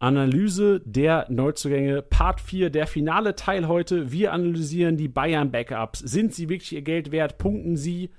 [0.00, 4.12] Analyse der Neuzugänge, Part 4, der finale Teil heute.
[4.12, 5.98] Wir analysieren die Bayern-Backups.
[6.00, 7.38] Sind sie wirklich ihr Geld wert?
[7.38, 8.10] Punkten sie?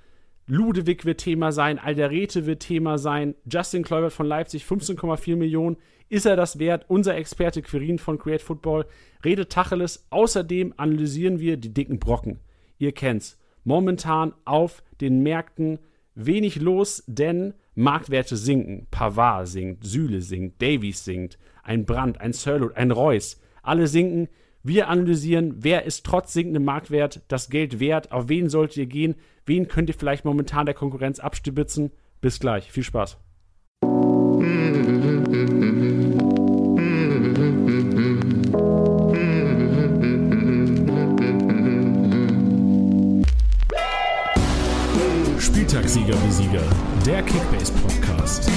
[0.46, 5.78] Ludewig wird Thema sein, Alderete wird Thema sein, Justin Kluivert von Leipzig 15,4 Millionen.
[6.10, 6.86] Ist er das wert?
[6.88, 8.86] Unser Experte Quirin von Create Football
[9.24, 10.08] redet Tacheles.
[10.10, 12.40] Außerdem analysieren wir die dicken Brocken.
[12.80, 13.38] Ihr kennt's.
[13.64, 15.78] Momentan auf den Märkten
[16.16, 18.88] wenig los, denn Marktwerte sinken.
[18.90, 23.42] Pavard sinkt, Süle sinkt, Davies sinkt, ein Brand, ein Sirlot, ein Reus.
[23.64, 24.30] Alle sinken.
[24.62, 29.16] Wir analysieren, wer ist trotz sinkendem Marktwert das Geld wert, auf wen solltet ihr gehen,
[29.46, 31.92] wen könnt ihr vielleicht momentan der Konkurrenz abstibitzen.
[32.20, 33.18] Bis gleich, viel Spaß.
[45.40, 46.64] Spieltagssieger wie Sieger,
[47.06, 48.52] der Kickbase Podcast.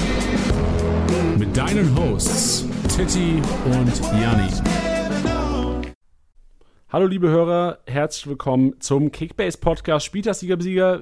[1.38, 4.50] Mit deinen Hosts Titti und Janni.
[6.90, 10.58] Hallo liebe Hörer, herzlich willkommen zum Kickbase Podcast Spieltagssieger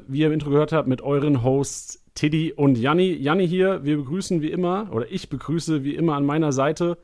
[0.07, 3.13] wie ihr im Intro gehört habt, mit euren Hosts Tiddy und Janni.
[3.15, 6.97] Janni hier, wir begrüßen wie immer, oder ich begrüße wie immer an meiner Seite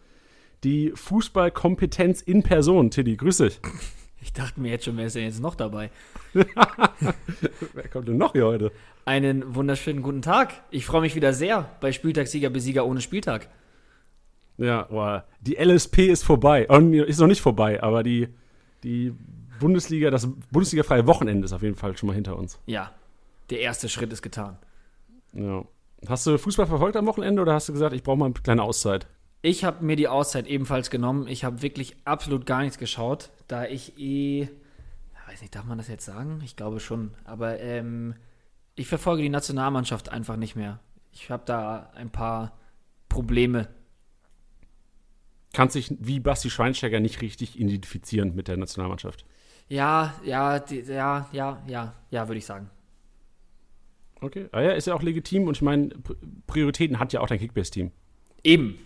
[0.63, 2.93] die Fußballkompetenz in Person.
[2.93, 3.61] Tiddy, grüß dich.
[4.23, 5.91] Ich dachte mir jetzt schon, wer ist denn jetzt noch dabei?
[6.33, 8.71] Wer kommt denn noch hier heute?
[9.05, 10.53] Einen wunderschönen guten Tag.
[10.71, 13.49] Ich freue mich wieder sehr bei Spieltagssieger Besieger ohne Spieltag.
[14.59, 16.65] Ja, boah, die LSP ist vorbei.
[16.65, 18.29] Ist noch nicht vorbei, aber die,
[18.83, 19.13] die
[19.61, 22.59] Bundesliga, das Bundesliga-freie Wochenende ist auf jeden Fall schon mal hinter uns.
[22.67, 22.93] Ja,
[23.51, 24.59] der erste Schritt ist getan.
[25.33, 25.65] Ja.
[26.09, 28.63] Hast du Fußball verfolgt am Wochenende oder hast du gesagt, ich brauche mal eine kleine
[28.63, 29.07] Auszeit?
[29.43, 31.27] Ich habe mir die Auszeit ebenfalls genommen.
[31.29, 34.49] Ich habe wirklich absolut gar nichts geschaut, da ich eh,
[35.27, 36.41] weiß nicht, darf man das jetzt sagen?
[36.45, 37.13] Ich glaube schon.
[37.25, 38.15] Aber ähm,
[38.75, 40.81] ich verfolge die Nationalmannschaft einfach nicht mehr.
[41.13, 42.53] Ich habe da ein paar
[43.09, 43.69] Probleme.
[45.57, 49.25] Kannst dich wie Basti Schweinsteiger nicht richtig identifizieren mit der Nationalmannschaft.
[49.71, 52.69] Ja, ja, die, ja, ja, ja, ja, würde ich sagen.
[54.21, 54.51] Okay.
[54.53, 55.89] Ah ja, ist ja auch legitim und ich meine,
[56.47, 57.91] Prioritäten hat ja auch dein Kickbase-Team.
[58.45, 58.79] Eben.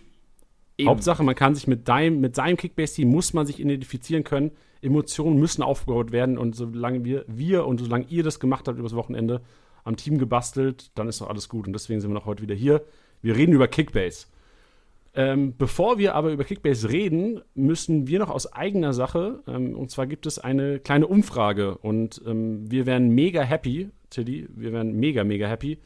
[0.77, 0.89] Eben.
[0.89, 4.51] Hauptsache, man kann sich mit deinem, mit seinem Kickbase-Team muss man sich identifizieren können.
[4.81, 8.95] Emotionen müssen aufgebaut werden und solange wir, wir und solange ihr das gemacht habt übers
[8.95, 9.41] Wochenende,
[9.83, 11.67] am Team gebastelt, dann ist doch alles gut.
[11.67, 12.85] Und deswegen sind wir noch heute wieder hier.
[13.21, 14.27] Wir reden über Kickbase.
[15.13, 19.91] Ähm, bevor wir aber über Kickbase reden, müssen wir noch aus eigener Sache, ähm, und
[19.91, 24.93] zwar gibt es eine kleine Umfrage und ähm, wir wären mega happy, Tilly, wir wären
[24.93, 25.79] mega, mega happy,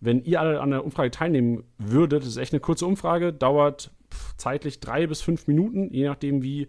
[0.00, 2.22] wenn ihr alle an der Umfrage teilnehmen würdet.
[2.22, 6.42] Das ist echt eine kurze Umfrage, dauert pff, zeitlich drei bis fünf Minuten, je nachdem,
[6.42, 6.68] wie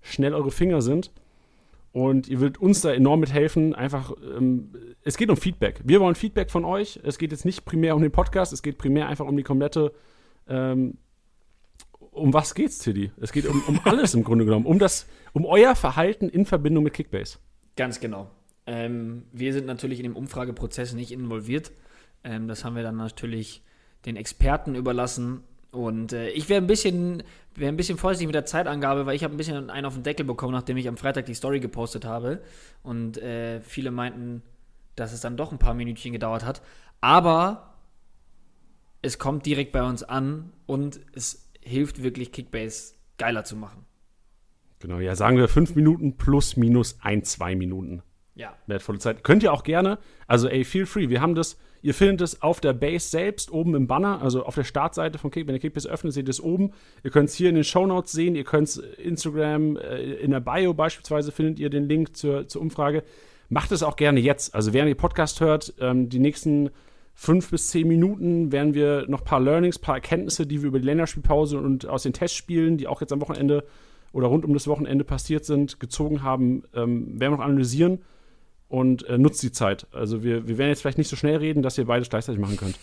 [0.00, 1.12] schnell eure Finger sind.
[1.92, 3.74] Und ihr würdet uns da enorm mithelfen.
[3.74, 4.72] Einfach, ähm,
[5.04, 5.82] es geht um Feedback.
[5.84, 6.98] Wir wollen Feedback von euch.
[7.02, 9.92] Es geht jetzt nicht primär um den Podcast, es geht primär einfach um die komplette.
[12.12, 13.10] Um was geht's, Tilly?
[13.20, 14.66] Es geht um, um alles im Grunde genommen.
[14.66, 17.38] Um das, um euer Verhalten in Verbindung mit Kickbase.
[17.74, 18.30] Ganz genau.
[18.66, 21.72] Ähm, wir sind natürlich in dem Umfrageprozess nicht involviert.
[22.22, 23.62] Ähm, das haben wir dann natürlich
[24.04, 25.42] den Experten überlassen.
[25.70, 27.22] Und äh, ich wäre ein bisschen,
[27.54, 30.02] wäre ein bisschen vorsichtig mit der Zeitangabe, weil ich habe ein bisschen einen auf den
[30.02, 32.42] Deckel bekommen, nachdem ich am Freitag die Story gepostet habe.
[32.82, 34.42] Und äh, viele meinten,
[34.96, 36.60] dass es dann doch ein paar Minütchen gedauert hat.
[37.00, 37.74] Aber
[39.00, 43.86] es kommt direkt bei uns an und es hilft wirklich, Kickbase geiler zu machen.
[44.80, 48.02] Genau, ja, sagen wir fünf Minuten plus minus ein, zwei Minuten.
[48.34, 48.56] Ja.
[48.66, 49.24] Wertvolle Zeit.
[49.24, 51.08] Könnt ihr auch gerne, also ey, feel free.
[51.08, 54.54] Wir haben das, ihr findet es auf der Base selbst, oben im Banner, also auf
[54.54, 55.46] der Startseite von Kick.
[55.46, 56.72] Wenn ihr Kickbase öffnet, seht ihr es oben.
[57.04, 60.40] Ihr könnt es hier in den Shownotes sehen, ihr könnt es Instagram, äh, in der
[60.40, 63.04] Bio beispielsweise findet ihr den Link zur, zur Umfrage.
[63.50, 64.54] Macht es auch gerne jetzt.
[64.54, 66.70] Also während ihr Podcast hört, ähm, die nächsten
[67.22, 70.68] fünf bis zehn Minuten werden wir noch ein paar Learnings, ein paar Erkenntnisse, die wir
[70.68, 73.64] über die Länderspielpause und aus den Testspielen, die auch jetzt am Wochenende
[74.12, 78.00] oder rund um das Wochenende passiert sind, gezogen haben, ähm, werden wir noch analysieren
[78.68, 79.86] und äh, nutzt die Zeit.
[79.92, 82.56] Also wir, wir werden jetzt vielleicht nicht so schnell reden, dass ihr beides gleichzeitig machen
[82.56, 82.78] könnt.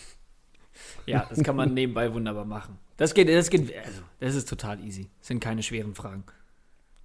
[1.04, 2.78] Ja, das kann man nebenbei wunderbar machen.
[2.96, 5.10] Das geht, das geht, also, das ist total easy.
[5.18, 6.24] Das sind keine schweren Fragen.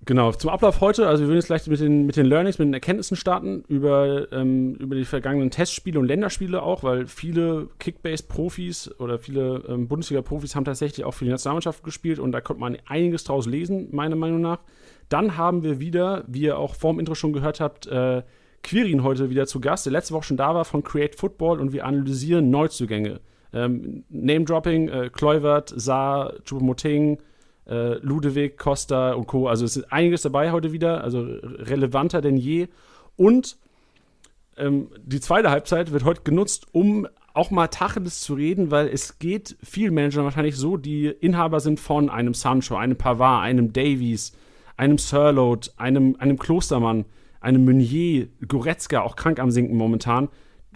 [0.04, 2.68] Genau, zum Ablauf heute, also wir würden jetzt gleich mit den, mit den Learnings, mit
[2.68, 9.00] den Erkenntnissen starten, über, ähm, über die vergangenen Testspiele und Länderspiele auch, weil viele Kickbase-Profis
[9.00, 12.78] oder viele ähm, Bundesliga-Profis haben tatsächlich auch für die Nationalmannschaft gespielt und da konnte man
[12.86, 14.60] einiges draus lesen, meiner Meinung nach.
[15.10, 18.22] Dann haben wir wieder, wie ihr auch vorm Intro schon gehört habt, äh,
[18.62, 21.74] Quirin heute wieder zu Gast, der letzte Woche schon da war von Create Football und
[21.74, 23.22] wir analysieren Neuzugänge.
[23.54, 27.20] Ähm, Name-Dropping, äh, Kluivert, Saar, Choupo-Moting,
[27.68, 29.48] äh, Ludewig, Costa und Co.
[29.48, 32.68] Also es ist einiges dabei heute wieder, also relevanter denn je.
[33.16, 33.58] Und
[34.58, 39.20] ähm, die zweite Halbzeit wird heute genutzt, um auch mal Tacheles zu reden, weil es
[39.20, 44.32] geht vielen Managern wahrscheinlich so, die Inhaber sind von einem Sancho, einem Pavard, einem Davies,
[44.78, 47.06] einem Sirload, einem, einem Klostermann,
[47.42, 50.30] einem Meunier, Goretzka, auch krank am Sinken momentan.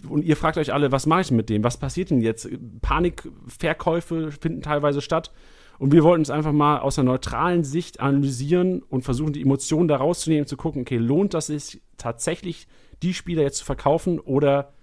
[0.08, 1.64] Und ihr fragt euch alle, was mache ich mit dem?
[1.64, 2.48] Was passiert denn jetzt?
[2.82, 5.32] Panikverkäufe finden teilweise statt.
[5.80, 9.88] Und wir wollten es einfach mal aus einer neutralen Sicht analysieren und versuchen, die Emotionen
[9.88, 12.68] da rauszunehmen, zu gucken, okay, lohnt das sich tatsächlich,
[13.02, 14.74] die Spieler jetzt zu verkaufen oder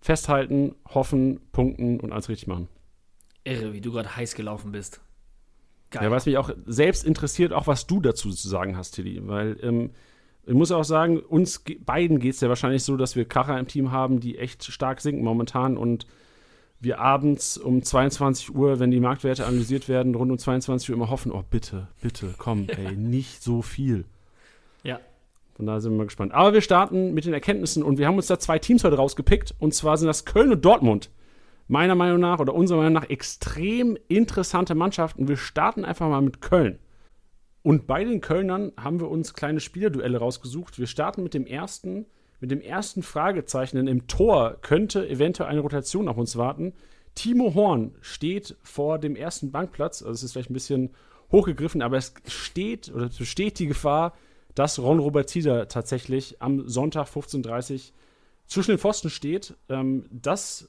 [0.00, 2.68] festhalten, hoffen, punkten und alles richtig machen?
[3.42, 5.00] Irre, wie du gerade heiß gelaufen bist.
[5.90, 6.04] Geil.
[6.04, 9.58] Ja, was mich auch selbst interessiert, auch was du dazu zu sagen hast, Tilly, weil
[9.62, 9.90] ähm,
[10.46, 13.66] ich muss auch sagen, uns beiden geht es ja wahrscheinlich so, dass wir Kracher im
[13.66, 16.06] Team haben, die echt stark sinken momentan und
[16.86, 21.10] wir abends um 22 Uhr, wenn die Marktwerte analysiert werden, rund um 22 Uhr immer
[21.10, 24.04] hoffen, oh bitte, bitte, komm, ey, nicht so viel.
[24.84, 25.00] Ja.
[25.56, 26.32] Von daher sind wir mal gespannt.
[26.32, 29.54] Aber wir starten mit den Erkenntnissen und wir haben uns da zwei Teams heute rausgepickt
[29.58, 31.10] und zwar sind das Köln und Dortmund.
[31.66, 35.26] Meiner Meinung nach oder unserer Meinung nach extrem interessante Mannschaften.
[35.26, 36.78] Wir starten einfach mal mit Köln.
[37.62, 40.78] Und bei den Kölnern haben wir uns kleine Spielerduelle rausgesucht.
[40.78, 42.06] Wir starten mit dem ersten
[42.40, 46.74] mit dem ersten Fragezeichen, im Tor könnte eventuell eine Rotation auf uns warten.
[47.14, 50.90] Timo Horn steht vor dem ersten Bankplatz, also es ist vielleicht ein bisschen
[51.32, 54.14] hochgegriffen, aber es steht oder es besteht die Gefahr,
[54.54, 57.80] dass Ron Robert Zieser tatsächlich am Sonntag 15.30 Uhr
[58.46, 59.54] zwischen den Pfosten steht.
[59.68, 60.68] Ähm, das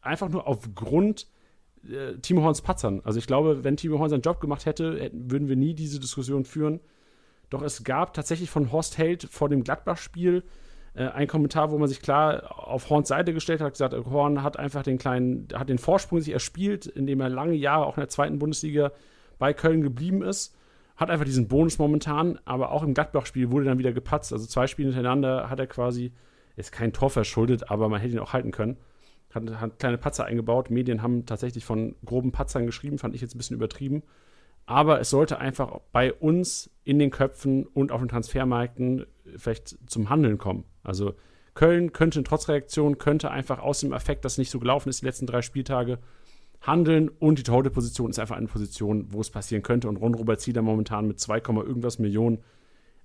[0.00, 1.26] einfach nur aufgrund
[1.88, 3.00] äh, Timo Horns Patzern.
[3.04, 6.00] Also ich glaube, wenn Timo Horn seinen Job gemacht hätte, hätten, würden wir nie diese
[6.00, 6.80] Diskussion führen.
[7.50, 10.42] Doch es gab tatsächlich von Horst Held vor dem Gladbach-Spiel
[10.94, 14.58] äh, ein Kommentar, wo man sich klar auf Horns Seite gestellt hat, gesagt, Horn hat
[14.58, 18.08] einfach den kleinen, hat den Vorsprung sich erspielt, indem er lange Jahre auch in der
[18.08, 18.92] zweiten Bundesliga
[19.38, 20.56] bei Köln geblieben ist.
[20.96, 24.32] Hat einfach diesen Bonus momentan, aber auch im Gladbach-Spiel wurde dann wieder gepatzt.
[24.32, 26.12] Also zwei Spiele hintereinander hat er quasi,
[26.56, 28.76] ist kein Tor verschuldet, aber man hätte ihn auch halten können.
[29.34, 30.70] Hat, hat kleine Patzer eingebaut.
[30.70, 34.02] Medien haben tatsächlich von groben Patzern geschrieben, fand ich jetzt ein bisschen übertrieben.
[34.66, 39.06] Aber es sollte einfach bei uns in den Köpfen und auf den Transfermärkten
[39.36, 40.64] vielleicht zum Handeln kommen.
[40.82, 41.14] Also
[41.54, 45.06] Köln könnte in Trotzreaktion, könnte einfach aus dem Effekt, dass nicht so gelaufen ist die
[45.06, 45.98] letzten drei Spieltage,
[46.60, 50.40] handeln und die Torhüter-Position ist einfach eine Position, wo es passieren könnte und Ron Robert
[50.40, 52.38] Zieder momentan mit 2, irgendwas Millionen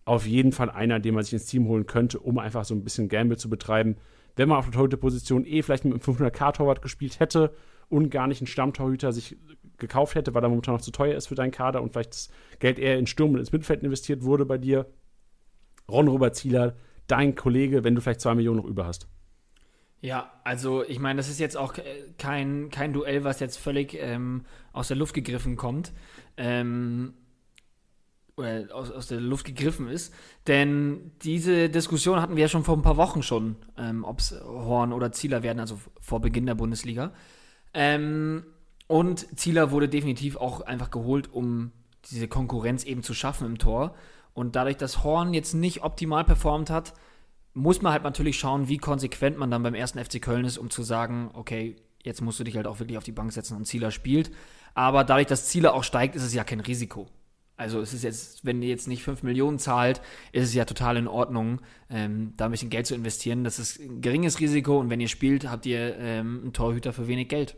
[0.06, 2.84] auf jeden Fall einer, den man sich ins Team holen könnte, um einfach so ein
[2.84, 3.98] bisschen Gamble zu betreiben.
[4.38, 7.52] Wenn man auf der Torhüter-Position eh vielleicht mit einem 500k-Torwart gespielt hätte
[7.90, 9.38] und gar nicht einen Stammtorhüter sich
[9.78, 12.30] gekauft hätte, weil er momentan noch zu teuer ist für deinen Kader und vielleicht das
[12.60, 14.88] Geld eher in Sturm und ins Mittelfeld investiert wurde bei dir.
[15.90, 16.76] Ron Robert Zieler
[17.08, 19.08] dein Kollege, wenn du vielleicht zwei Millionen noch über hast.
[20.02, 21.74] Ja, also ich meine, das ist jetzt auch
[22.18, 25.92] kein, kein Duell, was jetzt völlig ähm, aus der Luft gegriffen kommt.
[26.36, 27.14] Ähm,
[28.36, 30.14] oder aus, aus der Luft gegriffen ist.
[30.46, 34.40] Denn diese Diskussion hatten wir ja schon vor ein paar Wochen schon, ähm, ob es
[34.44, 37.14] Horn oder Zieler werden, also vor Beginn der Bundesliga.
[37.80, 38.44] Ähm,
[38.88, 41.72] und Zieler wurde definitiv auch einfach geholt, um
[42.10, 43.94] diese Konkurrenz eben zu schaffen im Tor.
[44.34, 46.96] Und dadurch, dass Horn jetzt nicht optimal performt hat,
[47.54, 50.72] muss man halt natürlich schauen, wie konsequent man dann beim ersten FC Köln ist, um
[50.72, 53.66] zu sagen, okay, jetzt musst du dich halt auch wirklich auf die Bank setzen und
[53.66, 54.32] Zieler spielt.
[54.74, 57.08] Aber dadurch, dass Zieler auch steigt, ist es ja kein Risiko.
[57.58, 60.02] Also es ist jetzt, wenn ihr jetzt nicht 5 Millionen zahlt,
[60.32, 63.44] ist es ja total in Ordnung, ähm, da ein bisschen Geld zu investieren.
[63.44, 67.08] Das ist ein geringes Risiko und wenn ihr spielt, habt ihr ähm, einen Torhüter für
[67.08, 67.56] wenig Geld.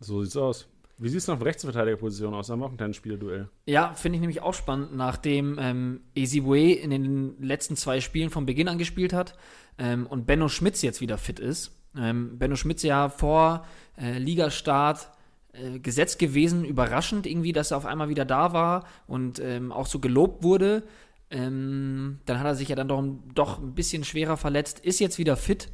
[0.00, 0.68] So sieht's aus.
[0.98, 2.46] Wie sieht es noch auf Rechtsverteidigerposition aus?
[2.46, 3.48] Da haben wir auch ein kleines Spielerduell.
[3.66, 8.46] Ja, finde ich nämlich auch spannend, nachdem ähm, Ezibue in den letzten zwei Spielen von
[8.46, 9.34] Beginn an gespielt hat
[9.78, 11.72] ähm, und Benno Schmitz jetzt wieder fit ist.
[11.98, 13.66] Ähm, Benno Schmitz ja vor
[13.98, 15.10] äh, Ligastart
[15.52, 19.86] äh, gesetzt gewesen, überraschend irgendwie, dass er auf einmal wieder da war und ähm, auch
[19.86, 20.82] so gelobt wurde.
[21.30, 25.18] Ähm, dann hat er sich ja dann doch, doch ein bisschen schwerer verletzt, ist jetzt
[25.18, 25.68] wieder fit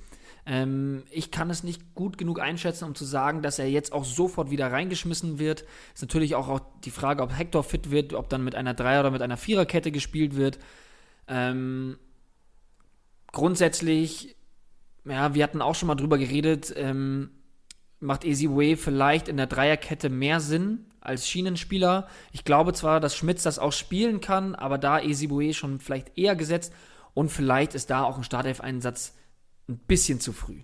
[0.45, 4.05] ähm, ich kann es nicht gut genug einschätzen, um zu sagen, dass er jetzt auch
[4.05, 5.65] sofort wieder reingeschmissen wird.
[5.95, 9.01] Ist natürlich auch, auch die Frage, ob Hector fit wird, ob dann mit einer Dreier-
[9.01, 10.59] oder mit einer Viererkette gespielt wird.
[11.29, 11.97] Ähm,
[13.31, 14.37] grundsätzlich,
[15.05, 17.31] ja, wir hatten auch schon mal drüber geredet, ähm,
[18.01, 22.09] macht Easy Way vielleicht in der Dreierkette mehr Sinn als Schienenspieler.
[22.33, 26.19] Ich glaube zwar, dass Schmitz das auch spielen kann, aber da Easy Way schon vielleicht
[26.19, 26.73] eher gesetzt
[27.15, 29.15] und vielleicht ist da auch ein Startelf-Einsatz
[29.73, 30.63] ein bisschen zu früh.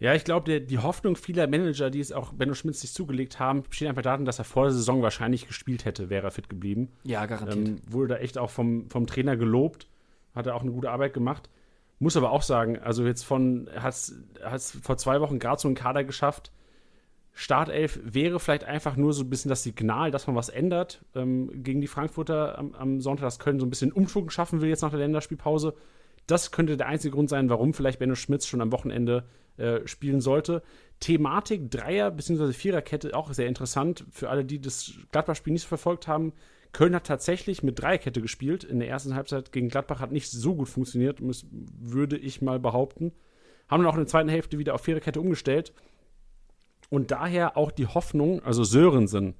[0.00, 3.64] Ja, ich glaube, die Hoffnung vieler Manager, die es auch Benno Schmitz sich zugelegt haben,
[3.64, 6.92] besteht einfach darin, dass er vor der Saison wahrscheinlich gespielt hätte, wäre er fit geblieben.
[7.02, 7.66] Ja, garantiert.
[7.66, 9.88] Ähm, wurde da echt auch vom, vom Trainer gelobt,
[10.34, 11.50] hat er auch eine gute Arbeit gemacht.
[11.98, 15.74] Muss aber auch sagen, also jetzt von, hat es vor zwei Wochen gerade so einen
[15.74, 16.52] Kader geschafft.
[17.32, 21.62] Startelf wäre vielleicht einfach nur so ein bisschen das Signal, dass man was ändert ähm,
[21.64, 24.82] gegen die Frankfurter am, am, Sonntag, dass Köln so ein bisschen Umschwung schaffen will jetzt
[24.82, 25.74] nach der Länderspielpause
[26.28, 29.24] das könnte der einzige Grund sein, warum vielleicht Benno Schmitz schon am Wochenende
[29.56, 30.62] äh, spielen sollte.
[31.00, 32.52] Thematik Dreier- bzw.
[32.52, 36.32] Viererkette auch sehr interessant für alle, die das Gladbach-Spiel nicht so verfolgt haben.
[36.72, 38.62] Köln hat tatsächlich mit Dreierkette gespielt.
[38.62, 43.12] In der ersten Halbzeit gegen Gladbach hat nicht so gut funktioniert, würde ich mal behaupten.
[43.68, 45.72] Haben dann auch in der zweiten Hälfte wieder auf Viererkette umgestellt.
[46.90, 49.34] Und daher auch die Hoffnung, also Sörensen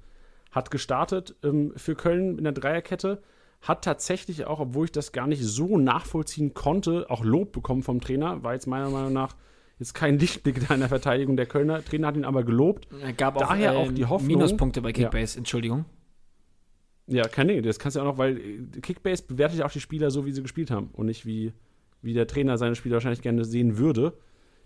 [0.51, 3.21] hat gestartet ähm, für Köln in der Dreierkette,
[3.61, 7.99] hat tatsächlich auch, obwohl ich das gar nicht so nachvollziehen konnte, auch Lob bekommen vom
[7.99, 9.35] Trainer, war jetzt meiner Meinung nach
[9.79, 11.35] jetzt kein Lichtblick da in der Verteidigung.
[11.35, 12.87] Der Kölner Trainer hat ihn aber gelobt.
[13.01, 14.27] Er gab auch, Daher auch die ähm, Hoffnung.
[14.27, 15.39] Minuspunkte bei Kickbase, ja.
[15.39, 15.85] Entschuldigung.
[17.07, 19.71] Ja, kein Ding, das kannst du ja auch noch, weil äh, Kickbase bewertet ja auch
[19.71, 21.53] die Spieler so, wie sie gespielt haben und nicht wie,
[22.01, 24.13] wie der Trainer seine Spieler wahrscheinlich gerne sehen würde.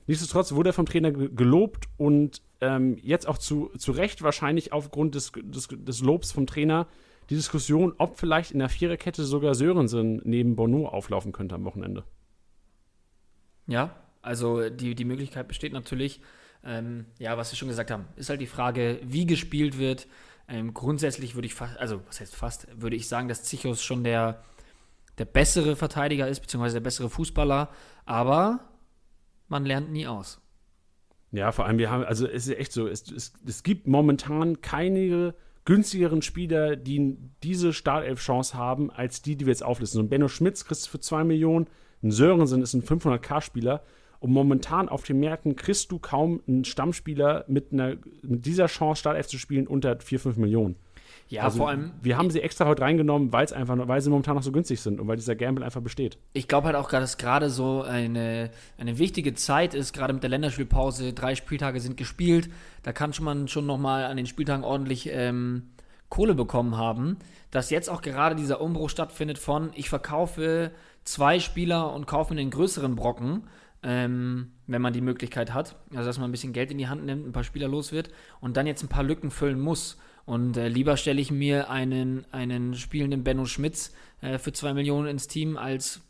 [0.08, 5.16] Nichtsdestotrotz wurde er vom Trainer gelobt und ähm, jetzt auch zu, zu Recht wahrscheinlich aufgrund
[5.16, 6.88] des, des, des Lobs vom Trainer
[7.30, 12.04] die Diskussion, ob vielleicht in der Viererkette sogar Sörensen neben Bono auflaufen könnte am Wochenende.
[13.68, 16.22] Ja, also die, die Möglichkeit besteht natürlich.
[16.64, 20.08] Ähm, ja, was wir schon gesagt haben, ist halt die Frage, wie gespielt wird.
[20.48, 24.04] Ähm, grundsätzlich würde ich fast, also was heißt fast, würde ich sagen, dass Zichos schon
[24.04, 24.44] der,
[25.18, 27.70] der bessere Verteidiger ist, beziehungsweise der bessere Fußballer,
[28.06, 28.60] aber
[29.48, 30.42] man lernt nie aus.
[31.32, 34.62] Ja, vor allem, wir haben, also es ist echt so, es, es, es gibt momentan
[34.62, 35.34] keine
[35.66, 39.98] günstigeren Spieler, die diese Startelf-Chance haben, als die, die wir jetzt auflisten.
[39.98, 41.68] So ein Benno Schmitz kriegst du für 2 Millionen,
[42.02, 43.82] ein Sörensen ist ein 500k-Spieler.
[44.20, 49.02] Und momentan auf den Märkten kriegst du kaum einen Stammspieler mit, einer, mit dieser Chance,
[49.02, 50.76] Startelf zu spielen, unter 4, 5 Millionen.
[51.30, 51.92] Ja, also, vor allem.
[52.02, 54.82] Wir haben sie extra heute reingenommen, weil es einfach, weil sie momentan noch so günstig
[54.82, 56.18] sind und weil dieser Gamble einfach besteht.
[56.34, 60.30] Ich glaube halt auch, dass gerade so eine, eine wichtige Zeit ist, gerade mit der
[60.30, 61.14] Länderspielpause.
[61.14, 62.50] Drei Spieltage sind gespielt.
[62.84, 65.70] Da kann man schon nochmal an den Spieltagen ordentlich ähm,
[66.10, 67.18] Kohle bekommen haben.
[67.52, 70.72] Dass jetzt auch gerade dieser Umbruch stattfindet von, ich verkaufe
[71.04, 73.44] zwei Spieler und kaufe mir den größeren Brocken
[73.84, 75.76] ähm, wenn man die Möglichkeit hat.
[75.92, 78.10] Also, dass man ein bisschen Geld in die Hand nimmt, ein paar Spieler los wird
[78.40, 79.98] und dann jetzt ein paar Lücken füllen muss.
[80.26, 85.08] Und äh, lieber stelle ich mir einen, einen spielenden Benno Schmitz äh, für zwei Millionen
[85.08, 86.02] ins Team als,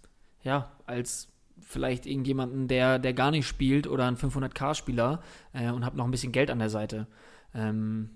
[0.44, 1.30] ja, als
[1.60, 5.22] vielleicht irgendjemanden, der, der gar nicht spielt oder einen 500k-Spieler
[5.54, 7.08] äh, und habe noch ein bisschen Geld an der Seite.
[7.56, 8.10] Ähm,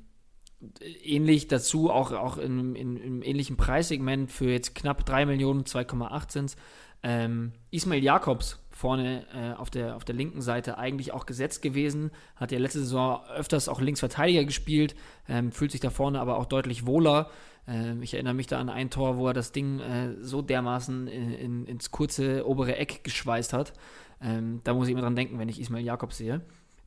[1.04, 6.32] ähnlich dazu, auch, auch in, in, im ähnlichen Preissegment für jetzt knapp 3 Millionen, 2,8
[6.32, 6.56] sind
[7.04, 12.12] ähm, Ismail Jakobs vorne äh, auf, der, auf der linken Seite eigentlich auch gesetzt gewesen.
[12.36, 14.96] Hat ja letzte Saison öfters auch Linksverteidiger gespielt,
[15.28, 17.32] ähm, fühlt sich da vorne aber auch deutlich wohler.
[17.68, 21.08] Ähm, ich erinnere mich da an ein Tor, wo er das Ding äh, so dermaßen
[21.08, 23.74] in, in, ins kurze obere Eck geschweißt hat.
[24.22, 26.42] Ähm, da muss ich immer dran denken, wenn ich Ismail Jakobs sehe.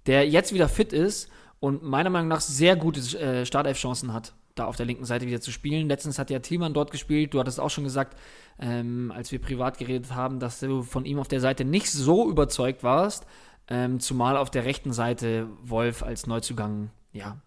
[0.06, 1.28] Der jetzt wieder fit ist
[1.58, 5.40] und meiner Meinung nach sehr gute äh, Startelf-Chancen hat da auf der linken Seite wieder
[5.40, 5.88] zu spielen.
[5.88, 7.34] Letztens hat ja Thielmann dort gespielt.
[7.34, 8.18] Du hattest auch schon gesagt,
[8.58, 12.28] ähm, als wir privat geredet haben, dass du von ihm auf der Seite nicht so
[12.28, 13.26] überzeugt warst.
[13.68, 17.40] Ähm, zumal auf der rechten Seite Wolf als Neuzugang, ja,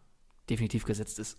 [0.49, 1.37] definitiv gesetzt ist.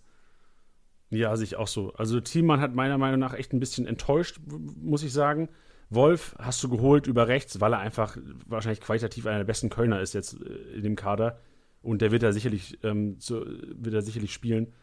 [1.09, 1.93] Ja, sich auch so.
[1.93, 4.39] Also Thielmann hat meiner Meinung nach echt ein bisschen enttäuscht,
[4.81, 5.49] muss ich sagen.
[5.89, 10.01] Wolf hast du geholt über rechts, weil er einfach wahrscheinlich qualitativ einer der besten Kölner
[10.01, 11.39] ist jetzt äh, in dem Kader.
[11.81, 14.73] Und der wird da sicherlich, ähm, so, wird er sicherlich spielen.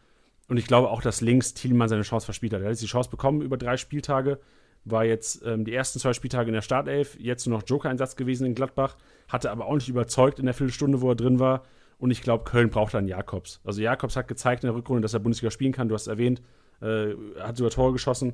[0.47, 2.61] Und ich glaube auch, dass links Thielmann seine Chance verspielt hat.
[2.61, 4.39] Er hat jetzt die Chance bekommen über drei Spieltage,
[4.85, 8.45] war jetzt ähm, die ersten zwei Spieltage in der Startelf, jetzt nur noch Joker-Einsatz gewesen
[8.45, 8.97] in Gladbach,
[9.29, 11.63] hatte aber auch nicht überzeugt in der Viertelstunde, wo er drin war.
[11.97, 13.61] Und ich glaube, Köln braucht dann Jakobs.
[13.63, 15.87] Also Jakobs hat gezeigt in der Rückrunde, dass er Bundesliga spielen kann.
[15.87, 16.41] Du hast erwähnt,
[16.81, 18.33] äh, hat sogar Tore geschossen.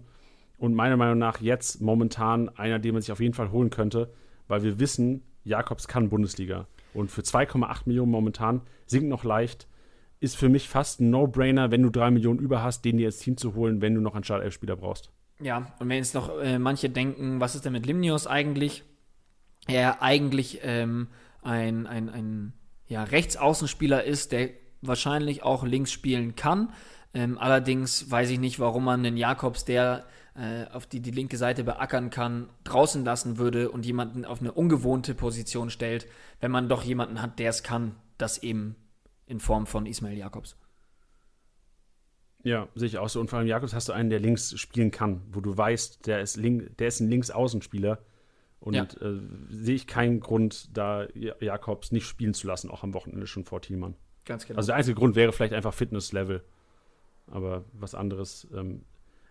[0.58, 4.12] Und meiner Meinung nach jetzt momentan einer, den man sich auf jeden Fall holen könnte,
[4.48, 6.68] weil wir wissen, Jakobs kann Bundesliga.
[6.94, 9.68] Und für 2,8 Millionen momentan sinkt noch leicht
[10.20, 13.20] ist für mich fast ein No-Brainer, wenn du drei Millionen über hast, den dir ins
[13.20, 15.12] Team zu holen, wenn du noch einen Startelf-Spieler brauchst.
[15.42, 18.84] Ja, und wenn jetzt noch äh, manche denken, was ist denn mit Limnios eigentlich?
[19.68, 21.08] Er eigentlich ähm,
[21.42, 22.54] ein, ein, ein
[22.88, 24.50] ja, Rechtsaußenspieler ist, der
[24.82, 26.74] wahrscheinlich auch links spielen kann.
[27.14, 31.38] Ähm, allerdings weiß ich nicht, warum man den Jakobs, der äh, auf die die linke
[31.38, 36.08] Seite beackern kann, draußen lassen würde und jemanden auf eine ungewohnte Position stellt,
[36.42, 38.76] wenn man doch jemanden hat, der es kann, das eben
[39.30, 40.58] in Form von Ismail Jakobs.
[42.44, 43.20] Ja, sehe ich auch so.
[43.20, 46.22] Und vor allem Jakobs hast du einen, der links spielen kann, wo du weißt, der
[46.22, 48.00] ist, link, der ist ein Linksaußenspieler.
[48.60, 48.84] Und ja.
[48.84, 49.20] äh,
[49.50, 53.62] sehe ich keinen Grund, da Jakobs nicht spielen zu lassen, auch am Wochenende schon vor
[53.62, 53.96] Thielmann.
[54.26, 54.58] Ganz genau.
[54.58, 56.44] Also der einzige Grund wäre vielleicht einfach Fitnesslevel.
[57.28, 58.84] Aber was anderes ähm,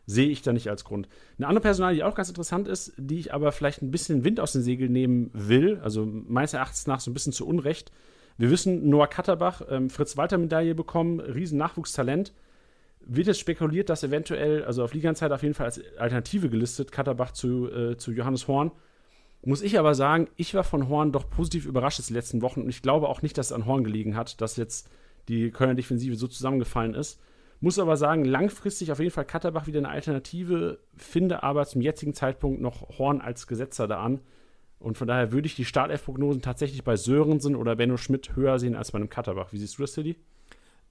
[0.06, 1.08] sehe ich da nicht als Grund.
[1.36, 4.38] Eine andere Personal, die auch ganz interessant ist, die ich aber vielleicht ein bisschen Wind
[4.40, 7.90] aus den Segeln nehmen will, also meines Erachtens nach so ein bisschen zu Unrecht,
[8.38, 12.32] wir wissen, Noah Katterbach, ähm, Fritz-Walter-Medaille bekommen, riesen Nachwuchstalent.
[13.00, 17.32] Wird es spekuliert, dass eventuell, also auf Liganzeit auf jeden Fall als Alternative gelistet, Katterbach
[17.32, 18.70] zu, äh, zu Johannes Horn,
[19.44, 22.62] Muss ich aber sagen, ich war von Horn doch positiv überrascht in den letzten Wochen
[22.62, 24.90] und ich glaube auch nicht, dass es an Horn gelegen hat, dass jetzt
[25.28, 27.20] die Kölner Defensive so zusammengefallen ist.
[27.60, 32.14] Muss aber sagen, langfristig auf jeden Fall Katterbach wieder eine Alternative, finde aber zum jetzigen
[32.14, 34.20] Zeitpunkt noch Horn als Gesetzer da an.
[34.80, 38.76] Und von daher würde ich die Startelf-Prognosen tatsächlich bei Sörensen oder Benno Schmidt höher sehen
[38.76, 39.52] als bei einem Katterbach.
[39.52, 40.16] Wie siehst du das, Tilly?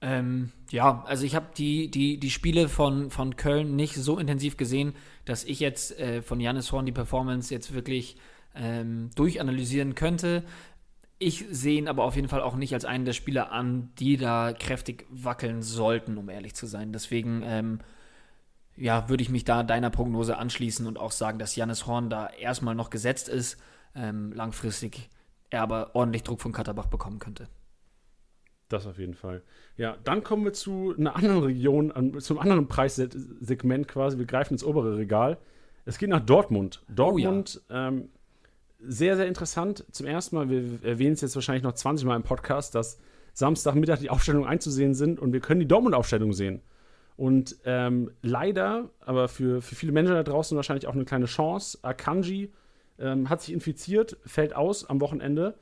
[0.00, 4.56] Ähm, ja, also ich habe die, die, die Spiele von, von Köln nicht so intensiv
[4.56, 8.16] gesehen, dass ich jetzt äh, von Janis Horn die Performance jetzt wirklich
[8.54, 10.44] ähm, durchanalysieren könnte.
[11.18, 14.16] Ich sehe ihn aber auf jeden Fall auch nicht als einen der Spieler an, die
[14.16, 16.92] da kräftig wackeln sollten, um ehrlich zu sein.
[16.92, 17.80] Deswegen ähm,
[18.76, 22.28] ja, würde ich mich da deiner Prognose anschließen und auch sagen, dass Janis Horn da
[22.28, 23.58] erstmal noch gesetzt ist,
[23.98, 25.10] ähm, langfristig
[25.50, 27.48] er aber ordentlich Druck von Katterbach bekommen könnte.
[28.68, 29.42] Das auf jeden Fall.
[29.76, 34.18] Ja, dann kommen wir zu einer anderen Region, an, zum anderen Preissegment quasi.
[34.18, 35.38] Wir greifen ins obere Regal.
[35.86, 36.82] Es geht nach Dortmund.
[36.88, 37.88] Dortmund, oh ja.
[37.88, 38.10] ähm,
[38.78, 39.86] sehr, sehr interessant.
[39.90, 43.00] Zum ersten Mal, wir erwähnen es jetzt wahrscheinlich noch 20 Mal im Podcast, dass
[43.32, 46.60] Samstagmittag die Aufstellungen einzusehen sind und wir können die Dortmund-Aufstellung sehen.
[47.16, 51.78] Und ähm, leider, aber für, für viele Menschen da draußen wahrscheinlich auch eine kleine Chance,
[51.82, 52.52] Akanji
[52.98, 55.58] ähm, hat sich infiziert, fällt aus am Wochenende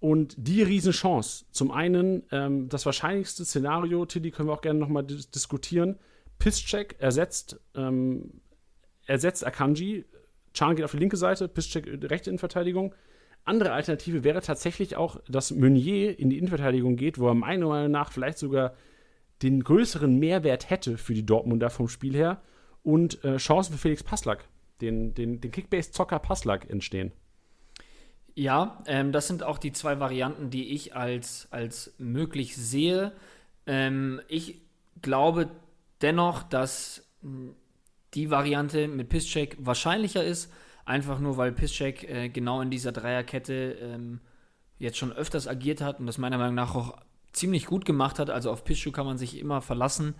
[0.00, 5.04] und die Riesenchance, zum einen ähm, das wahrscheinlichste Szenario, Tilly, können wir auch gerne nochmal
[5.04, 5.98] dis diskutieren.
[6.38, 8.40] Piszczek ersetzt, ähm,
[9.06, 10.06] ersetzt Akanji.
[10.54, 12.94] Chan geht auf die linke Seite, Piszczek rechte Innenverteidigung.
[13.44, 17.90] Andere Alternative wäre tatsächlich auch, dass Meunier in die Innenverteidigung geht, wo er meiner Meinung
[17.90, 18.74] nach vielleicht sogar
[19.42, 22.40] den größeren Mehrwert hätte für die Dortmunder vom Spiel her
[22.82, 24.48] und äh, Chancen für Felix Passlack,
[24.80, 27.12] den, den, den Kickbase-Zocker Passlack entstehen.
[28.34, 33.12] Ja, ähm, das sind auch die zwei Varianten, die ich als, als möglich sehe.
[33.66, 34.62] Ähm, ich
[35.02, 35.50] glaube
[36.00, 37.54] dennoch, dass hm,
[38.14, 40.52] die Variante mit Pisscheck wahrscheinlicher ist,
[40.84, 44.20] einfach nur weil Pisscheck äh, genau in dieser Dreierkette ähm,
[44.78, 46.96] jetzt schon öfters agiert hat und das meiner Meinung nach auch
[47.32, 48.30] ziemlich gut gemacht hat.
[48.30, 50.14] Also auf Pischu kann man sich immer verlassen.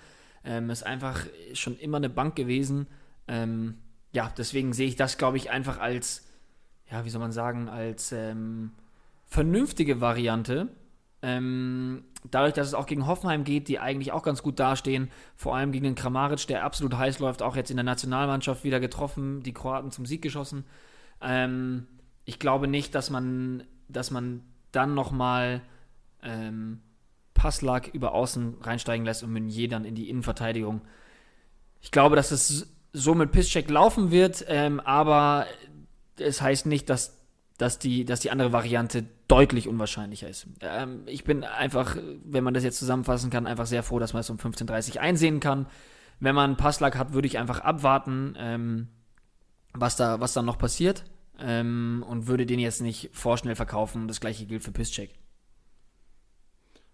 [0.44, 2.86] Ähm, ist einfach schon immer eine Bank gewesen.
[3.26, 3.78] Ähm,
[4.12, 6.24] ja, deswegen sehe ich das, glaube ich, einfach als
[6.90, 8.72] ja, wie soll man sagen, als ähm,
[9.26, 10.68] vernünftige Variante.
[11.22, 15.54] Ähm, dadurch, dass es auch gegen Hoffenheim geht, die eigentlich auch ganz gut dastehen, vor
[15.54, 19.42] allem gegen den Kramaric, der absolut heiß läuft, auch jetzt in der Nationalmannschaft wieder getroffen,
[19.42, 20.64] die Kroaten zum Sieg geschossen.
[21.20, 21.86] Ähm,
[22.24, 24.42] ich glaube nicht, dass man, dass man
[24.72, 25.62] dann nochmal
[26.22, 26.80] ähm,
[27.34, 30.82] Passlag über Außen reinsteigen lässt und Meunier dann in die Innenverteidigung.
[31.80, 35.46] Ich glaube, dass es so mit Pisscheck laufen wird, ähm, aber
[36.18, 37.18] es heißt nicht, dass,
[37.58, 40.46] dass, die, dass die andere Variante deutlich unwahrscheinlicher ist.
[40.60, 44.20] Ähm, ich bin einfach, wenn man das jetzt zusammenfassen kann, einfach sehr froh, dass man
[44.20, 45.66] es um 15.30 Uhr einsehen kann.
[46.18, 48.88] Wenn man einen Passlag hat, würde ich einfach abwarten, ähm,
[49.72, 51.04] was, da, was dann noch passiert
[51.38, 54.08] ähm, und würde den jetzt nicht vorschnell verkaufen.
[54.08, 55.14] Das gleiche gilt für Pisscheck.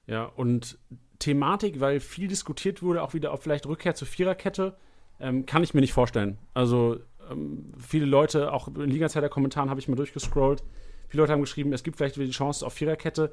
[0.07, 0.79] Ja, und
[1.19, 4.77] Thematik, weil viel diskutiert wurde, auch wieder auf vielleicht Rückkehr zur Viererkette,
[5.21, 6.39] ähm, kann ich mir nicht vorstellen.
[6.55, 6.99] Also
[7.31, 10.63] ähm, viele Leute, auch in Liga-Kommentaren habe ich mal durchgescrollt,
[11.09, 13.33] viele Leute haben geschrieben, es gibt vielleicht wieder die Chance auf Viererkette.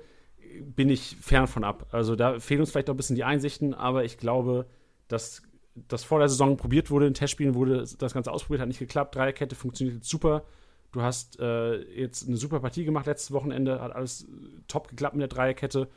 [0.76, 1.88] Bin ich fern von ab.
[1.92, 4.68] Also da fehlen uns vielleicht auch ein bisschen die Einsichten, aber ich glaube,
[5.08, 5.42] dass
[5.76, 9.16] das vor der Saison probiert wurde, in Testspielen wurde das Ganze ausprobiert, hat nicht geklappt.
[9.16, 10.44] Dreierkette funktioniert super.
[10.92, 14.28] Du hast äh, jetzt eine super Partie gemacht letztes Wochenende, hat alles
[14.68, 15.88] top geklappt mit der Dreierkette.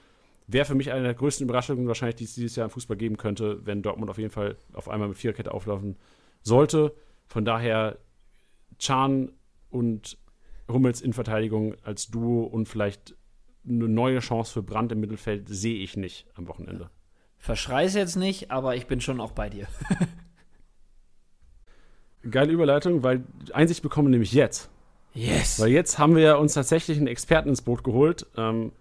[0.48, 3.16] Wäre für mich eine der größten Überraschungen wahrscheinlich, die es dieses Jahr im Fußball geben
[3.16, 5.96] könnte, wenn Dortmund auf jeden Fall auf einmal mit Viererkette auflaufen
[6.42, 6.94] sollte.
[7.26, 7.98] Von daher
[8.78, 9.32] Chan
[9.70, 10.18] und
[10.68, 13.16] Hummels in Verteidigung als Duo und vielleicht
[13.68, 16.90] eine neue Chance für Brand im Mittelfeld sehe ich nicht am Wochenende.
[17.38, 19.66] Verschreiß jetzt nicht, aber ich bin schon auch bei dir.
[22.30, 24.70] Geile Überleitung, weil Einsicht bekommen wir nämlich jetzt.
[25.14, 25.60] Yes.
[25.60, 28.26] Weil jetzt haben wir uns tatsächlich einen Experten ins Boot geholt.
[28.36, 28.72] Ähm,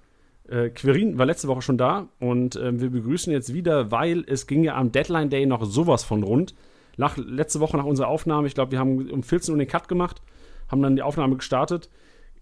[0.50, 4.48] äh, Quirin war letzte Woche schon da und äh, wir begrüßen jetzt wieder, weil es
[4.48, 6.56] ging ja am Deadline Day noch sowas von rund
[6.98, 9.88] nach, letzte Woche nach unserer Aufnahme, ich glaube, wir haben um 14 Uhr den Cut
[9.88, 10.22] gemacht,
[10.70, 11.90] haben dann die Aufnahme gestartet,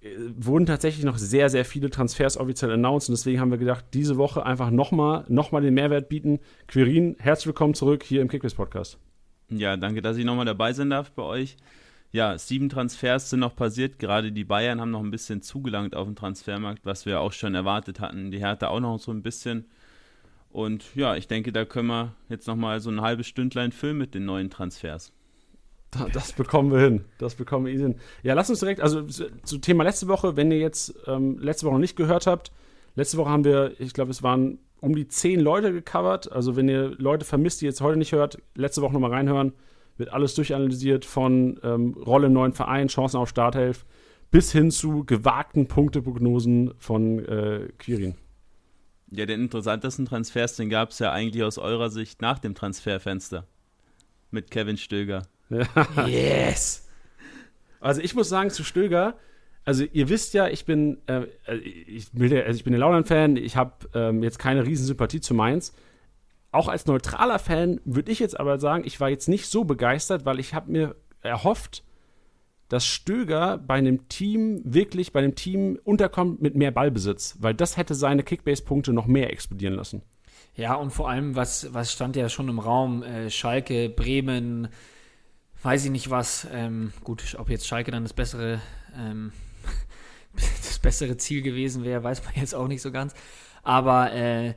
[0.01, 3.85] äh, wurden tatsächlich noch sehr, sehr viele Transfers offiziell announced und deswegen haben wir gedacht,
[3.93, 6.39] diese Woche einfach nochmal noch mal den Mehrwert bieten.
[6.67, 8.99] Quirin, herzlich willkommen zurück hier im Kickbase Podcast.
[9.49, 11.57] Ja, danke, dass ich nochmal dabei sein darf bei euch.
[12.13, 13.97] Ja, sieben Transfers sind noch passiert.
[13.97, 17.55] Gerade die Bayern haben noch ein bisschen zugelangt auf dem Transfermarkt, was wir auch schon
[17.55, 18.29] erwartet hatten.
[18.29, 19.65] Die Hertha auch noch so ein bisschen.
[20.51, 24.13] Und ja, ich denke, da können wir jetzt nochmal so ein halbes Stündlein füllen mit
[24.13, 25.11] den neuen Transfers.
[26.13, 27.05] Das bekommen wir hin.
[27.17, 27.95] Das bekommen wir hin.
[28.21, 31.73] Ja, lass uns direkt, also zu Thema letzte Woche, wenn ihr jetzt ähm, letzte Woche
[31.73, 32.51] noch nicht gehört habt,
[32.95, 36.31] letzte Woche haben wir, ich glaube, es waren um die zehn Leute gecovert.
[36.31, 39.53] Also wenn ihr Leute vermisst, die jetzt heute nicht hört, letzte Woche nochmal reinhören.
[39.97, 43.85] Wird alles durchanalysiert von ähm, Rolle im neuen Verein, Chancen auf Starthelf
[44.33, 48.15] bis hin zu gewagten Punkteprognosen von äh, Quirin.
[49.11, 53.45] Ja, den interessantesten Transfers, den gab es ja eigentlich aus eurer Sicht nach dem Transferfenster.
[54.31, 55.27] Mit Kevin Stöger.
[56.07, 56.89] yes!
[57.79, 59.15] Also ich muss sagen, zu Stöger,
[59.65, 61.25] also ihr wisst ja, ich bin, äh,
[61.55, 65.75] ich, bin also ich bin ein Laudern-Fan, ich habe ähm, jetzt keine Riesensympathie zu Mainz.
[66.53, 70.23] Auch als neutraler Fan würde ich jetzt aber sagen, ich war jetzt nicht so begeistert,
[70.23, 71.83] weil ich habe mir erhofft,
[72.69, 77.75] dass Stöger bei einem Team wirklich bei einem Team unterkommt mit mehr Ballbesitz, weil das
[77.75, 80.03] hätte seine Kickbase-Punkte noch mehr explodieren lassen.
[80.55, 83.01] Ja, und vor allem, was, was stand ja schon im Raum?
[83.01, 84.67] Äh, Schalke, Bremen,
[85.63, 86.47] weiß ich nicht was.
[86.51, 88.61] Ähm, gut, ob jetzt Schalke dann das bessere,
[88.95, 89.31] ähm,
[90.35, 93.15] das bessere Ziel gewesen wäre, weiß man jetzt auch nicht so ganz.
[93.63, 94.53] Aber äh,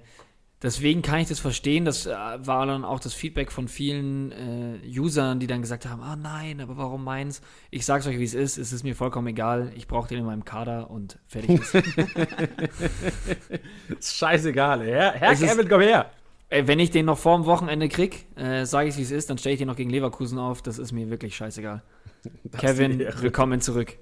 [0.63, 1.85] Deswegen kann ich das verstehen.
[1.85, 6.01] Das äh, war dann auch das Feedback von vielen äh, Usern, die dann gesagt haben:
[6.03, 7.43] Ah nein, aber warum meins?
[7.71, 8.57] Ich sag's euch, wie es ist.
[8.57, 9.71] Es ist mir vollkommen egal.
[9.77, 11.75] Ich brauche den in meinem Kader und fertig ist.
[13.99, 14.83] ist scheißegal.
[14.83, 16.11] Herr, Herr es Kevin, ist, komm her.
[16.49, 19.37] Wenn ich den noch vor dem Wochenende krieg, äh, sage ich, wie es ist, dann
[19.37, 20.63] stelle ich den noch gegen Leverkusen auf.
[20.63, 21.83] Das ist mir wirklich scheißegal.
[22.59, 23.99] Kevin, willkommen zurück.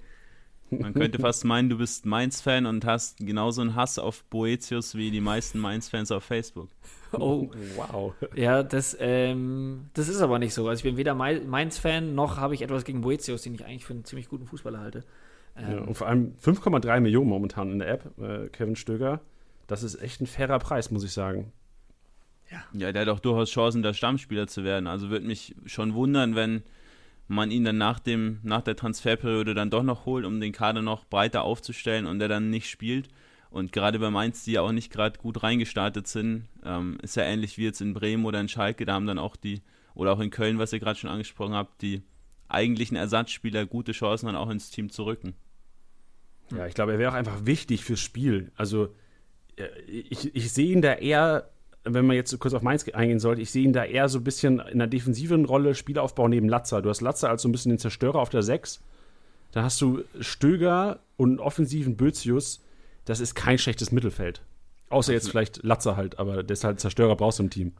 [0.71, 5.11] Man könnte fast meinen, du bist Mainz-Fan und hast genauso einen Hass auf Boetius wie
[5.11, 6.69] die meisten Mainz-Fans auf Facebook.
[7.13, 8.13] Oh, wow.
[8.35, 10.67] Ja, das, ähm, das ist aber nicht so.
[10.69, 13.93] Also ich bin weder Mainz-Fan, noch habe ich etwas gegen Boetius, den ich eigentlich für
[13.93, 15.05] einen ziemlich guten Fußballer halte.
[15.57, 19.21] Ähm, ja, und vor allem 5,3 Millionen momentan in der App, äh, Kevin Stöger.
[19.67, 21.53] Das ist echt ein fairer Preis, muss ich sagen.
[22.51, 22.63] Ja.
[22.73, 24.87] ja, der hat auch durchaus Chancen, der Stammspieler zu werden.
[24.87, 26.63] Also würde mich schon wundern, wenn
[27.27, 30.83] man ihn dann nach, dem, nach der Transferperiode dann doch noch holt, um den Kader
[30.83, 33.09] noch breiter aufzustellen und der dann nicht spielt.
[33.51, 37.23] Und gerade bei Mainz, die ja auch nicht gerade gut reingestartet sind, ähm, ist ja
[37.23, 39.63] ähnlich wie jetzt in Bremen oder in Schalke, da haben dann auch die,
[39.95, 42.03] oder auch in Köln, was ihr gerade schon angesprochen habt, die
[42.49, 45.35] eigentlichen Ersatzspieler gute Chancen dann auch ins Team zu rücken.
[46.51, 48.53] Ja, ich glaube, er wäre auch einfach wichtig fürs Spiel.
[48.55, 48.95] Also
[49.87, 51.49] ich, ich sehe ihn da eher
[51.85, 54.25] wenn man jetzt kurz auf Mainz eingehen sollte, ich sehe ihn da eher so ein
[54.25, 56.83] bisschen in einer defensiven Rolle, Spielaufbau neben Latzer.
[56.83, 58.83] Du hast Latzer als so ein bisschen den Zerstörer auf der 6.
[59.53, 62.65] Dann hast du Stöger und einen offensiven Bözius.
[63.05, 64.43] Das ist kein schlechtes Mittelfeld.
[64.89, 67.73] Außer jetzt vielleicht Latzer halt, aber deshalb Zerstörer brauchst du im Team.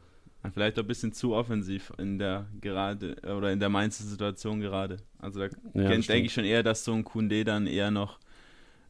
[0.53, 4.97] Vielleicht auch ein bisschen zu offensiv in der gerade oder in der Mainzer Situation gerade.
[5.17, 8.19] Also da ja, denke ich schon eher, dass so ein Kunde dann eher noch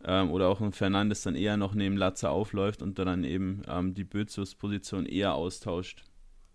[0.05, 3.93] ähm, oder auch ein Fernandes dann eher noch neben Latze aufläuft und dann eben ähm,
[3.93, 6.03] die Bözius-Position eher austauscht.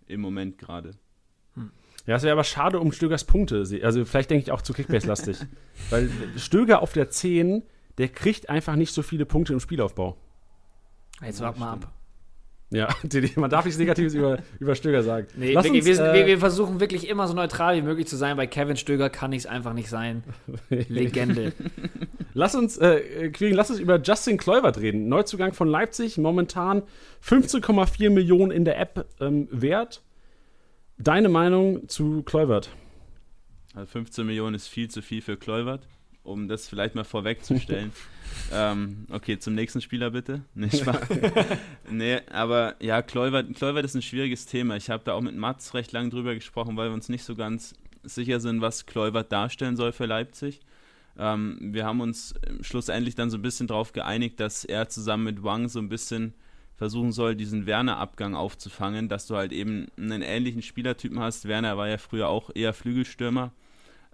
[0.06, 0.92] Im Moment gerade.
[1.54, 1.70] Hm.
[2.06, 3.64] Ja, es wäre aber schade um Stögers Punkte.
[3.82, 5.38] Also vielleicht denke ich auch zu Kickbase-lastig.
[5.90, 7.62] Weil Stöger auf der 10,
[7.98, 10.16] der kriegt einfach nicht so viele Punkte im Spielaufbau.
[11.22, 11.92] Jetzt wart mal ab.
[12.72, 12.88] Ja,
[13.36, 15.26] man darf nichts Negatives über, über Stöger sagen.
[15.36, 18.16] Nee, Lass wirklich, uns, wir, äh, wir, versuchen wirklich immer so neutral wie möglich zu
[18.16, 18.36] sein.
[18.36, 20.22] Bei Kevin Stöger kann ich es einfach nicht sein.
[20.68, 21.52] Legende.
[22.32, 25.08] lass uns, äh, Quirin, lass uns über Justin Kluivert reden.
[25.08, 26.82] Neuzugang von Leipzig, momentan
[27.24, 30.02] 15,4 Millionen in der App ähm, wert.
[30.96, 32.70] Deine Meinung zu Kluivert?
[33.74, 35.88] Also 15 Millionen ist viel zu viel für Kluivert
[36.30, 37.92] um das vielleicht mal vorwegzustellen.
[38.52, 40.42] ähm, okay, zum nächsten Spieler bitte.
[40.54, 41.00] Nicht wahr?
[41.90, 44.76] nee, aber ja, Kluivert, Kluivert ist ein schwieriges Thema.
[44.76, 47.34] Ich habe da auch mit Mats recht lang drüber gesprochen, weil wir uns nicht so
[47.34, 50.60] ganz sicher sind, was Kluivert darstellen soll für Leipzig.
[51.18, 55.42] Ähm, wir haben uns schlussendlich dann so ein bisschen darauf geeinigt, dass er zusammen mit
[55.42, 56.34] Wang so ein bisschen
[56.76, 61.46] versuchen soll, diesen Werner-Abgang aufzufangen, dass du halt eben einen ähnlichen Spielertypen hast.
[61.46, 63.52] Werner war ja früher auch eher Flügelstürmer.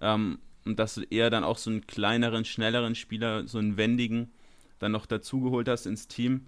[0.00, 4.30] Ähm, und dass du eher dann auch so einen kleineren, schnelleren Spieler, so einen wendigen,
[4.78, 6.46] dann noch dazugeholt hast ins Team,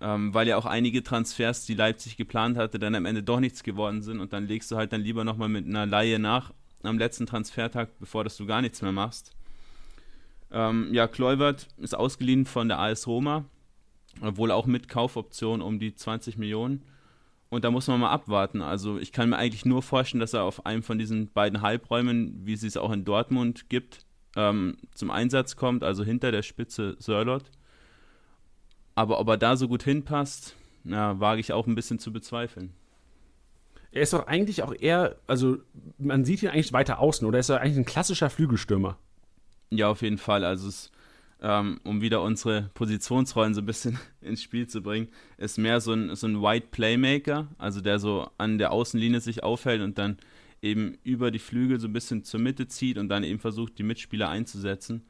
[0.00, 3.62] ähm, weil ja auch einige Transfers, die Leipzig geplant hatte, dann am Ende doch nichts
[3.62, 6.52] geworden sind und dann legst du halt dann lieber nochmal mit einer Laie nach
[6.82, 9.32] am letzten Transfertag, bevor dass du gar nichts mehr machst.
[10.50, 13.44] Ähm, ja, Kluivert ist ausgeliehen von der AS Roma,
[14.20, 16.82] wohl auch mit Kaufoption um die 20 Millionen.
[17.50, 18.60] Und da muss man mal abwarten.
[18.60, 22.44] Also ich kann mir eigentlich nur vorstellen, dass er auf einem von diesen beiden Halbräumen,
[22.44, 24.04] wie sie es auch in Dortmund gibt,
[24.36, 27.44] ähm, zum Einsatz kommt, also hinter der Spitze Sörlot.
[28.94, 32.72] Aber ob er da so gut hinpasst, na, wage ich auch ein bisschen zu bezweifeln.
[33.90, 35.58] Er ist doch eigentlich auch eher, also
[35.96, 38.98] man sieht ihn eigentlich weiter außen, oder ist er eigentlich ein klassischer Flügelstürmer?
[39.70, 40.44] Ja, auf jeden Fall.
[40.44, 40.90] Also es
[41.40, 45.92] ähm, um wieder unsere Positionsrollen so ein bisschen ins Spiel zu bringen, ist mehr so
[45.92, 50.18] ein, so ein White Playmaker, also der so an der Außenlinie sich aufhält und dann
[50.62, 53.84] eben über die Flügel so ein bisschen zur Mitte zieht und dann eben versucht, die
[53.84, 55.04] Mitspieler einzusetzen.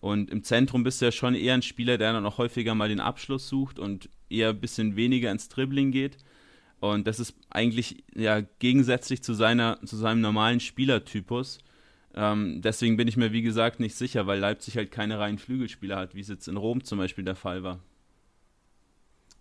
[0.00, 2.88] Und im Zentrum bist du ja schon eher ein Spieler, der dann auch häufiger mal
[2.88, 6.18] den Abschluss sucht und eher ein bisschen weniger ins Dribbling geht.
[6.80, 11.58] Und das ist eigentlich ja gegensätzlich zu, seiner, zu seinem normalen Spielertypus
[12.16, 15.96] Ähm, deswegen bin ich mir, wie gesagt, nicht sicher, weil Leipzig halt keine reinen Flügelspieler
[15.96, 17.78] hat, wie es jetzt in Rom zum Beispiel der Fall war.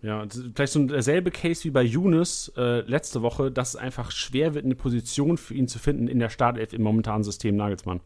[0.01, 4.53] Ja, vielleicht so derselbe Case wie bei Younes äh, letzte Woche, dass es einfach schwer
[4.53, 8.01] wird, eine Position für ihn zu finden in der Startelf im momentanen System Nagelsmann.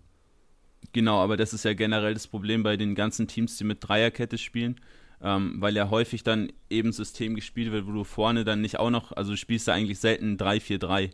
[0.93, 4.37] Genau, aber das ist ja generell das Problem bei den ganzen Teams, die mit Dreierkette
[4.37, 4.79] spielen,
[5.21, 8.91] ähm, weil ja häufig dann eben System gespielt wird, wo du vorne dann nicht auch
[8.91, 11.09] noch, also du spielst ja eigentlich selten 3-4-3.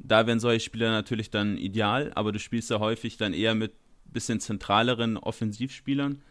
[0.00, 3.72] Da wären solche Spieler natürlich dann ideal, aber du spielst ja häufig dann eher mit
[4.12, 6.22] bisschen zentraleren Offensivspielern.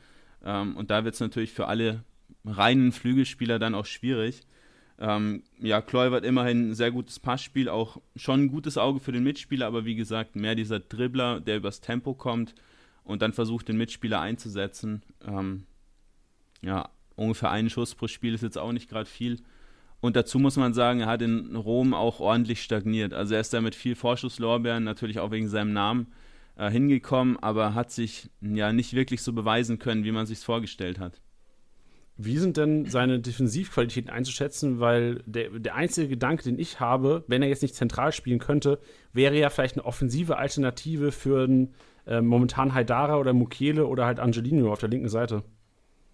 [0.43, 2.03] Ähm, und da wird es natürlich für alle
[2.45, 4.41] reinen Flügelspieler dann auch schwierig.
[4.99, 9.23] Ähm, ja, Kluivert immerhin ein sehr gutes Passspiel, auch schon ein gutes Auge für den
[9.23, 12.55] Mitspieler, aber wie gesagt, mehr dieser Dribbler, der übers Tempo kommt
[13.03, 15.03] und dann versucht, den Mitspieler einzusetzen.
[15.25, 15.65] Ähm,
[16.61, 19.39] ja, ungefähr einen Schuss pro Spiel ist jetzt auch nicht gerade viel.
[19.99, 23.13] Und dazu muss man sagen, er hat in Rom auch ordentlich stagniert.
[23.13, 26.07] Also er ist da mit viel Vorschusslorbeeren, natürlich auch wegen seinem Namen,
[26.55, 30.99] äh, hingekommen, aber hat sich ja nicht wirklich so beweisen können, wie man sich vorgestellt
[30.99, 31.21] hat.
[32.19, 34.79] Wie sind denn seine Defensivqualitäten einzuschätzen?
[34.79, 38.79] Weil der, der einzige Gedanke, den ich habe, wenn er jetzt nicht zentral spielen könnte,
[39.13, 41.75] wäre ja vielleicht eine offensive Alternative für einen
[42.07, 45.43] äh, momentan Haidara oder Mukiele oder halt Angelino auf der linken Seite.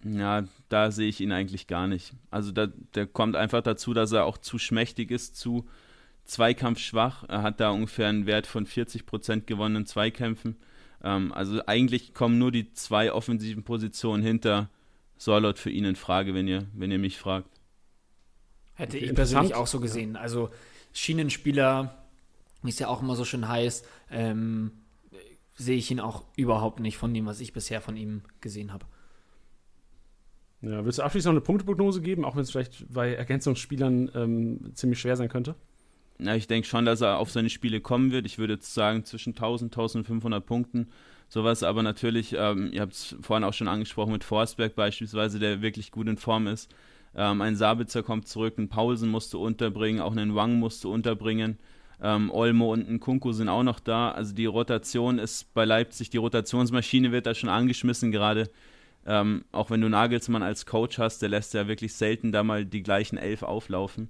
[0.04, 2.12] Ja, da sehe ich ihn eigentlich gar nicht.
[2.30, 5.66] Also da, der kommt einfach dazu, dass er auch zu schmächtig ist, zu
[6.24, 7.24] zweikampfschwach.
[7.28, 10.56] Er hat da ungefähr einen Wert von 40 Prozent gewonnenen Zweikämpfen.
[11.02, 14.68] Ähm, also eigentlich kommen nur die zwei offensiven Positionen hinter
[15.16, 17.48] Sorlot für ihn in Frage, wenn ihr, wenn ihr mich fragt.
[18.74, 20.16] Hätte ich persönlich auch so gesehen.
[20.16, 20.50] Also
[20.92, 22.04] Schienenspieler,
[22.62, 24.72] wie es ja auch immer so schön heißt, ähm,
[25.54, 28.86] sehe ich ihn auch überhaupt nicht von dem, was ich bisher von ihm gesehen habe.
[30.64, 34.60] Ja, willst du abschließend noch eine Punkteprognose geben, auch wenn es vielleicht bei Ergänzungsspielern ähm,
[34.74, 35.54] ziemlich schwer sein könnte?
[36.18, 38.24] Ja, ich denke schon, dass er auf seine Spiele kommen wird.
[38.24, 40.88] Ich würde jetzt sagen zwischen 1000 1500 Punkten.
[41.28, 45.62] Sowas aber natürlich, ähm, ihr habt es vorhin auch schon angesprochen mit Forsberg beispielsweise, der
[45.62, 46.72] wirklich gut in Form ist.
[47.16, 50.92] Ähm, ein Sabitzer kommt zurück, ein Paulsen musst du unterbringen, auch einen Wang musst du
[50.92, 51.58] unterbringen.
[52.02, 54.10] Ähm, Olmo und ein Kunku sind auch noch da.
[54.10, 58.50] Also die Rotation ist bei Leipzig, die Rotationsmaschine wird da schon angeschmissen gerade.
[59.06, 62.64] Ähm, auch wenn du Nagelsmann als Coach hast, der lässt ja wirklich selten da mal
[62.64, 64.08] die gleichen elf auflaufen.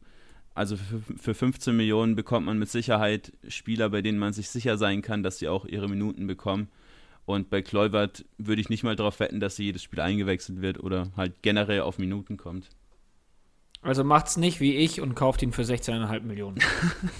[0.55, 4.79] Also für, für 15 Millionen bekommt man mit Sicherheit Spieler, bei denen man sich sicher
[4.79, 6.69] sein kann, dass sie auch ihre Minuten bekommen.
[7.27, 10.79] Und bei Kluivert würde ich nicht mal darauf wetten, dass sie jedes Spiel eingewechselt wird
[10.79, 12.69] oder halt generell auf Minuten kommt.
[13.83, 16.59] Also macht's nicht wie ich und kauft ihn für 16,5 Millionen.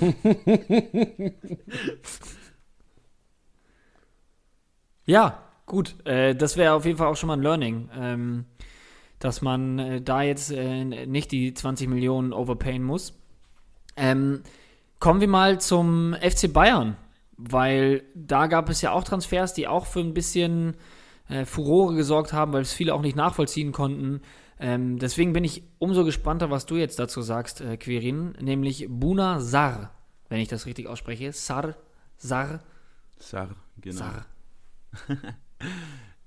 [5.05, 8.45] ja, Gut, äh, das wäre auf jeden Fall auch schon mal ein Learning, ähm,
[9.19, 13.15] dass man äh, da jetzt äh, nicht die 20 Millionen overpayen muss.
[13.97, 14.43] Ähm,
[14.99, 16.97] kommen wir mal zum FC Bayern,
[17.39, 20.77] weil da gab es ja auch Transfers, die auch für ein bisschen
[21.29, 24.21] äh, Furore gesorgt haben, weil es viele auch nicht nachvollziehen konnten.
[24.59, 29.41] Ähm, deswegen bin ich umso gespannter, was du jetzt dazu sagst, äh, Quirin, nämlich Buna
[29.41, 29.95] Sar,
[30.29, 31.33] wenn ich das richtig ausspreche.
[31.33, 31.75] Sar,
[32.19, 32.61] Sar.
[33.19, 33.97] Sar, genau.
[33.97, 34.27] Sar.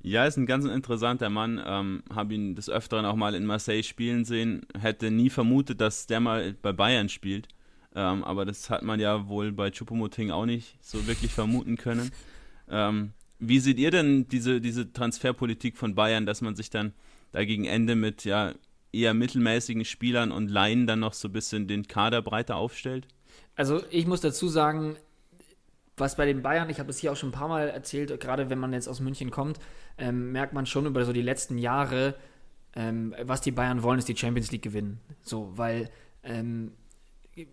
[0.01, 1.61] Ja, ist ein ganz interessanter Mann.
[1.65, 4.65] Ähm, Habe ihn des Öfteren auch mal in Marseille spielen sehen.
[4.79, 7.47] Hätte nie vermutet, dass der mal bei Bayern spielt.
[7.95, 12.11] Ähm, aber das hat man ja wohl bei Chupomoting auch nicht so wirklich vermuten können.
[12.69, 16.93] Ähm, wie seht ihr denn diese, diese Transferpolitik von Bayern, dass man sich dann
[17.31, 18.53] da gegen Ende mit ja,
[18.91, 23.07] eher mittelmäßigen Spielern und Laien dann noch so ein bisschen den Kader breiter aufstellt?
[23.55, 24.95] Also ich muss dazu sagen,
[25.97, 28.49] was bei den Bayern, ich habe es hier auch schon ein paar Mal erzählt, gerade
[28.49, 29.59] wenn man jetzt aus München kommt,
[29.97, 32.15] ähm, merkt man schon über so die letzten Jahre,
[32.75, 34.99] ähm, was die Bayern wollen, ist die Champions League gewinnen.
[35.23, 35.89] So, weil
[36.23, 36.71] ähm,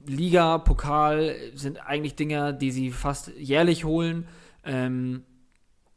[0.07, 4.27] Liga, Pokal sind eigentlich Dinge, die sie fast jährlich holen
[4.65, 5.25] ähm,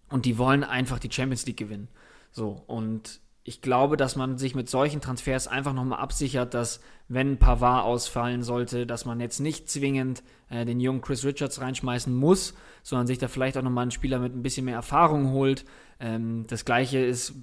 [0.09, 1.89] und die wollen einfach die Champions League gewinnen.
[2.31, 7.37] So, und ich glaube, dass man sich mit solchen Transfers einfach nochmal absichert, dass wenn
[7.37, 12.55] Pavard ausfallen sollte, dass man jetzt nicht zwingend äh, den jungen Chris Richards reinschmeißen muss,
[12.83, 15.63] sondern sich da vielleicht auch nochmal einen Spieler mit ein bisschen mehr Erfahrung holt.
[16.01, 17.35] Ähm, das gleiche ist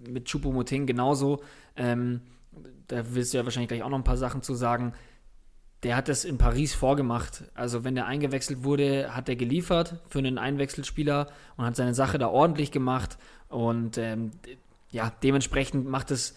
[0.00, 1.42] mit Choupo-Moting genauso.
[1.76, 2.22] Ähm,
[2.88, 4.94] da willst du ja wahrscheinlich gleich auch noch ein paar Sachen zu sagen.
[5.82, 7.44] Der hat das in Paris vorgemacht.
[7.52, 11.26] Also wenn der eingewechselt wurde, hat er geliefert für einen Einwechselspieler
[11.58, 13.18] und hat seine Sache da ordentlich gemacht.
[13.50, 14.30] Und ähm,
[14.90, 16.36] ja, dementsprechend macht es,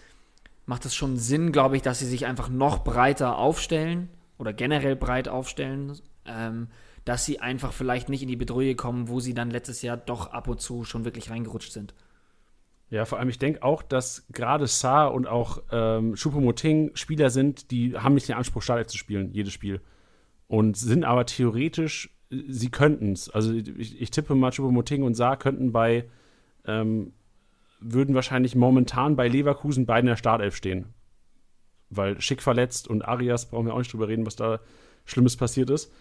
[0.65, 4.95] macht es schon Sinn, glaube ich, dass sie sich einfach noch breiter aufstellen oder generell
[4.95, 6.67] breit aufstellen, ähm,
[7.05, 10.31] dass sie einfach vielleicht nicht in die Bedrohung kommen, wo sie dann letztes Jahr doch
[10.31, 11.93] ab und zu schon wirklich reingerutscht sind.
[12.89, 17.69] Ja, vor allem, ich denke auch, dass gerade Saar und auch ähm, Choupo-Moting Spieler sind,
[17.69, 19.79] die haben nicht den Anspruch, Startelf zu spielen, jedes Spiel.
[20.47, 23.29] Und sind aber theoretisch sie könnten es.
[23.29, 26.05] Also ich, ich tippe mal, Choupo-Moting und Saar könnten bei,
[26.65, 27.13] ähm,
[27.79, 30.93] würden wahrscheinlich momentan bei Leverkusen beide in der Startelf stehen.
[31.89, 34.59] Weil Schick verletzt und Arias, brauchen wir auch nicht drüber reden, was da
[35.05, 35.91] Schlimmes passiert ist.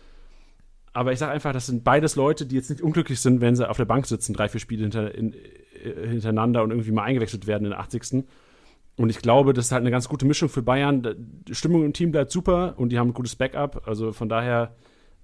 [0.93, 3.69] Aber ich sage einfach, das sind beides Leute, die jetzt nicht unglücklich sind, wenn sie
[3.69, 7.47] auf der Bank sitzen, drei, vier Spiele hinter, in, äh, hintereinander und irgendwie mal eingewechselt
[7.47, 8.25] werden in der 80.
[8.97, 11.15] Und ich glaube, das ist halt eine ganz gute Mischung für Bayern.
[11.47, 13.87] Die Stimmung im Team bleibt super und die haben ein gutes Backup.
[13.87, 14.75] Also von daher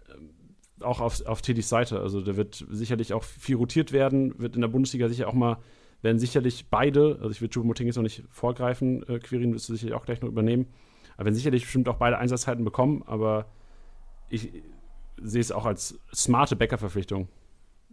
[0.09, 1.99] äh, auch auf, auf Teddys Seite.
[1.99, 5.59] Also der wird sicherlich auch viel rotiert werden, wird in der Bundesliga sicher auch mal,
[6.05, 9.73] werden sicherlich beide, also ich will Choupo-Moting jetzt noch nicht vorgreifen, äh, Quirin wirst du
[9.73, 10.67] sicherlich auch gleich noch übernehmen,
[11.15, 13.47] aber werden sicherlich bestimmt auch beide Einsatzzeiten bekommen, aber
[14.29, 14.51] ich
[15.17, 17.29] sehe es auch als smarte Backup-Verpflichtung.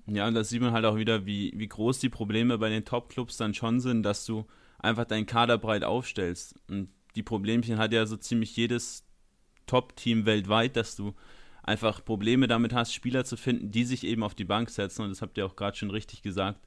[0.07, 2.83] Ja, und da sieht man halt auch wieder, wie, wie groß die Probleme bei den
[2.83, 4.45] Top-Clubs dann schon sind, dass du
[4.79, 6.55] einfach deinen Kader breit aufstellst.
[6.67, 9.05] Und die Problemchen hat ja so ziemlich jedes
[9.67, 11.13] Top-Team weltweit, dass du
[11.63, 15.03] einfach Probleme damit hast, Spieler zu finden, die sich eben auf die Bank setzen.
[15.03, 16.59] Und das habt ihr auch gerade schon richtig gesagt.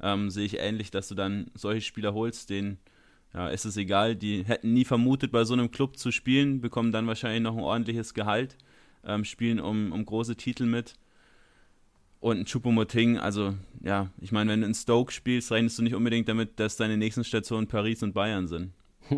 [0.00, 2.78] Ähm, sehe ich ähnlich, dass du dann solche Spieler holst, denen
[3.32, 6.92] ja, ist es egal, die hätten nie vermutet, bei so einem Club zu spielen, bekommen
[6.92, 8.56] dann wahrscheinlich noch ein ordentliches Gehalt,
[9.04, 10.94] ähm, spielen um, um große Titel mit
[12.20, 15.94] und ein Choupo-Moting, also ja, ich meine, wenn du in Stoke spielst, rechnest du nicht
[15.94, 18.72] unbedingt damit, dass deine nächsten Stationen Paris und Bayern sind.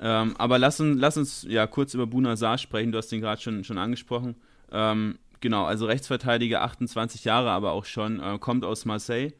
[0.00, 3.20] ähm, aber lass uns, lass uns ja kurz über Buna Saar sprechen, du hast ihn
[3.20, 4.36] gerade schon, schon angesprochen.
[4.70, 9.32] Ähm, genau, also Rechtsverteidiger, 28 Jahre aber auch schon, äh, kommt aus Marseille,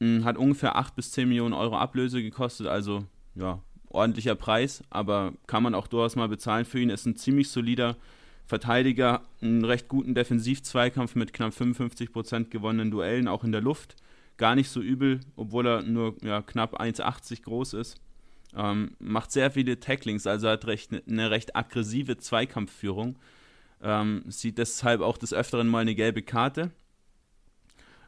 [0.00, 5.32] mh, hat ungefähr 8 bis 10 Millionen Euro Ablöse gekostet, also ja, ordentlicher Preis, aber
[5.46, 7.96] kann man auch durchaus mal bezahlen für ihn, ist ein ziemlich solider
[8.48, 13.94] Verteidiger einen recht guten Defensiv-Zweikampf mit knapp 55% gewonnenen Duellen, auch in der Luft.
[14.38, 18.00] Gar nicht so übel, obwohl er nur ja, knapp 1,80 groß ist.
[18.56, 23.18] Ähm, macht sehr viele Tacklings, also hat recht, eine recht aggressive Zweikampfführung.
[23.82, 26.70] Ähm, sieht deshalb auch des Öfteren mal eine gelbe Karte.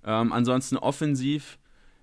[0.04, 1.58] Ähm, ansonsten offensiv,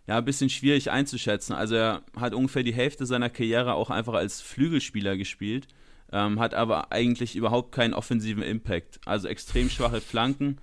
[0.08, 1.53] ja, ein bisschen schwierig einzuschätzen.
[1.53, 5.67] Also er hat ungefähr die Hälfte seiner Karriere auch einfach als Flügelspieler gespielt
[6.12, 8.99] ähm, hat aber eigentlich überhaupt keinen offensiven Impact.
[9.06, 10.58] Also extrem schwache Flanken,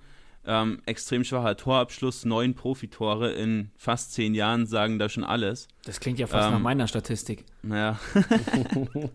[0.45, 5.67] ähm, extrem schwacher Torabschluss, neun Profitore in fast zehn Jahren sagen da schon alles.
[5.83, 7.45] Das klingt ja fast ähm, nach meiner Statistik.
[7.61, 7.99] Naja.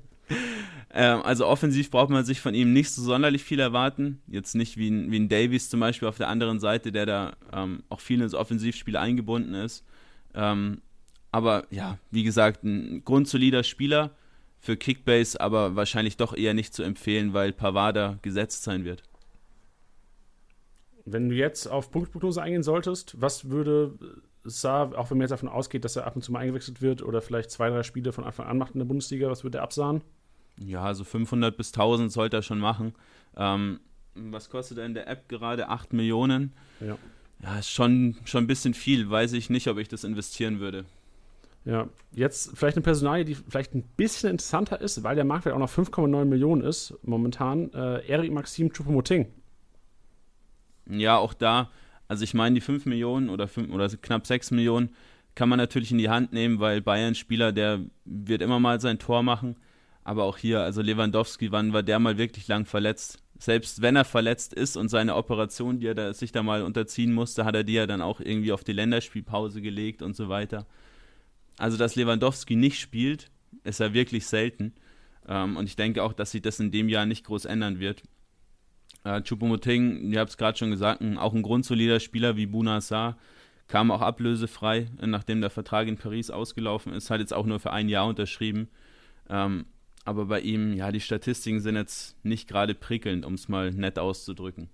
[0.93, 4.21] ähm, also offensiv braucht man sich von ihm nicht so sonderlich viel erwarten.
[4.27, 7.37] Jetzt nicht wie ein, wie ein Davies zum Beispiel auf der anderen Seite, der da
[7.53, 9.85] ähm, auch viel ins Offensivspiel eingebunden ist.
[10.35, 10.81] Ähm,
[11.31, 14.11] aber ja, wie gesagt, ein grundsolider Spieler
[14.59, 19.03] für Kickbase, aber wahrscheinlich doch eher nicht zu empfehlen, weil Pavada gesetzt sein wird.
[21.05, 23.97] Wenn du jetzt auf Punktprognose eingehen solltest, was würde
[24.43, 27.03] Saar, auch wenn man jetzt davon ausgeht, dass er ab und zu mal eingewechselt wird
[27.03, 29.65] oder vielleicht zwei, drei Spiele von Anfang an macht in der Bundesliga, was würde er
[29.65, 30.03] absahen?
[30.59, 32.95] Ja, also 500 bis 1000 sollte er schon machen.
[33.37, 33.81] Ähm,
[34.15, 35.69] was kostet er in der App gerade?
[35.69, 36.53] 8 Millionen.
[36.81, 36.99] Ja.
[37.43, 39.09] Ja, ist schon, schon ein bisschen viel.
[39.09, 40.85] Weiß ich nicht, ob ich das investieren würde.
[41.65, 45.59] Ja, jetzt vielleicht eine Personalie, die vielleicht ein bisschen interessanter ist, weil der Marktwert auch
[45.59, 47.73] noch 5,9 Millionen ist momentan.
[47.73, 49.27] Äh, Eric Maxim Choupo-Moting.
[50.87, 51.71] Ja, auch da,
[52.09, 54.91] also ich meine, die 5 Millionen oder, 5, oder knapp 6 Millionen
[55.35, 59.23] kann man natürlich in die Hand nehmen, weil Bayern-Spieler, der wird immer mal sein Tor
[59.23, 59.57] machen.
[60.11, 63.23] Aber auch hier, also Lewandowski, wann war der mal wirklich lang verletzt?
[63.39, 67.13] Selbst wenn er verletzt ist und seine Operation, die er da, sich da mal unterziehen
[67.13, 70.67] musste, hat er die ja dann auch irgendwie auf die Länderspielpause gelegt und so weiter.
[71.59, 73.31] Also, dass Lewandowski nicht spielt,
[73.63, 74.75] ist ja wirklich selten.
[75.29, 78.03] Ähm, und ich denke auch, dass sich das in dem Jahr nicht groß ändern wird.
[79.05, 83.17] Äh, Choupo-Moting, ihr habt es gerade schon gesagt, auch ein grundsolider Spieler wie Buna Sarr,
[83.69, 87.73] kam auch ablösefrei, nachdem der Vertrag in Paris ausgelaufen ist, hat jetzt auch nur für
[87.73, 88.67] ein Jahr unterschrieben.
[89.29, 89.67] Ähm,
[90.05, 93.99] aber bei ihm, ja, die Statistiken sind jetzt nicht gerade prickelnd, um es mal nett
[93.99, 94.69] auszudrücken.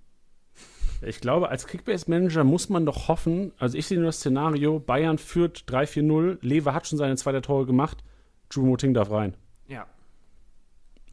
[1.02, 5.18] Ich glaube, als Kickbase-Manager muss man doch hoffen, also ich sehe nur das Szenario, Bayern
[5.18, 8.02] führt 3-4-0, Lever hat schon seine zweite Tore gemacht,
[8.50, 9.36] Choupo-Moting darf rein.
[9.68, 9.86] Ja.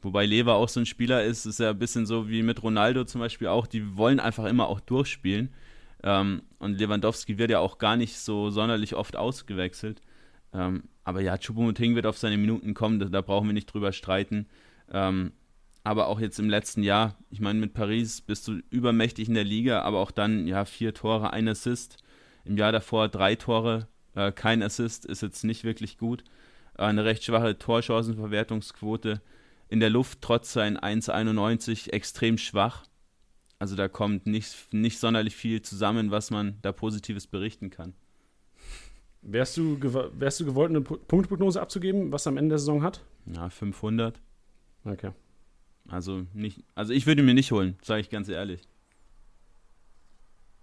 [0.01, 3.03] Wobei Lever auch so ein Spieler ist, ist ja ein bisschen so wie mit Ronaldo
[3.03, 5.53] zum Beispiel auch, die wollen einfach immer auch durchspielen.
[6.03, 10.01] Ähm, und Lewandowski wird ja auch gar nicht so sonderlich oft ausgewechselt.
[10.53, 13.91] Ähm, aber ja, Choupo-Moting wird auf seine Minuten kommen, da, da, brauchen wir nicht drüber
[13.91, 14.47] streiten.
[14.91, 15.33] Ähm,
[15.83, 19.43] aber auch jetzt im letzten Jahr, ich meine, mit Paris bist du übermächtig in der
[19.43, 21.97] Liga, aber auch dann, ja, vier Tore, ein Assist.
[22.45, 26.23] Im Jahr davor drei Tore, äh, kein Assist, ist jetzt nicht wirklich gut.
[26.77, 29.21] Äh, eine recht schwache Torchancenverwertungsquote.
[29.67, 32.85] In der Luft trotz sein 1,91 extrem schwach.
[33.59, 37.93] Also da kommt nicht, nicht sonderlich viel zusammen, was man da Positives berichten kann.
[39.25, 43.01] Wärst du, wärst du gewollt, eine Punktprognose abzugeben, was er am Ende der Saison hat?
[43.25, 44.19] Ja, 500.
[44.83, 45.11] Okay.
[45.87, 48.61] Also nicht, also ich würde mir nicht holen, sage ich ganz ehrlich.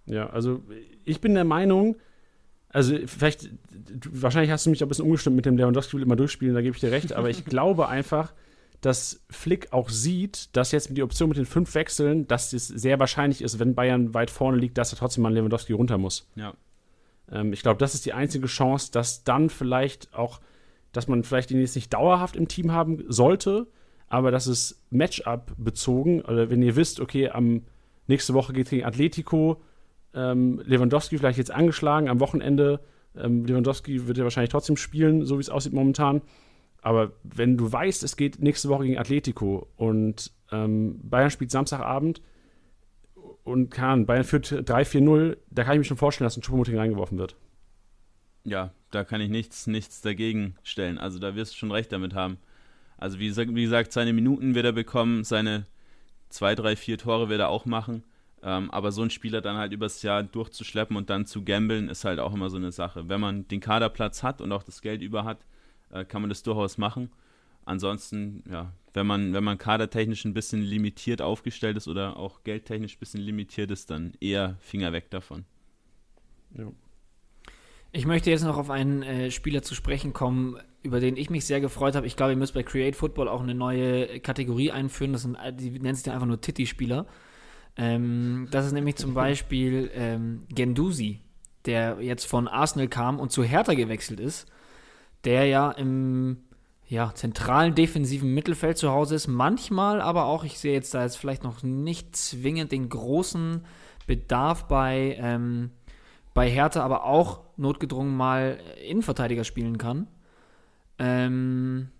[0.05, 0.61] Ja, also
[1.05, 1.95] ich bin der Meinung,
[2.69, 3.49] also vielleicht,
[4.09, 6.75] wahrscheinlich hast du mich auch ein bisschen umgestimmt mit dem Lewandowski immer durchspielen, da gebe
[6.75, 8.33] ich dir recht, aber ich glaube einfach,
[8.81, 12.67] dass Flick auch sieht, dass jetzt mit die Option mit den fünf Wechseln, dass es
[12.67, 16.27] sehr wahrscheinlich ist, wenn Bayern weit vorne liegt, dass er trotzdem mal Lewandowski runter muss.
[16.35, 16.53] Ja.
[17.29, 20.39] Ähm, ich glaube, das ist die einzige Chance, dass dann vielleicht auch,
[20.91, 23.67] dass man vielleicht ihn jetzt nicht dauerhaft im Team haben sollte,
[24.07, 27.63] aber dass es Matchup bezogen, oder wenn ihr wisst, okay, am
[28.07, 29.61] nächste Woche geht gegen Atletico,
[30.13, 32.81] ähm, Lewandowski vielleicht jetzt angeschlagen am Wochenende.
[33.15, 36.21] Ähm, Lewandowski wird ja wahrscheinlich trotzdem spielen, so wie es aussieht momentan.
[36.81, 42.21] Aber wenn du weißt, es geht nächste Woche gegen Atletico und ähm, Bayern spielt Samstagabend
[43.51, 47.17] und kann, Bayern führt 3-4-0, da kann ich mir schon vorstellen, dass ein Choupo-Moting reingeworfen
[47.17, 47.35] wird.
[48.43, 50.97] Ja, da kann ich nichts, nichts dagegen stellen.
[50.97, 52.37] Also da wirst du schon recht damit haben.
[52.97, 55.65] Also wie, wie gesagt, seine Minuten wird er bekommen, seine
[56.29, 58.03] zwei, drei, vier Tore wird er auch machen.
[58.43, 62.05] Ähm, aber so einen Spieler dann halt übers Jahr durchzuschleppen und dann zu gambeln, ist
[62.05, 63.07] halt auch immer so eine Sache.
[63.07, 65.45] Wenn man den Kaderplatz hat und auch das Geld über hat,
[65.91, 67.11] äh, kann man das durchaus machen.
[67.65, 72.95] Ansonsten, ja, wenn man, wenn man kadertechnisch ein bisschen limitiert aufgestellt ist oder auch geldtechnisch
[72.95, 75.45] ein bisschen limitiert ist, dann eher Finger weg davon.
[76.57, 76.71] Ja.
[77.93, 81.45] Ich möchte jetzt noch auf einen äh, Spieler zu sprechen kommen, über den ich mich
[81.45, 82.07] sehr gefreut habe.
[82.07, 85.13] Ich glaube, ihr müsst bei Create Football auch eine neue Kategorie einführen.
[85.13, 87.05] Das sind, die nennt sich dann einfach nur Titty-Spieler.
[87.77, 91.19] Ähm, das ist nämlich zum Beispiel ähm, Gendusi,
[91.65, 94.47] der jetzt von Arsenal kam und zu Hertha gewechselt ist
[95.23, 96.37] der ja im
[96.91, 99.27] ja, zentralen defensiven Mittelfeld zu Hause ist.
[99.27, 103.63] Manchmal aber auch, ich sehe jetzt da jetzt vielleicht noch nicht zwingend den großen
[104.07, 105.71] Bedarf bei, ähm,
[106.33, 110.07] bei Hertha, aber auch notgedrungen mal Innenverteidiger spielen kann.
[110.99, 111.91] Ähm,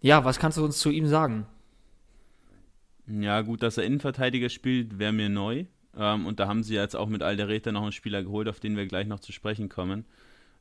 [0.00, 1.46] ja, was kannst du uns zu ihm sagen?
[3.06, 5.66] Ja, gut, dass er Innenverteidiger spielt, wäre mir neu.
[5.96, 8.76] Ähm, und da haben sie jetzt auch mit Alderete noch einen Spieler geholt, auf den
[8.76, 10.06] wir gleich noch zu sprechen kommen.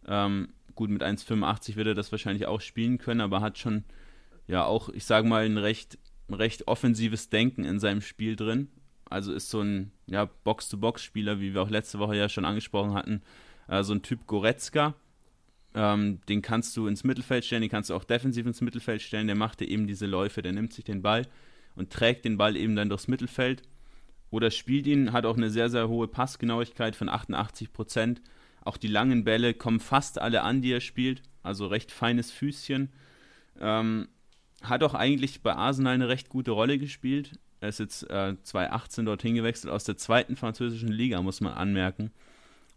[0.08, 3.84] Ähm, gut, mit 1,85 wird er das wahrscheinlich auch spielen können, aber hat schon,
[4.48, 5.98] ja, auch, ich sage mal, ein recht,
[6.30, 8.70] recht offensives Denken in seinem Spiel drin.
[9.10, 13.22] Also ist so ein ja, Box-to-Box-Spieler, wie wir auch letzte Woche ja schon angesprochen hatten,
[13.68, 14.94] äh, so ein Typ Goretzka.
[15.74, 19.28] Ähm, den kannst du ins Mittelfeld stellen, den kannst du auch defensiv ins Mittelfeld stellen.
[19.28, 21.28] Der macht dir eben diese Läufe, der nimmt sich den Ball
[21.76, 23.64] und trägt den Ball eben dann durchs Mittelfeld.
[24.32, 28.22] Oder spielt ihn, hat auch eine sehr, sehr hohe Passgenauigkeit von 88 Prozent
[28.64, 31.22] auch die langen Bälle kommen fast alle an, die er spielt.
[31.43, 32.89] Also recht feines Füßchen.
[33.60, 34.07] Ähm,
[34.62, 37.39] hat auch eigentlich bei Arsenal eine recht gute Rolle gespielt.
[37.62, 42.12] Er ist jetzt äh, 2018 dorthin gewechselt aus der zweiten französischen Liga, muss man anmerken.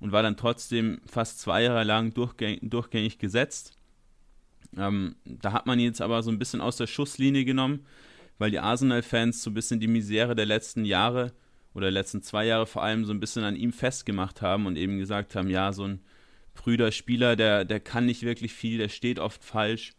[0.01, 3.79] Und war dann trotzdem fast zwei Jahre lang durchgäng durchgängig gesetzt.
[4.77, 7.87] Ähm, da hat man ihn jetzt aber so ein bisschen aus der Schusslinie genommen,
[8.39, 11.33] weil die Arsenal-Fans so ein bisschen die Misere der letzten Jahre
[11.75, 14.99] oder letzten zwei Jahre vor allem so ein bisschen an ihm festgemacht haben und eben
[14.99, 16.01] gesagt haben, ja, so ein
[16.55, 19.93] prüder Spieler, der, der kann nicht wirklich viel, der steht oft falsch.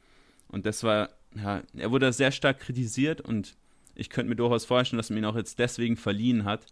[0.47, 3.55] Und das war, ja, er wurde sehr stark kritisiert und
[3.95, 6.67] ich könnte mir durchaus vorstellen, dass man ihn auch jetzt deswegen verliehen hat.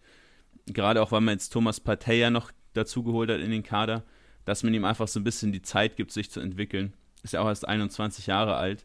[0.67, 4.03] Gerade auch, weil man jetzt Thomas Partey ja noch dazu geholt hat in den Kader,
[4.45, 6.93] dass man ihm einfach so ein bisschen die Zeit gibt, sich zu entwickeln.
[7.23, 8.83] Ist ja auch erst 21 Jahre alt,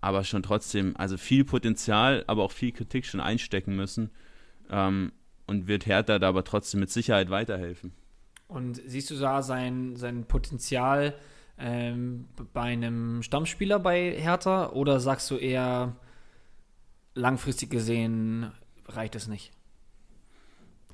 [0.00, 4.10] aber schon trotzdem, also viel Potenzial, aber auch viel Kritik schon einstecken müssen.
[4.70, 5.12] Ähm,
[5.46, 7.92] und wird Hertha da aber trotzdem mit Sicherheit weiterhelfen.
[8.48, 11.14] Und siehst du da sein, sein Potenzial
[11.58, 15.96] ähm, bei einem Stammspieler bei Hertha oder sagst du eher
[17.14, 18.50] langfristig gesehen
[18.86, 19.52] reicht es nicht?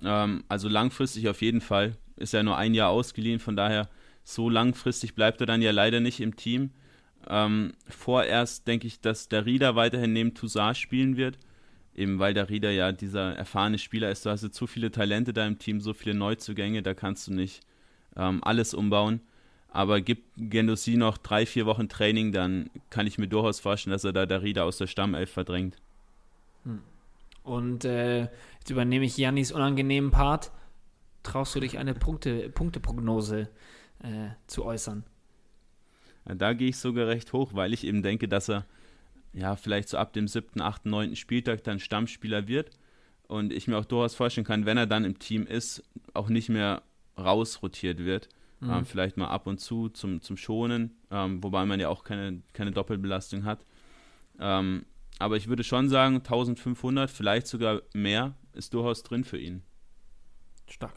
[0.03, 1.96] Ähm, also langfristig auf jeden Fall.
[2.16, 3.88] Ist ja nur ein Jahr ausgeliehen, von daher
[4.22, 6.70] so langfristig bleibt er dann ja leider nicht im Team.
[7.28, 11.38] Ähm, vorerst denke ich, dass der Rieder weiterhin neben Toussaint spielen wird
[11.95, 14.24] eben weil der Rieder ja dieser erfahrene Spieler ist.
[14.24, 17.32] Du hast jetzt zu viele Talente da im Team, so viele Neuzugänge, da kannst du
[17.34, 17.61] nicht
[18.16, 19.20] ähm, alles umbauen.
[19.72, 24.05] Aber gibt Gendouzi noch drei, vier Wochen Training, dann kann ich mir durchaus vorstellen, dass
[24.05, 25.76] er da der Rieder aus der Stammelf verdrängt.
[26.64, 26.80] Hm.
[27.45, 30.51] Und äh, jetzt übernehme ich Jannis unangenehmen Part.
[31.22, 33.49] Traust du dich eine Punkte, Punkteprognose
[34.03, 35.05] äh, zu äußern?
[36.26, 38.66] Ja, da gehe ich sogar recht hoch, weil ich eben denke, dass er
[39.33, 42.70] ja, vielleicht so ab dem siebten, achten, neunten Spieltag dann Stammspieler wird.
[43.28, 46.49] Und ich mir auch durchaus vorstellen kann, wenn er dann im Team ist, auch nicht
[46.49, 46.83] mehr
[47.16, 48.28] rausrotiert wird.
[48.61, 48.70] Mhm.
[48.70, 52.43] Ähm, vielleicht mal ab und zu zum, zum Schonen, ähm, wobei man ja auch keine,
[52.53, 53.64] keine Doppelbelastung hat.
[54.39, 54.85] Ähm,
[55.18, 59.62] aber ich würde schon sagen, 1500, vielleicht sogar mehr, ist durchaus drin für ihn.
[60.68, 60.95] Stark.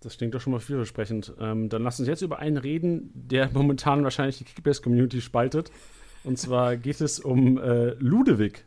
[0.00, 1.32] Das klingt doch schon mal vielversprechend.
[1.40, 5.70] Ähm, dann lass uns jetzt über einen reden, der momentan wahrscheinlich die Kickbase-Community spaltet.
[6.26, 8.64] Und zwar geht es um äh, Ludewig,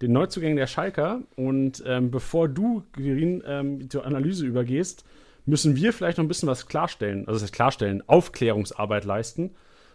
[0.00, 1.20] den Neuzugang der Schalker.
[1.36, 5.04] Und ähm, bevor du, Quirin, ähm, zur Analyse übergehst,
[5.44, 9.50] müssen wir vielleicht noch ein bisschen was klarstellen, also das heißt klarstellen, Aufklärungsarbeit leisten.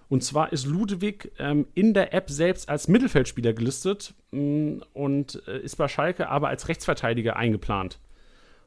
[0.09, 5.41] Und zwar ist Ludwig ähm, in der App selbst als Mittelfeldspieler gelistet mh, mm, und
[5.47, 7.99] äh, ist bei Schalke aber als Rechtsverteidiger eingeplant.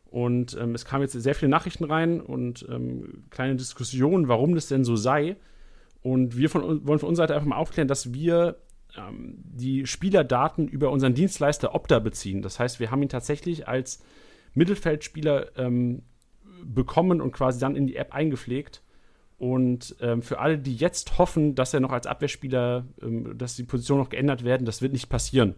[0.07, 4.67] Und ähm, es kamen jetzt sehr viele Nachrichten rein und ähm, kleine Diskussionen, warum das
[4.67, 5.37] denn so sei.
[6.03, 8.57] Und wir von, wollen von unserer Seite einfach mal aufklären, dass wir
[8.97, 12.43] ähm, die Spielerdaten über unseren Dienstleister Opta beziehen.
[12.43, 14.03] Das heißt, wir haben ihn tatsächlich als
[14.55, 16.03] Mittelfeldspieler ähm,
[16.65, 18.83] bekommen und quasi dann in die App eingepflegt.
[19.39, 23.63] Und ähm, für alle, die jetzt hoffen, dass er noch als Abwehrspieler, ähm, dass die
[23.63, 25.55] Positionen noch geändert werden, das wird nicht passieren.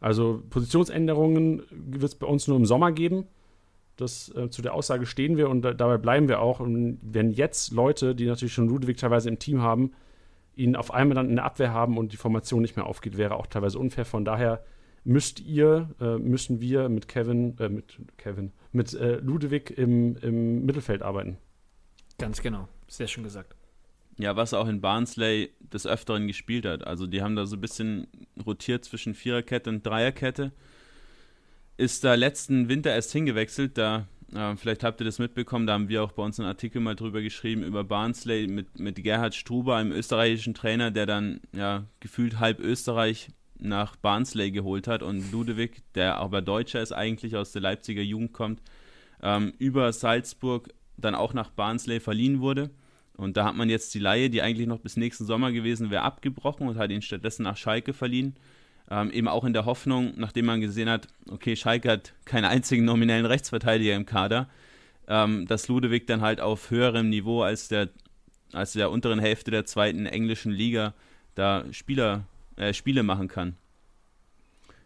[0.00, 3.26] Also Positionsänderungen wird es bei uns nur im Sommer geben.
[4.00, 6.60] Das, äh, zu der Aussage stehen wir und da, dabei bleiben wir auch.
[6.60, 9.92] Und wenn jetzt Leute, die natürlich schon Ludwig teilweise im Team haben,
[10.56, 13.36] ihn auf einmal dann in der Abwehr haben und die Formation nicht mehr aufgeht, wäre
[13.36, 14.04] auch teilweise unfair.
[14.04, 14.64] Von daher
[15.04, 20.64] müsst ihr, äh, müssen wir mit Kevin, äh, mit Kevin, mit äh, Ludwig im, im
[20.64, 21.38] Mittelfeld arbeiten.
[22.18, 23.56] Ganz genau, sehr schön gesagt.
[24.18, 26.86] Ja, was auch in Barnsley des Öfteren gespielt hat.
[26.86, 28.06] Also die haben da so ein bisschen
[28.44, 30.52] rotiert zwischen Viererkette und Dreierkette.
[31.80, 35.88] Ist da letzten Winter erst hingewechselt, da äh, vielleicht habt ihr das mitbekommen, da haben
[35.88, 39.76] wir auch bei uns einen Artikel mal drüber geschrieben, über Barnsley mit, mit Gerhard Struber,
[39.76, 43.28] einem österreichischen Trainer, der dann ja gefühlt halb Österreich
[43.58, 48.34] nach Barnsley geholt hat und Ludwig, der aber Deutscher ist, eigentlich aus der Leipziger Jugend
[48.34, 48.60] kommt,
[49.22, 50.68] ähm, über Salzburg
[50.98, 52.68] dann auch nach Barnsley verliehen wurde.
[53.16, 56.02] Und da hat man jetzt die Laie, die eigentlich noch bis nächsten Sommer gewesen wäre,
[56.02, 58.36] abgebrochen und hat ihn stattdessen nach Schalke verliehen.
[58.92, 62.84] Ähm, eben auch in der Hoffnung, nachdem man gesehen hat, okay, Schalke hat keinen einzigen
[62.84, 64.48] nominellen Rechtsverteidiger im Kader,
[65.06, 67.88] ähm, dass Ludwig dann halt auf höherem Niveau als der,
[68.52, 70.94] als der unteren Hälfte der zweiten englischen Liga
[71.36, 72.24] da Spieler,
[72.56, 73.56] äh, Spiele machen kann.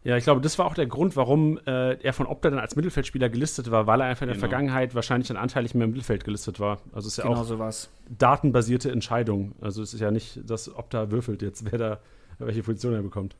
[0.05, 2.77] Ja, ich glaube, das war auch der Grund, warum äh, er von Opta dann als
[2.77, 4.49] Mittelfeldspieler gelistet war, weil er einfach in der genau.
[4.49, 6.83] Vergangenheit wahrscheinlich dann anteilig mehr im Mittelfeld gelistet war.
[6.93, 7.89] Also es ist ja genau auch so was.
[8.11, 9.55] datenbasierte Entscheidung.
[9.63, 12.01] Also es ist ja nicht, dass Opta würfelt jetzt, wer da
[12.39, 13.37] welche Position er bekommt.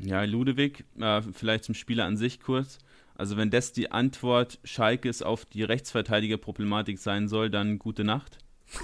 [0.00, 2.78] Ja, Ludewig, äh, vielleicht zum Spieler an sich kurz.
[3.16, 8.38] Also wenn das die Antwort Schalkes auf die Rechtsverteidiger-Problematik sein soll, dann gute Nacht.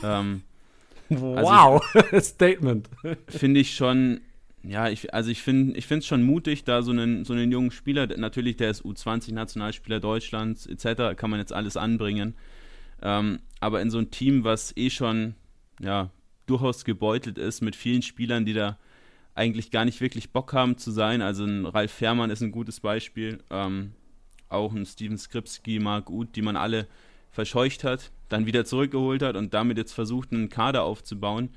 [0.04, 0.42] Ähm,
[1.08, 2.88] wow, also Statement.
[3.26, 4.20] Finde ich schon,
[4.62, 7.72] ja, ich, also ich finde ich es schon mutig, da so einen, so einen jungen
[7.72, 12.34] Spieler, natürlich der ist U20-Nationalspieler Deutschlands etc., kann man jetzt alles anbringen.
[13.02, 15.34] Ähm, aber in so ein Team, was eh schon
[15.80, 16.10] ja,
[16.46, 18.78] durchaus gebeutelt ist mit vielen Spielern, die da
[19.40, 21.22] eigentlich gar nicht wirklich Bock haben zu sein.
[21.22, 23.38] Also ein Ralf Fährmann ist ein gutes Beispiel.
[23.48, 23.92] Ähm,
[24.50, 26.86] auch ein Steven Skripski, Mark Uth, die man alle
[27.30, 31.50] verscheucht hat, dann wieder zurückgeholt hat und damit jetzt versucht, einen Kader aufzubauen,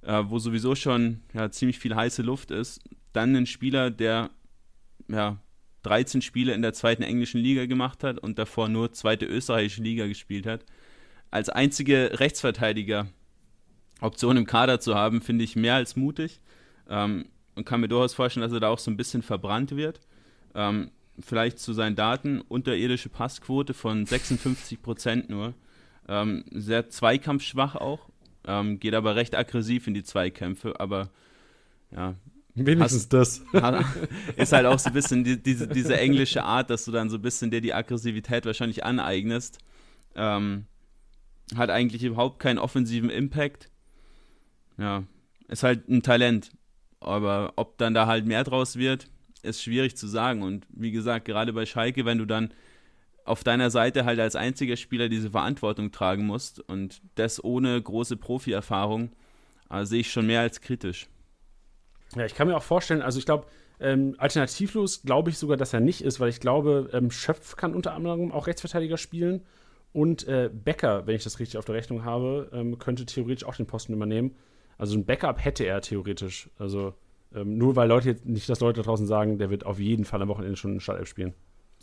[0.00, 2.80] äh, wo sowieso schon ja, ziemlich viel heiße Luft ist.
[3.12, 4.30] Dann ein Spieler, der
[5.08, 5.36] ja,
[5.82, 10.06] 13 Spiele in der zweiten englischen Liga gemacht hat und davor nur zweite österreichische Liga
[10.06, 10.64] gespielt hat.
[11.30, 13.08] Als einzige Rechtsverteidiger
[14.00, 16.40] Option im Kader zu haben, finde ich mehr als mutig.
[16.88, 20.00] Ähm, und kann mir durchaus vorstellen, dass er da auch so ein bisschen verbrannt wird.
[20.54, 25.54] Ähm, vielleicht zu seinen Daten, unterirdische Passquote von 56 Prozent nur.
[26.08, 28.08] Ähm, sehr zweikampfschwach auch,
[28.46, 31.10] ähm, geht aber recht aggressiv in die Zweikämpfe, aber
[31.90, 32.14] ja.
[32.54, 33.42] Wenigstens das.
[34.36, 37.16] ist halt auch so ein bisschen die, diese, diese englische Art, dass du dann so
[37.16, 39.58] ein bisschen dir die Aggressivität wahrscheinlich aneignest.
[40.14, 40.64] Ähm,
[41.54, 43.68] hat eigentlich überhaupt keinen offensiven Impact.
[44.78, 45.04] Ja,
[45.48, 46.55] ist halt ein Talent.
[47.00, 49.08] Aber ob dann da halt mehr draus wird,
[49.42, 50.42] ist schwierig zu sagen.
[50.42, 52.52] Und wie gesagt, gerade bei Schalke, wenn du dann
[53.24, 58.16] auf deiner Seite halt als einziger Spieler diese Verantwortung tragen musst und das ohne große
[58.16, 59.10] Profi-Erfahrung,
[59.70, 61.08] äh, sehe ich schon mehr als kritisch.
[62.14, 63.46] Ja, ich kann mir auch vorstellen, also ich glaube,
[63.80, 67.74] ähm, alternativlos glaube ich sogar, dass er nicht ist, weil ich glaube, ähm, Schöpf kann
[67.74, 69.42] unter anderem auch Rechtsverteidiger spielen
[69.92, 73.56] und äh, Becker, wenn ich das richtig auf der Rechnung habe, ähm, könnte theoretisch auch
[73.56, 74.36] den Posten übernehmen.
[74.78, 76.50] Also ein Backup hätte er theoretisch.
[76.58, 76.94] Also
[77.34, 80.22] ähm, nur weil Leute jetzt nicht, dass Leute draußen sagen, der wird auf jeden Fall
[80.22, 81.34] am Wochenende schon in Startelf spielen.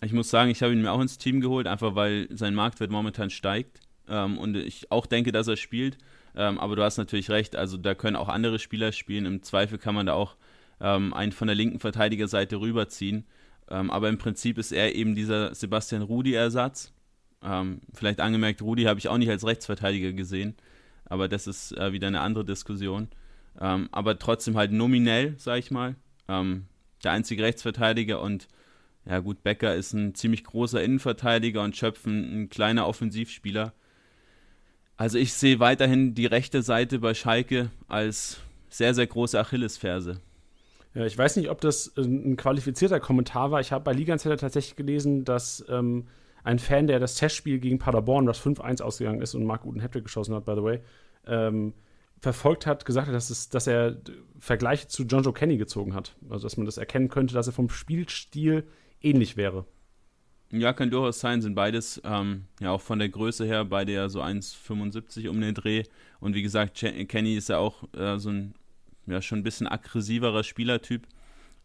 [0.01, 2.91] Ich muss sagen, ich habe ihn mir auch ins Team geholt, einfach weil sein Marktwert
[2.91, 5.97] momentan steigt ähm, und ich auch denke, dass er spielt.
[6.35, 9.25] Ähm, aber du hast natürlich recht, also da können auch andere Spieler spielen.
[9.25, 10.35] Im Zweifel kann man da auch
[10.81, 13.25] ähm, einen von der linken Verteidigerseite rüberziehen.
[13.69, 16.91] Ähm, aber im Prinzip ist er eben dieser Sebastian Rudi-Ersatz.
[17.43, 20.55] Ähm, vielleicht angemerkt, Rudi habe ich auch nicht als Rechtsverteidiger gesehen
[21.13, 23.07] aber das ist äh, wieder eine andere Diskussion.
[23.61, 25.95] Ähm, aber trotzdem halt nominell, sag ich mal,
[26.27, 26.65] ähm,
[27.03, 28.47] der einzige Rechtsverteidiger und
[29.05, 33.73] ja gut, Becker ist ein ziemlich großer Innenverteidiger und Schöpfen ein kleiner Offensivspieler.
[34.97, 38.39] Also ich sehe weiterhin die rechte Seite bei Schalke als
[38.69, 40.19] sehr, sehr große Achillesferse.
[40.95, 43.59] Ja, ich weiß nicht, ob das ein qualifizierter Kommentar war.
[43.59, 46.07] Ich habe bei Liga tatsächlich gelesen, dass ähm,
[46.43, 50.03] ein Fan, der das Testspiel gegen Paderborn, das 5-1 ausgegangen ist und Marc guten Hattrick
[50.05, 50.79] geschossen hat, by the way,
[51.27, 51.73] ähm,
[52.19, 53.97] verfolgt hat, gesagt hat, dass, es, dass er
[54.39, 56.15] Vergleiche zu John Joe Kenny gezogen hat.
[56.29, 58.65] Also, dass man das erkennen könnte, dass er vom Spielstil
[59.01, 59.65] ähnlich wäre.
[60.51, 64.07] Ja, kann durchaus sein, sind beides, ähm, ja auch von der Größe her, beide ja
[64.07, 65.83] so 1,75 um den Dreh.
[66.19, 68.53] Und wie gesagt, Kenny ist ja auch äh, so ein,
[69.07, 71.07] ja, schon ein bisschen aggressiverer Spielertyp,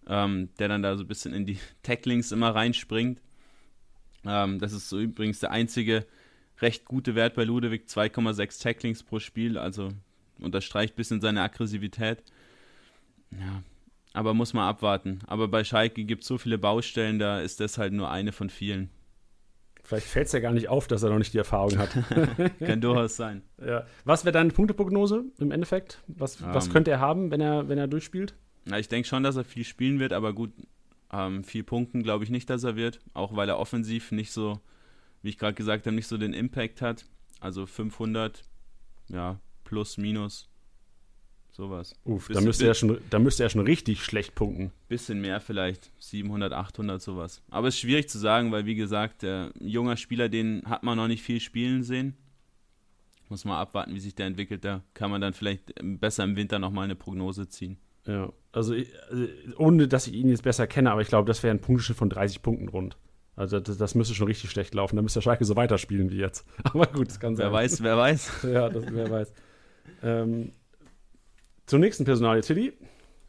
[0.08, 3.20] ähm, der dann da so ein bisschen in die Tacklings immer reinspringt.
[4.24, 6.06] Ähm, das ist so übrigens der einzige
[6.60, 9.90] recht gute Wert bei Ludewig, 2,6 Tacklings pro Spiel, also
[10.40, 12.22] unterstreicht ein bisschen seine Aggressivität.
[13.30, 13.62] Ja,
[14.12, 15.20] aber muss man abwarten.
[15.26, 18.50] Aber bei Schalke gibt es so viele Baustellen, da ist das halt nur eine von
[18.50, 18.90] vielen.
[19.88, 21.90] Vielleicht fällt es ja gar nicht auf, dass er noch nicht die Erfahrung hat.
[22.58, 23.42] Kann durchaus sein.
[23.64, 23.86] Ja.
[24.04, 26.02] Was wäre deine Punkteprognose im Endeffekt?
[26.08, 26.72] Was, um, was ähm.
[26.74, 28.34] könnte er haben, wenn er, wenn er durchspielt?
[28.66, 30.50] Na, ich denke schon, dass er viel spielen wird, aber gut,
[31.10, 33.00] ähm, viel Punkten glaube ich nicht, dass er wird.
[33.14, 34.60] Auch weil er offensiv nicht so,
[35.22, 37.06] wie ich gerade gesagt habe, nicht so den Impact hat.
[37.40, 38.42] Also 500,
[39.08, 40.48] ja, plus, minus
[41.58, 41.96] Sowas.
[42.04, 44.70] Uff, da müsste, er schon, da müsste er schon richtig schlecht punkten.
[44.86, 47.42] Bisschen mehr vielleicht, 700, 800, sowas.
[47.50, 50.96] Aber es ist schwierig zu sagen, weil wie gesagt, der junger Spieler, den hat man
[50.96, 52.16] noch nicht viel spielen sehen.
[53.28, 54.64] Muss mal abwarten, wie sich der entwickelt.
[54.64, 57.76] Da kann man dann vielleicht besser im Winter nochmal eine Prognose ziehen.
[58.06, 58.74] Ja, also,
[59.10, 61.98] also ohne dass ich ihn jetzt besser kenne, aber ich glaube, das wäre ein Punktschnitt
[61.98, 62.96] von 30 Punkten rund.
[63.38, 64.96] Also das, das, müsste schon richtig schlecht laufen.
[64.96, 66.44] Da müsste der Schalke so weiterspielen wie jetzt.
[66.64, 67.46] Aber gut, das kann sein.
[67.46, 68.32] Wer weiß, wer weiß.
[68.52, 69.32] ja, das, wer weiß.
[70.02, 70.52] Ähm,
[71.66, 72.72] zur nächsten Personalie, Tilly.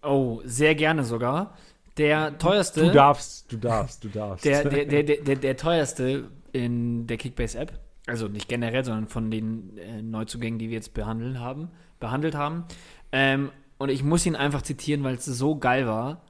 [0.02, 1.56] Oh, sehr gerne sogar.
[1.98, 2.86] Der teuerste.
[2.86, 4.46] Du darfst, du darfst, du darfst.
[4.46, 7.74] Der, der, der, der, der, teuerste in der Kickbase-App,
[8.08, 12.66] also nicht generell, sondern von den äh, Neuzugängen, die wir jetzt behandeln haben, behandelt haben.
[13.12, 16.24] Ähm, und ich muss ihn einfach zitieren, weil es so geil war.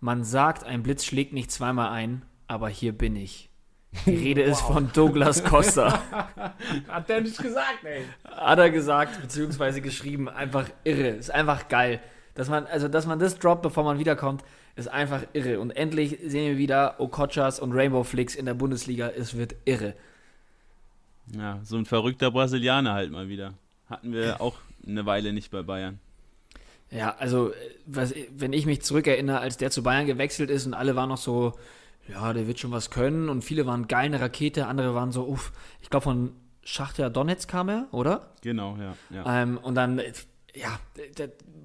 [0.00, 3.50] Man sagt, ein Blitz schlägt nicht zweimal ein, aber hier bin ich.
[4.06, 4.50] Die Rede wow.
[4.50, 6.02] ist von Douglas Costa.
[6.88, 8.04] Hat der nicht gesagt, ey.
[8.24, 10.28] Hat er gesagt, beziehungsweise geschrieben.
[10.28, 11.08] Einfach irre.
[11.08, 12.00] Ist einfach geil.
[12.34, 14.42] Dass man, also, dass man das droppt, bevor man wiederkommt,
[14.76, 15.60] ist einfach irre.
[15.60, 19.08] Und endlich sehen wir wieder Okochas und Rainbow Flicks in der Bundesliga.
[19.08, 19.94] Es wird irre.
[21.32, 23.54] Ja, so ein verrückter Brasilianer halt mal wieder.
[23.88, 26.00] Hatten wir auch eine Weile nicht bei Bayern.
[26.90, 27.52] Ja, also,
[27.86, 31.18] was, wenn ich mich zurückerinnere, als der zu Bayern gewechselt ist und alle waren noch
[31.18, 31.54] so,
[32.08, 33.28] ja, der wird schon was können.
[33.28, 36.32] Und viele waren geil eine Rakete, andere waren so, uff, ich glaube von
[36.62, 38.32] Schachter Donetsk kam er, oder?
[38.42, 38.94] Genau, ja.
[39.10, 39.42] ja.
[39.42, 40.00] Ähm, und dann,
[40.54, 40.78] ja,
[41.16, 41.24] da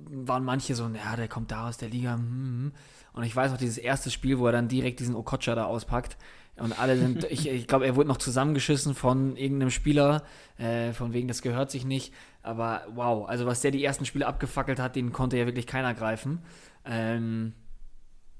[0.09, 2.13] waren manche so, ja, der kommt da aus der Liga.
[2.13, 2.71] Hm, hm, hm.
[3.13, 6.17] Und ich weiß noch, dieses erste Spiel, wo er dann direkt diesen Okocha da auspackt.
[6.57, 10.23] Und alle sind, ich, ich glaube, er wurde noch zusammengeschissen von irgendeinem Spieler,
[10.57, 12.13] äh, von wegen, das gehört sich nicht.
[12.41, 15.93] Aber wow, also was der die ersten Spiele abgefackelt hat, den konnte ja wirklich keiner
[15.93, 16.39] greifen.
[16.85, 17.53] Ähm,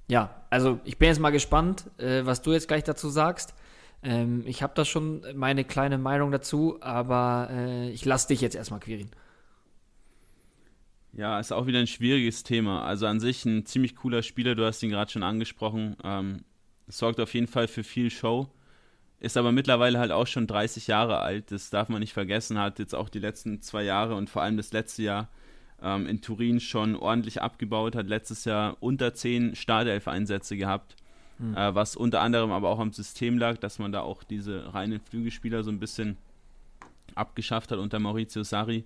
[0.10, 3.54] ja, also ich bin jetzt mal gespannt, äh, was du jetzt gleich dazu sagst.
[4.02, 8.56] Ähm, ich habe da schon meine kleine Meinung dazu, aber äh, ich lasse dich jetzt
[8.56, 9.12] erstmal querieren.
[11.14, 12.84] Ja, ist auch wieder ein schwieriges Thema.
[12.86, 15.96] Also an sich ein ziemlich cooler Spieler, du hast ihn gerade schon angesprochen.
[16.04, 16.44] Ähm,
[16.88, 18.50] sorgt auf jeden Fall für viel Show.
[19.20, 21.52] Ist aber mittlerweile halt auch schon 30 Jahre alt.
[21.52, 22.58] Das darf man nicht vergessen.
[22.58, 25.30] Hat jetzt auch die letzten zwei Jahre und vor allem das letzte Jahr
[25.84, 30.96] ähm, in Turin schon ordentlich abgebaut, hat letztes Jahr unter 10 Startelf-Einsätze gehabt,
[31.38, 31.56] mhm.
[31.56, 35.00] äh, was unter anderem aber auch am System lag, dass man da auch diese reinen
[35.00, 36.18] Flügelspieler so ein bisschen
[37.16, 38.84] abgeschafft hat unter Maurizio Sarri.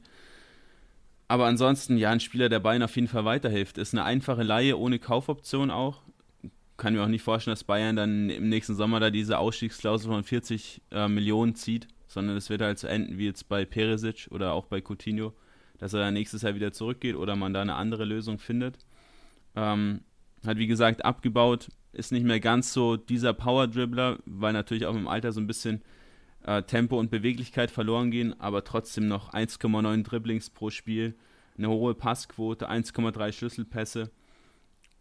[1.28, 3.78] Aber ansonsten, ja, ein Spieler, der Bayern auf jeden Fall weiterhilft.
[3.78, 6.02] Ist eine einfache Laie ohne Kaufoption auch.
[6.78, 10.24] Kann mir auch nicht vorstellen, dass Bayern dann im nächsten Sommer da diese Ausstiegsklausel von
[10.24, 14.54] 40 äh, Millionen zieht, sondern es wird halt so enden wie jetzt bei Peresic oder
[14.54, 15.34] auch bei Coutinho
[15.84, 18.78] dass er dann nächstes Jahr wieder zurückgeht oder man da eine andere Lösung findet.
[19.54, 20.00] Ähm,
[20.46, 25.10] hat wie gesagt abgebaut, ist nicht mehr ganz so dieser Power-Dribbler, weil natürlich auch im
[25.10, 25.82] Alter so ein bisschen
[26.46, 31.16] äh, Tempo und Beweglichkeit verloren gehen, aber trotzdem noch 1,9 Dribblings pro Spiel,
[31.58, 34.10] eine hohe Passquote, 1,3 Schlüsselpässe.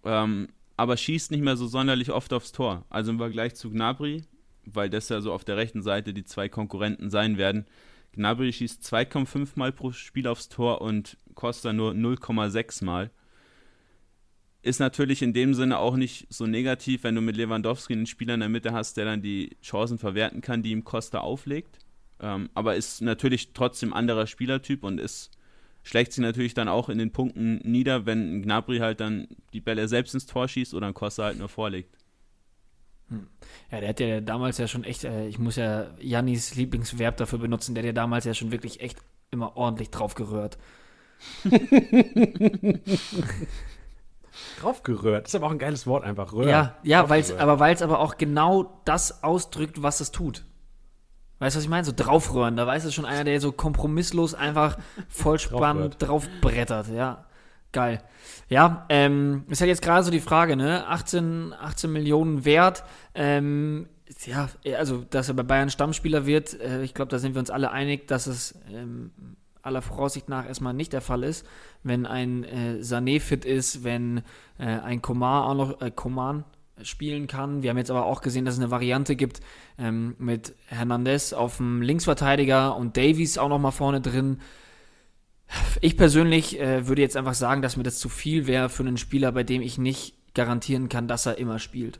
[0.03, 2.85] Ähm, aber schießt nicht mehr so sonderlich oft aufs Tor.
[2.91, 4.24] Also im Vergleich zu Gnabry,
[4.64, 7.66] weil das ja so auf der rechten Seite die zwei Konkurrenten sein werden,
[8.12, 13.10] Gnabry schießt 2,5 Mal pro Spiel aufs Tor und Costa nur 0,6 Mal.
[14.62, 18.34] Ist natürlich in dem Sinne auch nicht so negativ, wenn du mit Lewandowski einen Spieler
[18.34, 21.78] in der Mitte hast, der dann die Chancen verwerten kann, die ihm Costa auflegt.
[22.20, 25.30] Ähm, aber ist natürlich trotzdem anderer Spielertyp und ist
[25.82, 29.88] schlägt sich natürlich dann auch in den Punkten nieder, wenn Gnabry halt dann die Bälle
[29.88, 31.96] selbst ins Tor schießt oder ein Costa halt nur vorlegt.
[33.70, 37.38] Ja, der hat ja damals ja schon echt, äh, ich muss ja Jannis Lieblingsverb dafür
[37.38, 38.98] benutzen, der hat ja damals ja schon wirklich echt
[39.30, 40.58] immer ordentlich drauf gerührt.
[44.60, 45.26] draufgerührt.
[45.26, 46.32] Ist aber auch ein geiles Wort einfach.
[46.32, 46.48] Röhr.
[46.48, 50.44] Ja, ja weil's, aber weil es aber auch genau das ausdrückt, was es tut.
[51.38, 51.84] Weißt du, was ich meine?
[51.84, 52.56] So draufrühren.
[52.56, 56.88] Da weiß es schon einer, der so kompromisslos einfach voll spannend draufbrettert.
[56.88, 57.24] Ja,
[57.73, 58.03] geil.
[58.49, 60.87] Ja, ähm, ist halt jetzt gerade so die Frage, ne?
[60.87, 62.85] 18, 18 Millionen wert.
[63.14, 63.89] Ähm,
[64.27, 67.51] ja, also, dass er bei Bayern Stammspieler wird, äh, ich glaube, da sind wir uns
[67.51, 69.11] alle einig, dass es ähm,
[69.62, 71.47] aller Voraussicht nach erstmal nicht der Fall ist.
[71.83, 74.18] Wenn ein äh, Sané fit ist, wenn
[74.59, 76.45] äh, ein Coman auch noch, äh, Coman
[76.83, 77.62] spielen kann.
[77.62, 79.41] Wir haben jetzt aber auch gesehen, dass es eine Variante gibt
[79.79, 84.41] ähm, mit Hernandez auf dem Linksverteidiger und Davies auch noch mal vorne drin.
[85.80, 88.96] Ich persönlich äh, würde jetzt einfach sagen, dass mir das zu viel wäre für einen
[88.96, 91.98] Spieler, bei dem ich nicht garantieren kann, dass er immer spielt.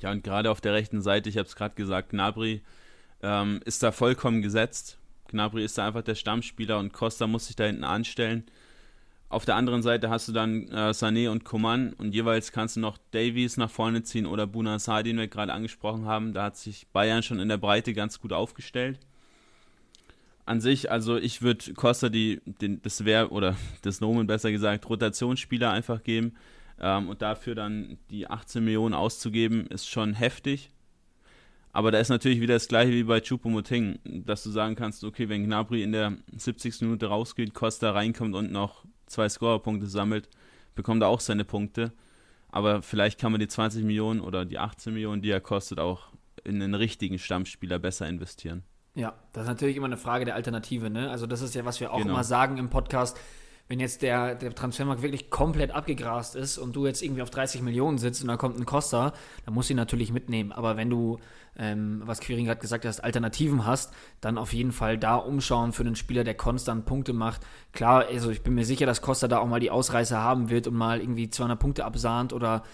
[0.00, 2.62] Ja, und gerade auf der rechten Seite, ich habe es gerade gesagt, Gnabry
[3.22, 4.98] ähm, ist da vollkommen gesetzt.
[5.28, 8.44] Gnabry ist da einfach der Stammspieler und Costa muss sich da hinten anstellen.
[9.28, 12.80] Auf der anderen Seite hast du dann äh, Sané und Coman und jeweils kannst du
[12.80, 16.34] noch Davies nach vorne ziehen oder Buna Sa, den wir gerade angesprochen haben.
[16.34, 19.00] Da hat sich Bayern schon in der Breite ganz gut aufgestellt.
[20.46, 24.88] An sich, also ich würde Costa die, den, das Wehr oder das Nomen besser gesagt,
[24.88, 26.34] Rotationsspieler einfach geben
[26.80, 30.70] ähm, und dafür dann die 18 Millionen auszugeben, ist schon heftig.
[31.72, 35.28] Aber da ist natürlich wieder das gleiche wie bei Chupomoting, dass du sagen kannst, okay,
[35.28, 36.82] wenn Gnabry in der 70.
[36.82, 40.28] Minute rausgeht, Costa reinkommt und noch zwei Scorerpunkte sammelt,
[40.76, 41.92] bekommt er auch seine Punkte.
[42.48, 46.12] Aber vielleicht kann man die 20 Millionen oder die 18 Millionen, die er kostet, auch
[46.44, 48.62] in einen richtigen Stammspieler besser investieren.
[48.94, 50.90] Ja, das ist natürlich immer eine Frage der Alternative.
[50.90, 51.10] Ne?
[51.10, 52.12] Also das ist ja, was wir auch genau.
[52.12, 53.18] immer sagen im Podcast
[53.68, 57.62] wenn jetzt der, der Transfermarkt wirklich komplett abgegrast ist und du jetzt irgendwie auf 30
[57.62, 59.14] Millionen sitzt und da kommt ein Costa,
[59.46, 60.52] dann musst du ihn natürlich mitnehmen.
[60.52, 61.18] Aber wenn du,
[61.56, 65.82] ähm, was Quirin gerade gesagt hast, Alternativen hast, dann auf jeden Fall da umschauen für
[65.82, 67.40] einen Spieler, der konstant Punkte macht.
[67.72, 70.66] Klar, also ich bin mir sicher, dass Costa da auch mal die Ausreißer haben wird
[70.66, 72.64] und mal irgendwie 200 Punkte absahnt oder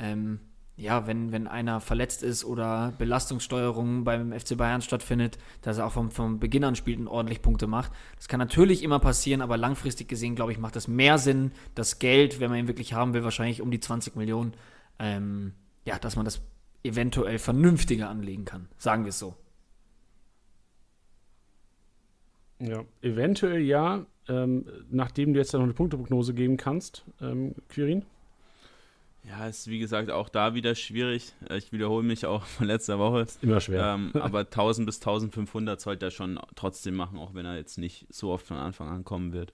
[0.00, 0.40] ähm,
[0.78, 5.92] ja, wenn, wenn einer verletzt ist oder Belastungssteuerung beim FC Bayern stattfindet, dass er auch
[5.92, 7.90] vom, vom Beginn an spielt und ordentlich Punkte macht.
[8.16, 11.98] Das kann natürlich immer passieren, aber langfristig gesehen, glaube ich, macht das mehr Sinn, das
[11.98, 14.52] Geld, wenn man ihn wirklich haben will, wahrscheinlich um die 20 Millionen,
[15.00, 15.52] ähm,
[15.84, 16.40] ja, dass man das
[16.84, 18.68] eventuell vernünftiger anlegen kann.
[18.78, 19.34] Sagen wir es so.
[22.60, 28.04] Ja, eventuell ja, ähm, nachdem du jetzt noch eine Punkteprognose geben kannst, ähm, Quirin.
[29.28, 31.32] Ja, ist wie gesagt auch da wieder schwierig.
[31.48, 33.22] Äh, ich wiederhole mich auch von letzter Woche.
[33.22, 33.94] Ist immer schwer.
[33.94, 38.06] Ähm, aber 1000 bis 1500 sollte er schon trotzdem machen, auch wenn er jetzt nicht
[38.10, 39.52] so oft von Anfang an kommen wird.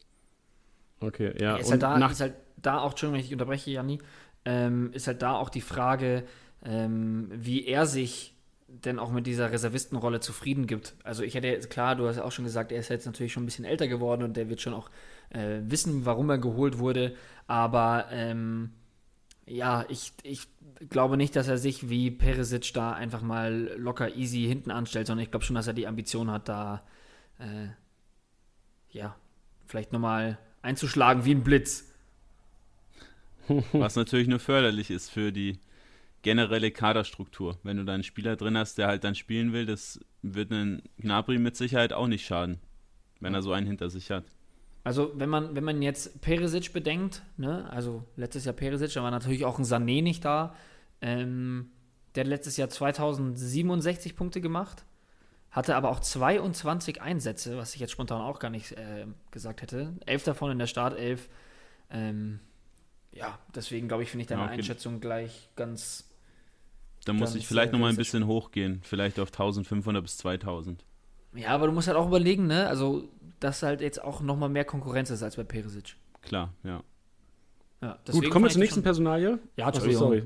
[1.01, 1.57] Okay, ja.
[1.57, 3.99] Ist, halt da, ist halt da auch, Entschuldigung, wenn ich unterbreche, Janni,
[4.45, 6.25] ähm, ist halt da auch die Frage,
[6.65, 8.35] ähm, wie er sich
[8.69, 10.95] denn auch mit dieser Reservistenrolle zufrieden gibt.
[11.05, 13.45] Also ich hätte jetzt, klar, du hast auch schon gesagt, er ist jetzt natürlich schon
[13.45, 14.91] ein bisschen älter geworden und der wird schon auch
[15.31, 17.15] äh, wissen, warum er geholt wurde,
[17.47, 18.71] aber ähm,
[19.47, 20.47] ja, ich, ich
[20.89, 25.25] glaube nicht, dass er sich wie Peresic da einfach mal locker easy hinten anstellt, sondern
[25.25, 26.83] ich glaube schon, dass er die Ambition hat, da
[27.39, 27.69] äh,
[28.91, 29.17] ja,
[29.67, 31.93] vielleicht nochmal einzuschlagen wie ein Blitz.
[33.73, 35.59] Was natürlich nur förderlich ist für die
[36.23, 37.59] generelle Kaderstruktur.
[37.63, 40.83] Wenn du da einen Spieler drin hast, der halt dann spielen will, das wird einen
[40.99, 42.59] Gnabry mit Sicherheit auch nicht schaden,
[43.21, 44.25] wenn er so einen hinter sich hat.
[44.85, 49.11] Also wenn man, wenn man jetzt Peresic bedenkt, ne, also letztes Jahr Peresic, da war
[49.11, 50.55] natürlich auch ein Sané nicht da.
[51.01, 51.71] Ähm,
[52.15, 54.85] der hat letztes Jahr 2067 Punkte gemacht,
[55.51, 59.95] hatte aber auch 22 Einsätze, was ich jetzt spontan auch gar nicht äh, gesagt hätte.
[60.05, 61.31] Elf davon in der Startelf.
[61.91, 62.41] Ähm,
[63.11, 64.57] ja, deswegen glaube ich, finde ich deine ja, okay.
[64.59, 66.11] Einschätzung gleich ganz.
[67.07, 70.85] Da muss ich vielleicht äh, nochmal ein bisschen hochgehen, vielleicht auf 1500 bis 2000.
[71.35, 72.67] Ja, aber du musst halt auch überlegen, ne?
[72.67, 73.09] Also
[73.45, 75.97] dass halt jetzt auch nochmal mehr Konkurrenz ist als bei Perisic.
[76.23, 76.83] Klar, ja.
[77.83, 79.39] ja Gut, kommen wir zur nächsten Personalie.
[79.57, 79.99] Ja, Entschuldigung.
[79.99, 80.23] sorry.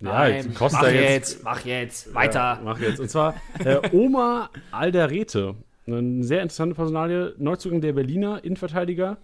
[0.00, 2.38] Ja, jetzt Costa mach jetzt, jetzt, mach jetzt, weiter.
[2.38, 2.98] Ja, mach jetzt.
[2.98, 5.54] Und zwar äh, Oma Alderete.
[5.86, 7.34] Eine sehr interessante Personalie.
[7.36, 9.18] Neuzugang der Berliner Innenverteidiger.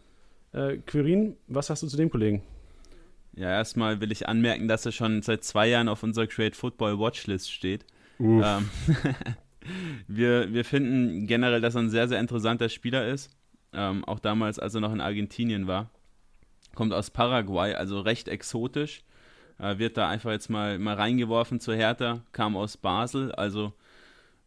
[0.53, 2.42] Äh, Quirin, was hast du zu dem Kollegen?
[3.34, 6.99] Ja, erstmal will ich anmerken, dass er schon seit zwei Jahren auf unserer Create Football
[6.99, 7.86] Watchlist steht.
[8.20, 8.68] Ähm,
[10.07, 13.30] wir, wir finden generell, dass er ein sehr, sehr interessanter Spieler ist.
[13.73, 15.91] Ähm, auch damals, als er noch in Argentinien war.
[16.75, 19.03] Kommt aus Paraguay, also recht exotisch.
[19.59, 22.23] Äh, wird da einfach jetzt mal, mal reingeworfen zur Hertha.
[22.33, 23.73] Kam aus Basel, also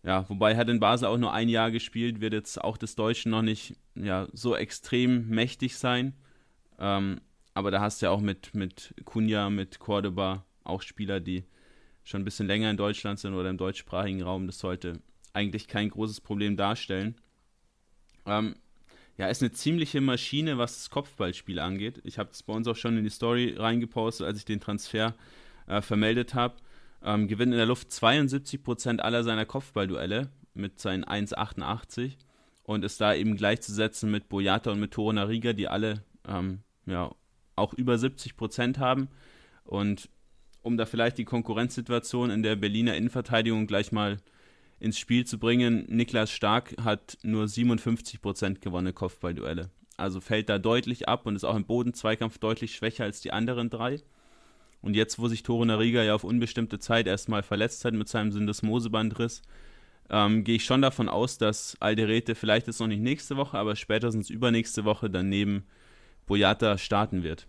[0.04, 3.32] ja, wobei hat in Basel auch nur ein Jahr gespielt, wird jetzt auch des Deutschen
[3.32, 6.14] noch nicht ja, so extrem mächtig sein.
[6.80, 7.22] Ähm,
[7.54, 11.44] aber da hast du ja auch mit, mit Cunha, mit Cordoba auch Spieler, die
[12.04, 14.48] schon ein bisschen länger in Deutschland sind oder im deutschsprachigen Raum.
[14.48, 15.00] Das sollte
[15.34, 17.16] eigentlich kein großes Problem darstellen.
[18.26, 18.56] Ähm,
[19.18, 22.02] ja, ist eine ziemliche Maschine, was das Kopfballspiel angeht.
[22.04, 25.16] Ich habe es bei uns auch schon in die Story reingepostet, als ich den Transfer
[25.68, 26.56] äh, vermeldet habe.
[27.04, 30.30] Ähm, gewinnt in der Luft 72% aller seiner Kopfballduelle.
[30.54, 32.18] mit seinen 1,88
[32.64, 37.12] und ist da eben gleichzusetzen mit Boyata und mit Torunariga, die alle ähm, ja,
[37.56, 39.10] auch über 70 Prozent haben.
[39.64, 40.10] Und
[40.62, 44.18] um da vielleicht die Konkurrenzsituation in der Berliner Innenverteidigung gleich mal
[44.82, 49.70] ins Spiel zu bringen, Niklas Stark hat nur 57 Prozent gewonnene Kopfballduelle.
[49.96, 53.70] Also fällt da deutlich ab und ist auch im Bodenzweikampf deutlich schwächer als die anderen
[53.70, 54.02] drei.
[54.82, 58.32] Und jetzt, wo sich Toro Nariga ja auf unbestimmte Zeit erstmal verletzt hat mit seinem
[58.32, 59.44] Syndesmosebandriss,
[60.10, 63.76] ähm, gehe ich schon davon aus, dass Alderete vielleicht ist noch nicht nächste Woche, aber
[63.76, 65.68] spätestens übernächste Woche dann neben
[66.26, 67.46] Boyata starten wird.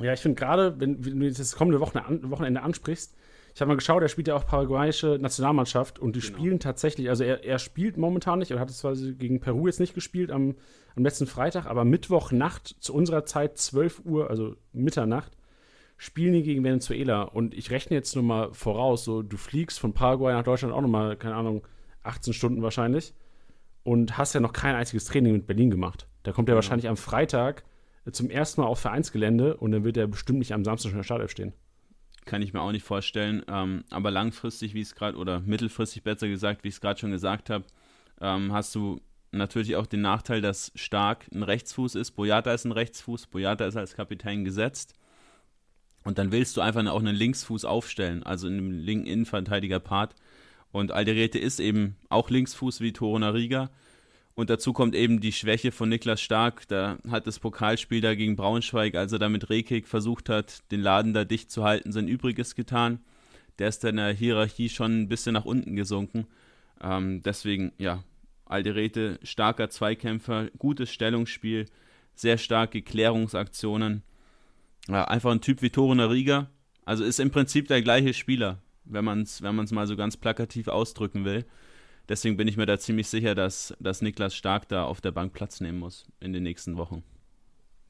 [0.00, 3.14] Ja, ich finde gerade, wenn, wenn, du das kommende Wochenende ansprichst,
[3.54, 6.36] ich habe mal geschaut, er spielt ja auch paraguayische Nationalmannschaft und die genau.
[6.36, 9.78] spielen tatsächlich, also er, er spielt momentan nicht, er hat es zwar gegen Peru jetzt
[9.78, 10.56] nicht gespielt am,
[10.96, 15.36] am letzten Freitag, aber Mittwochnacht zu unserer Zeit, 12 Uhr, also Mitternacht,
[15.96, 17.22] spielen die gegen Venezuela.
[17.22, 20.82] Und ich rechne jetzt nur mal voraus, so du fliegst von Paraguay nach Deutschland auch
[20.82, 21.64] nochmal, keine Ahnung,
[22.02, 23.14] 18 Stunden wahrscheinlich
[23.84, 26.08] und hast ja noch kein einziges Training mit Berlin gemacht.
[26.24, 26.56] Da kommt er ja.
[26.56, 27.62] wahrscheinlich am Freitag
[28.10, 31.02] zum ersten Mal auf Vereinsgelände und dann wird er bestimmt nicht am Samstag schon in
[31.02, 31.52] der Startelf stehen.
[32.24, 33.42] Kann ich mir auch nicht vorstellen.
[33.48, 37.10] Ähm, aber langfristig, wie es gerade, oder mittelfristig besser gesagt, wie ich es gerade schon
[37.10, 37.64] gesagt habe,
[38.20, 39.00] ähm, hast du
[39.32, 42.12] natürlich auch den Nachteil, dass Stark ein Rechtsfuß ist.
[42.12, 43.26] Boyata ist ein Rechtsfuß.
[43.26, 44.94] Boyata ist als Kapitän gesetzt.
[46.04, 50.14] Und dann willst du einfach auch einen Linksfuß aufstellen, also in einem linken Innenverteidiger-Part.
[50.70, 53.70] Und Alderete ist eben auch Linksfuß wie Toruna Riga.
[54.34, 56.66] Und dazu kommt eben die Schwäche von Niklas Stark.
[56.66, 60.80] Da hat das Pokalspiel da gegen Braunschweig, als er da mit Rekik versucht hat, den
[60.80, 62.98] Laden da dicht zu halten, sein Übriges getan.
[63.58, 66.26] Der ist in der Hierarchie schon ein bisschen nach unten gesunken.
[66.82, 68.02] Ähm, deswegen, ja,
[68.44, 71.66] Alderete, starker Zweikämpfer, gutes Stellungsspiel,
[72.14, 74.02] sehr starke Klärungsaktionen.
[74.88, 76.50] Ja, einfach ein Typ wie Tore Nariga.
[76.84, 80.68] Also ist im Prinzip der gleiche Spieler, wenn man es wenn mal so ganz plakativ
[80.68, 81.46] ausdrücken will.
[82.08, 85.32] Deswegen bin ich mir da ziemlich sicher, dass, dass Niklas Stark da auf der Bank
[85.32, 87.02] Platz nehmen muss in den nächsten Wochen.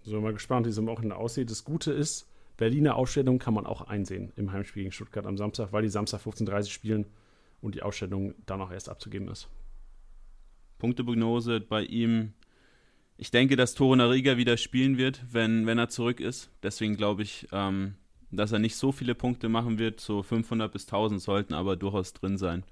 [0.02, 1.50] So, mal gespannt, wie es am Wochenende aussieht.
[1.50, 5.72] Das Gute ist, Berliner Ausstellung kann man auch einsehen im Heimspiel gegen Stuttgart am Samstag,
[5.72, 7.06] weil die Samstag 15.30 Uhr spielen
[7.60, 9.48] und die Ausstellung dann auch erst abzugeben ist.
[10.78, 12.34] Punkteprognose bei ihm
[13.16, 16.50] ich denke, dass Toro Nariga wieder spielen wird, wenn, wenn er zurück ist.
[16.62, 17.94] Deswegen glaube ich, ähm,
[18.30, 20.00] dass er nicht so viele Punkte machen wird.
[20.00, 22.64] So 500 bis 1000 sollten aber durchaus drin sein.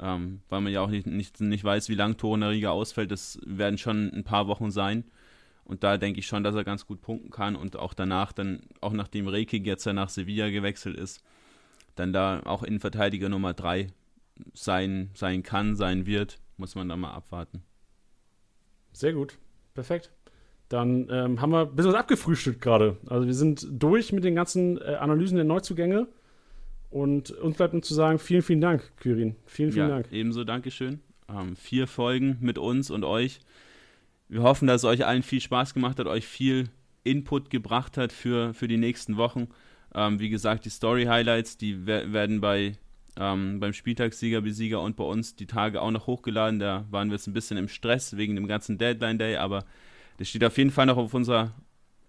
[0.00, 3.10] Ähm, weil man ja auch nicht, nicht, nicht weiß, wie lange Toro Nariga ausfällt.
[3.10, 5.04] Das werden schon ein paar Wochen sein.
[5.64, 8.62] Und da denke ich schon, dass er ganz gut punkten kann und auch danach, dann,
[8.80, 11.22] auch nachdem Rekik jetzt ja nach Sevilla gewechselt ist,
[11.94, 13.88] dann da auch Innenverteidiger Nummer 3
[14.54, 17.62] sein, sein kann, sein wird, muss man da mal abwarten.
[18.92, 19.38] Sehr gut.
[19.74, 20.10] Perfekt.
[20.68, 22.96] Dann ähm, haben wir ein bisschen was abgefrühstückt gerade.
[23.06, 26.08] Also wir sind durch mit den ganzen äh, Analysen der Neuzugänge.
[26.90, 29.36] Und uns bleibt nur zu sagen, vielen, vielen Dank, Kyrin.
[29.46, 30.12] Vielen, vielen ja, Dank.
[30.12, 31.00] Ebenso, Dankeschön.
[31.28, 33.40] Ähm, vier Folgen mit uns und euch.
[34.28, 36.70] Wir hoffen, dass es euch allen viel Spaß gemacht hat, euch viel
[37.04, 39.48] Input gebracht hat für, für die nächsten Wochen.
[39.94, 42.72] Ähm, wie gesagt, die Story-Highlights, die werden bei,
[43.18, 46.58] ähm, beim Spieltagssieger, Besieger und bei uns die Tage auch noch hochgeladen.
[46.58, 49.64] Da waren wir jetzt ein bisschen im Stress wegen dem ganzen Deadline Day, aber
[50.18, 51.52] das steht auf jeden Fall noch auf unserer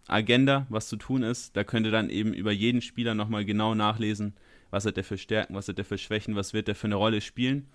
[0.07, 1.55] Agenda, was zu tun ist.
[1.55, 4.34] Da könnt ihr dann eben über jeden Spieler nochmal genau nachlesen,
[4.72, 6.95] was hat der für Stärken, was hat der für Schwächen, was wird der für eine
[6.95, 7.67] Rolle spielen.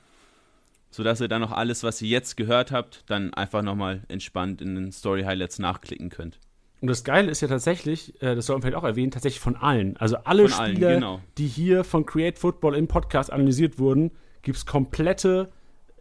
[0.91, 4.77] Sodass ihr dann noch alles, was ihr jetzt gehört habt, dann einfach nochmal entspannt in
[4.77, 6.39] den Story Highlights nachklicken könnt.
[6.81, 9.57] Und das Geile ist ja tatsächlich, äh, das soll man vielleicht auch erwähnen, tatsächlich von
[9.57, 9.97] allen.
[9.97, 11.21] Also alle von Spieler, allen, genau.
[11.39, 14.11] die hier von Create Football im Podcast analysiert wurden,
[14.43, 15.51] gibt es komplette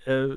[0.06, 0.28] äh,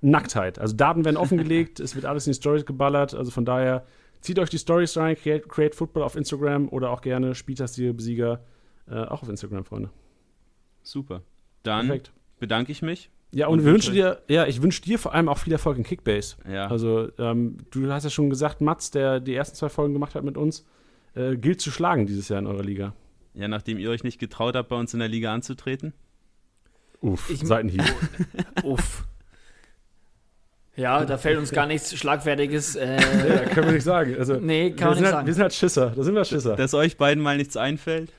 [0.00, 0.58] Nacktheit.
[0.58, 3.14] Also Daten werden offengelegt, es wird alles in die Stories geballert.
[3.14, 3.86] Also von daher
[4.20, 8.40] zieht euch die Stories rein, Create, Create Football auf Instagram oder auch gerne Spieltagsbesieger
[8.88, 9.90] äh, auch auf Instagram, Freunde.
[10.82, 11.22] Super.
[11.62, 12.12] Dann Perfekt.
[12.38, 15.38] bedanke ich mich ja, und, und wünsche dir, ja, ich wünsche dir vor allem auch
[15.38, 16.36] viel Erfolg in Kickbase.
[16.48, 16.68] Ja.
[16.68, 20.22] Also, ähm, du hast ja schon gesagt, Mats, der die ersten zwei Folgen gemacht hat
[20.22, 20.64] mit uns,
[21.16, 22.94] äh, gilt zu schlagen dieses Jahr in eurer Liga.
[23.34, 25.92] Ja, nachdem ihr euch nicht getraut habt, bei uns in der Liga anzutreten.
[27.00, 27.82] Uff, ich, Seitenhieb.
[28.62, 29.04] Uff.
[30.76, 32.76] Ja, da fällt uns gar nichts Schlagfertiges.
[32.76, 32.96] Äh,
[33.28, 34.14] ja, können wir nicht sagen.
[34.16, 35.26] Also, nee, kann man nicht halt, sagen.
[35.26, 36.54] Wir sind halt Schisser, da sind wir Schisser.
[36.54, 38.12] Dass euch beiden mal nichts einfällt.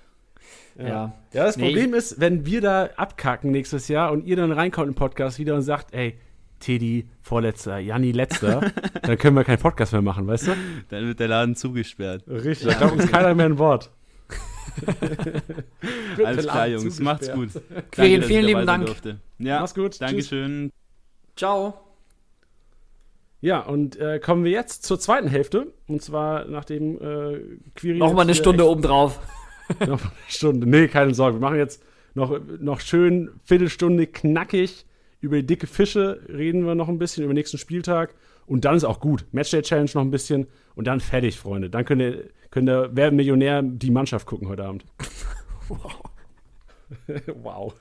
[0.77, 0.85] Ja.
[0.85, 1.13] ja.
[1.31, 4.95] das nee, Problem ist, wenn wir da abkacken nächstes Jahr und ihr dann reinkommt im
[4.95, 6.15] Podcast wieder und sagt, ey,
[6.59, 8.71] Teddy vorletzter, Janni letzter,
[9.01, 10.51] dann können wir keinen Podcast mehr machen, weißt du?
[10.89, 12.23] Dann wird der Laden zugesperrt.
[12.27, 12.73] Richtig, ja.
[12.73, 13.91] da glaubt uns keiner mehr ein Wort.
[16.23, 17.49] Alles klar, Jungs, macht's gut.
[17.95, 18.89] Danke, vielen lieben Dank.
[19.37, 20.01] Ja, Mach's gut.
[20.01, 20.71] Dankeschön.
[20.71, 21.37] Tschüss.
[21.37, 21.73] Ciao.
[23.41, 25.73] Ja, und äh, kommen wir jetzt zur zweiten Hälfte.
[25.87, 27.39] Und zwar nachdem äh,
[27.75, 27.97] Quiri.
[27.99, 29.19] Nochmal eine Stunde obendrauf.
[29.79, 30.67] noch eine Stunde.
[30.67, 31.37] Nee, keine Sorge.
[31.37, 34.85] Wir machen jetzt noch, noch schön Viertelstunde knackig
[35.21, 38.13] Über die dicke Fische reden wir noch ein bisschen, über den nächsten Spieltag.
[38.47, 39.25] Und dann ist auch gut.
[39.31, 41.69] Matchday Challenge noch ein bisschen und dann fertig, Freunde.
[41.69, 44.85] Dann könnt ihr, könnt ihr Wer Millionär die Mannschaft gucken heute Abend.
[45.67, 45.95] Wow.
[47.41, 47.73] wow.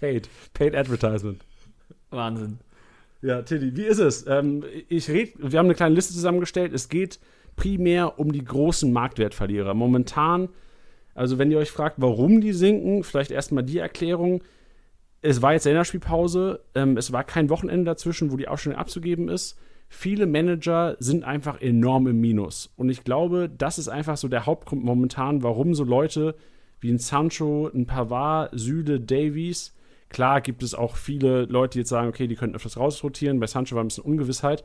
[0.00, 0.30] Paid.
[0.54, 1.44] Paid Advertisement.
[2.08, 2.58] Wahnsinn.
[3.20, 4.26] Ja, Tilly, wie ist es?
[4.26, 6.72] Ähm, ich red, wir haben eine kleine Liste zusammengestellt.
[6.72, 7.18] Es geht
[7.56, 9.74] primär um die großen Marktwertverlierer.
[9.74, 10.48] Momentan,
[11.14, 14.42] also wenn ihr euch fragt, warum die sinken, vielleicht erstmal die Erklärung.
[15.22, 19.58] Es war jetzt Länderspielpause, ähm, es war kein Wochenende dazwischen, wo die Ausstellung abzugeben ist.
[19.88, 22.72] Viele Manager sind einfach enorm im Minus.
[22.76, 26.34] Und ich glaube, das ist einfach so der Hauptgrund momentan, warum so Leute
[26.80, 29.74] wie ein Sancho, ein Pavard, Süde, Davies,
[30.10, 33.40] klar gibt es auch viele Leute, die jetzt sagen, okay, die könnten öfters rausrotieren.
[33.40, 34.64] Bei Sancho war ein bisschen Ungewissheit.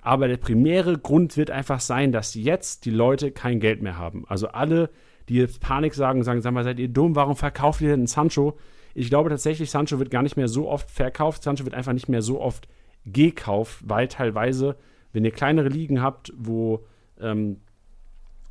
[0.00, 4.24] Aber der primäre Grund wird einfach sein, dass jetzt die Leute kein Geld mehr haben.
[4.28, 4.90] Also alle,
[5.28, 8.58] die jetzt Panik sagen, sagen, sag mal, seid ihr dumm, warum verkauft ihr denn Sancho?
[8.94, 11.42] Ich glaube tatsächlich, Sancho wird gar nicht mehr so oft verkauft.
[11.42, 12.68] Sancho wird einfach nicht mehr so oft
[13.04, 14.76] gekauft, weil teilweise,
[15.12, 16.86] wenn ihr kleinere Ligen habt, wo,
[17.20, 17.60] ähm,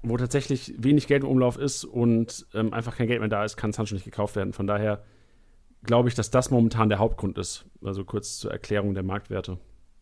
[0.03, 3.57] wo tatsächlich wenig Geld im Umlauf ist und ähm, einfach kein Geld mehr da ist,
[3.57, 4.53] kann Sancho nicht gekauft werden.
[4.53, 5.03] Von daher
[5.83, 7.65] glaube ich, dass das momentan der Hauptgrund ist.
[7.83, 9.57] Also kurz zur Erklärung der Marktwerte.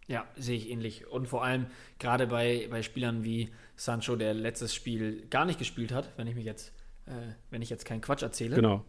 [0.07, 1.07] Ja, sehe ich ähnlich.
[1.07, 1.67] Und vor allem
[1.99, 6.36] gerade bei, bei Spielern wie Sancho, der letztes Spiel gar nicht gespielt hat, wenn ich
[6.36, 6.74] mich jetzt,
[7.05, 7.11] äh,
[7.49, 8.55] wenn ich jetzt keinen Quatsch erzähle.
[8.55, 8.84] Genau.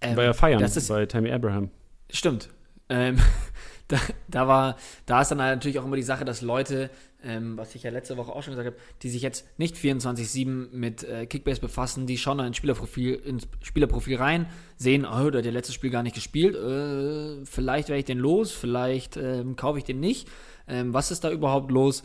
[0.00, 1.70] Ähm, Bei Feiern, das ist, bei Tammy Abraham.
[2.10, 2.50] Stimmt.
[2.88, 3.16] Ähm,
[3.88, 3.98] da,
[4.28, 4.76] da, war,
[5.06, 6.90] da ist dann halt natürlich auch immer die Sache, dass Leute,
[7.22, 10.68] ähm, was ich ja letzte Woche auch schon gesagt habe, die sich jetzt nicht 24-7
[10.72, 14.46] mit äh, Kickbase befassen, die schauen dann ins Spielerprofil, ins Spielerprofil rein,
[14.76, 18.18] sehen, oh, der hat ja letztes Spiel gar nicht gespielt, äh, vielleicht werde ich den
[18.18, 20.28] los, vielleicht ähm, kaufe ich den nicht.
[20.66, 22.04] Ähm, was ist da überhaupt los?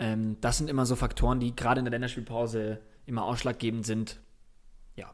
[0.00, 4.20] Ähm, das sind immer so Faktoren, die gerade in der Länderspielpause immer ausschlaggebend sind.
[4.96, 5.12] Ja.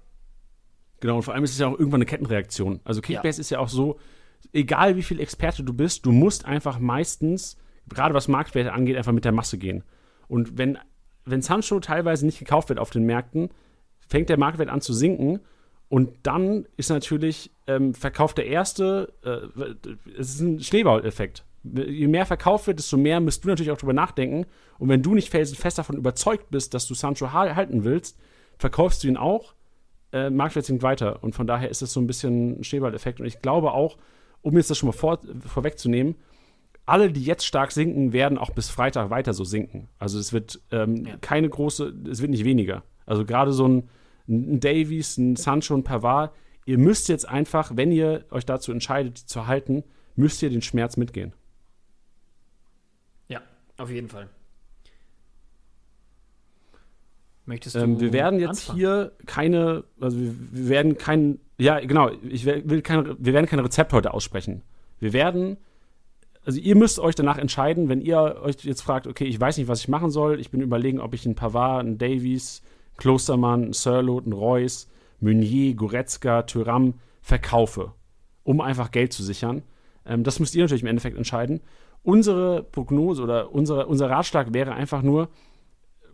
[1.00, 2.80] Genau, und vor allem ist es ja auch irgendwann eine Kettenreaktion.
[2.84, 3.40] Also Kickbase ja.
[3.40, 3.98] ist ja auch so,
[4.52, 7.58] egal wie viel Experte du bist, du musst einfach meistens,
[7.88, 9.82] gerade was Marktwerte angeht, einfach mit der Masse gehen.
[10.28, 10.78] Und wenn,
[11.24, 13.50] wenn Sancho teilweise nicht gekauft wird auf den Märkten,
[14.06, 15.40] fängt der Marktwert an zu sinken.
[15.88, 21.44] Und dann ist natürlich, ähm, verkauft der Erste, äh, es ist ein Schneeballeffekt.
[21.74, 24.46] Je mehr verkauft wird, desto mehr musst du natürlich auch drüber nachdenken.
[24.78, 28.18] Und wenn du nicht felsenfest davon überzeugt bist, dass du Sancho halten willst,
[28.58, 29.54] verkaufst du ihn auch,
[30.12, 31.22] äh, Marktwert sinkt weiter.
[31.22, 33.20] Und von daher ist es so ein bisschen ein Schneeballeffekt.
[33.20, 33.96] Und ich glaube auch,
[34.42, 36.16] um jetzt das schon mal vor, vorwegzunehmen,
[36.86, 39.88] alle, die jetzt stark sinken, werden auch bis Freitag weiter so sinken.
[39.98, 41.16] Also es wird ähm, ja.
[41.20, 42.84] keine große, es wird nicht weniger.
[43.06, 43.88] Also gerade so ein,
[44.28, 46.32] ein Davies, ein Sancho, ein Pavard,
[46.64, 49.82] ihr müsst jetzt einfach, wenn ihr euch dazu entscheidet, die zu halten,
[50.14, 51.32] müsst ihr den Schmerz mitgehen.
[53.78, 54.28] Auf jeden Fall.
[57.46, 58.78] Möchtest ähm, du ähm, wir werden jetzt anfangen?
[58.78, 63.60] hier keine, also wir, wir, werden kein, ja genau, ich will kein, wir werden kein
[63.60, 64.62] Rezept heute aussprechen.
[64.98, 65.56] Wir werden,
[66.44, 69.68] also ihr müsst euch danach entscheiden, wenn ihr euch jetzt fragt, okay, ich weiß nicht,
[69.68, 72.62] was ich machen soll, ich bin überlegen, ob ich einen Pavard, einen Davies,
[72.96, 74.88] Klostermann, einen Sirlot, einen Reus,
[75.20, 77.92] Meunier, Goretzka, Thuram verkaufe,
[78.42, 79.62] um einfach Geld zu sichern.
[80.04, 81.60] Ähm, das müsst ihr natürlich im Endeffekt entscheiden.
[82.06, 85.28] Unsere Prognose oder unsere, unser Ratschlag wäre einfach nur,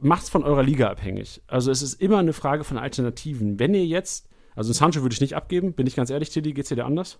[0.00, 1.42] macht es von eurer Liga abhängig.
[1.46, 3.58] Also es ist immer eine Frage von Alternativen.
[3.58, 4.26] Wenn ihr jetzt,
[4.56, 7.18] also Sancho würde ich nicht abgeben, bin ich ganz ehrlich, Tilly, geht's dir da anders?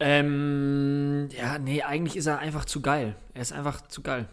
[0.00, 3.14] Ähm, ja, nee, eigentlich ist er einfach zu geil.
[3.34, 4.26] Er ist einfach zu geil.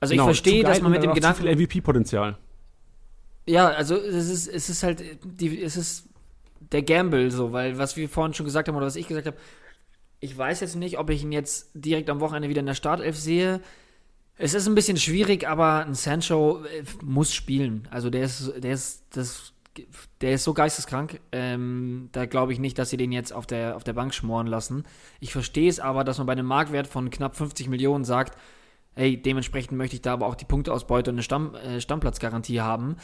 [0.00, 1.42] Also genau, ich verstehe, dass man mit dem Gedanken.
[1.42, 2.36] Zu viel MVP-Potenzial.
[3.46, 6.08] Ja, also es ist, es ist halt, die, es ist
[6.72, 9.36] der Gamble so, weil was wir vorhin schon gesagt haben oder was ich gesagt habe,
[10.20, 13.16] ich weiß jetzt nicht, ob ich ihn jetzt direkt am Wochenende wieder in der Startelf
[13.16, 13.60] sehe.
[14.38, 17.88] Es ist ein bisschen schwierig, aber ein Sancho äh, muss spielen.
[17.90, 19.52] Also der ist, der ist, das,
[20.20, 21.20] der ist so geisteskrank.
[21.32, 24.46] Ähm, da glaube ich nicht, dass sie den jetzt auf der, auf der Bank schmoren
[24.46, 24.84] lassen.
[25.20, 28.38] Ich verstehe es aber, dass man bei einem Marktwert von knapp 50 Millionen sagt,
[28.94, 32.96] hey, dementsprechend möchte ich da aber auch die Punkteausbeute und eine Stamm, äh, Stammplatzgarantie haben.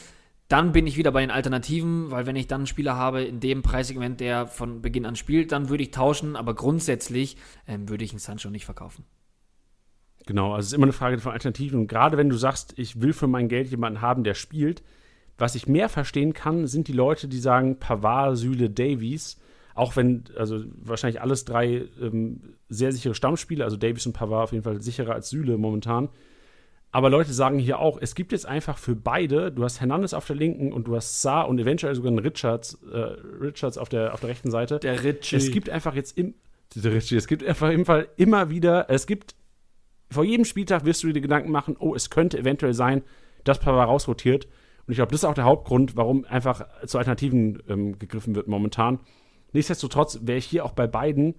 [0.52, 3.40] Dann bin ich wieder bei den Alternativen, weil wenn ich dann einen Spieler habe in
[3.40, 8.04] dem Preissegment, der von Beginn an spielt, dann würde ich tauschen, aber grundsätzlich ähm, würde
[8.04, 9.06] ich einen Sancho nicht verkaufen.
[10.26, 11.80] Genau, also es ist immer eine Frage von Alternativen.
[11.80, 14.82] Und gerade wenn du sagst, ich will für mein Geld jemanden haben, der spielt,
[15.38, 19.40] was ich mehr verstehen kann, sind die Leute, die sagen Pavard, Süle, Davies.
[19.74, 24.52] Auch wenn, also wahrscheinlich alles drei ähm, sehr sichere Stammspiele, also Davies und Pavard auf
[24.52, 26.10] jeden Fall sicherer als Süle momentan.
[26.94, 30.26] Aber Leute sagen hier auch, es gibt jetzt einfach für beide, du hast Hernandez auf
[30.26, 32.96] der linken und du hast Saar und eventuell sogar einen Richards, äh,
[33.40, 34.78] Richards auf der, auf der rechten Seite.
[34.78, 35.36] Der Ritchie.
[35.36, 36.34] Es gibt einfach jetzt im,
[36.74, 39.34] der Ritchie, es gibt einfach im Fall immer wieder, es gibt
[40.10, 43.02] vor jedem Spieltag wirst du dir Gedanken machen, oh, es könnte eventuell sein,
[43.44, 44.44] dass Pavard rausrotiert.
[44.86, 48.48] Und ich glaube, das ist auch der Hauptgrund, warum einfach zu Alternativen ähm, gegriffen wird
[48.48, 49.00] momentan.
[49.52, 51.36] Nichtsdestotrotz wäre ich hier auch bei beiden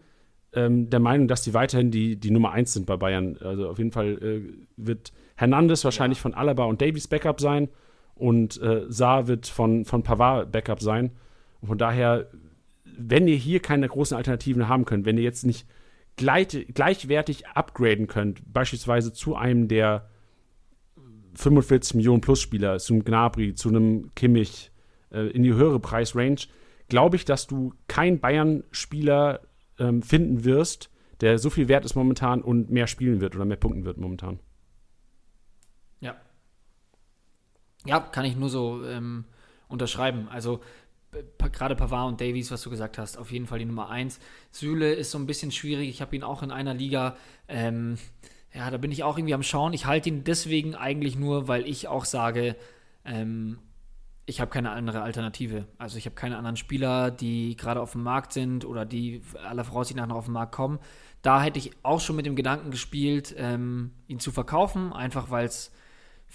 [0.53, 3.37] ähm, der Meinung, dass die weiterhin die, die Nummer 1 sind bei Bayern.
[3.37, 4.41] Also auf jeden Fall äh,
[4.77, 6.23] wird Hernandez wahrscheinlich ja.
[6.23, 7.69] von Alaba und Davies Backup sein
[8.15, 11.11] und äh, Saar wird von, von Pavard Backup sein.
[11.61, 12.29] Und von daher,
[12.83, 15.67] wenn ihr hier keine großen Alternativen haben könnt, wenn ihr jetzt nicht
[16.15, 20.09] gleich, gleichwertig upgraden könnt, beispielsweise zu einem der
[21.35, 24.71] 45 Millionen Plus Spieler, zum Gnabry, zu einem Kimmich,
[25.11, 26.47] äh, in die höhere Preisrange,
[26.89, 29.41] glaube ich, dass du keinen Bayern-Spieler
[29.79, 33.57] ähm, finden wirst, der so viel wert ist momentan und mehr spielen wird oder mehr
[33.57, 34.39] punkten wird momentan.
[36.01, 36.15] Ja.
[37.85, 39.25] Ja, kann ich nur so ähm,
[39.67, 40.27] unterschreiben.
[40.29, 40.61] Also
[41.37, 44.19] gerade Pavard und Davies, was du gesagt hast, auf jeden Fall die Nummer 1.
[44.51, 45.89] Süle ist so ein bisschen schwierig.
[45.89, 47.17] Ich habe ihn auch in einer Liga.
[47.47, 47.97] Ähm,
[48.53, 49.73] ja, da bin ich auch irgendwie am Schauen.
[49.73, 52.55] Ich halte ihn deswegen eigentlich nur, weil ich auch sage,
[53.05, 53.59] ähm,
[54.25, 55.65] ich habe keine andere Alternative.
[55.77, 59.63] Also ich habe keine anderen Spieler, die gerade auf dem Markt sind oder die aller
[59.65, 60.79] Voraussicht nach noch auf den Markt kommen.
[61.21, 65.45] Da hätte ich auch schon mit dem Gedanken gespielt, ähm, ihn zu verkaufen, einfach weil
[65.45, 65.71] es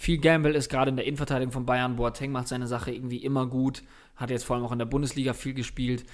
[0.00, 1.96] viel Gamble ist, gerade in der Innenverteidigung von Bayern.
[1.96, 3.82] Boateng macht seine Sache irgendwie immer gut,
[4.14, 6.04] hat jetzt vor allem auch in der Bundesliga viel gespielt.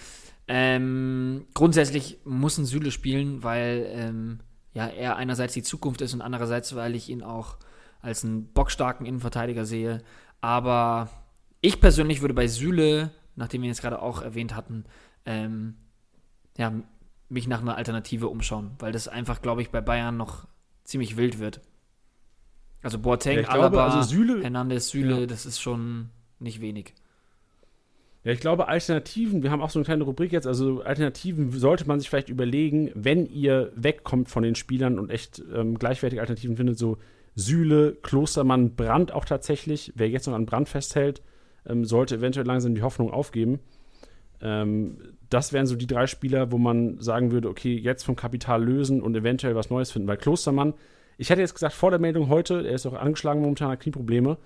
[0.49, 4.41] Ähm, grundsätzlich muss ein Süle spielen, weil ähm,
[4.73, 7.59] ja, er einerseits die Zukunft ist und andererseits, weil ich ihn auch
[8.01, 10.03] als einen bockstarken Innenverteidiger sehe.
[10.41, 11.11] Aber
[11.61, 14.87] ich persönlich würde bei Süle, nachdem wir ihn jetzt gerade auch erwähnt hatten,
[15.27, 15.75] ähm,
[16.57, 16.73] ja,
[17.29, 20.47] mich nach einer Alternative umschauen, weil das einfach, glaube ich, bei Bayern noch
[20.85, 21.61] ziemlich wild wird.
[22.85, 25.27] Also Boateng, ja, Alaba, glaube, also Süle, Hernandez, Süle, ja.
[25.27, 26.93] das ist schon nicht wenig.
[28.25, 31.87] Ja, ich glaube, Alternativen, wir haben auch so eine kleine Rubrik jetzt, also Alternativen sollte
[31.87, 36.57] man sich vielleicht überlegen, wenn ihr wegkommt von den Spielern und echt ähm, gleichwertige Alternativen
[36.57, 36.99] findet, so
[37.35, 39.93] Süle, Klostermann, Brand auch tatsächlich.
[39.97, 41.23] Wer jetzt noch an Brand festhält,
[41.67, 43.61] ähm, sollte eventuell langsam die Hoffnung aufgeben.
[44.41, 44.99] Ähm,
[45.31, 49.03] das wären so die drei Spieler, wo man sagen würde, okay, jetzt vom Kapital lösen
[49.03, 50.07] und eventuell was Neues finden.
[50.07, 50.75] Weil Klostermann,
[51.17, 54.39] ich hätte jetzt gesagt, vor der Meldung heute, er ist auch angeschlagen momentan, hat Knieprobleme.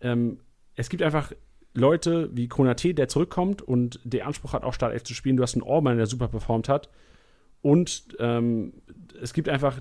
[0.00, 0.40] Ähm,
[0.74, 1.32] es gibt einfach
[1.74, 5.36] Leute wie Konate, der zurückkommt und der Anspruch hat, auch Startelf zu spielen.
[5.36, 6.88] Du hast einen Orban, der super performt hat.
[7.62, 8.74] Und ähm,
[9.20, 9.80] es gibt einfach,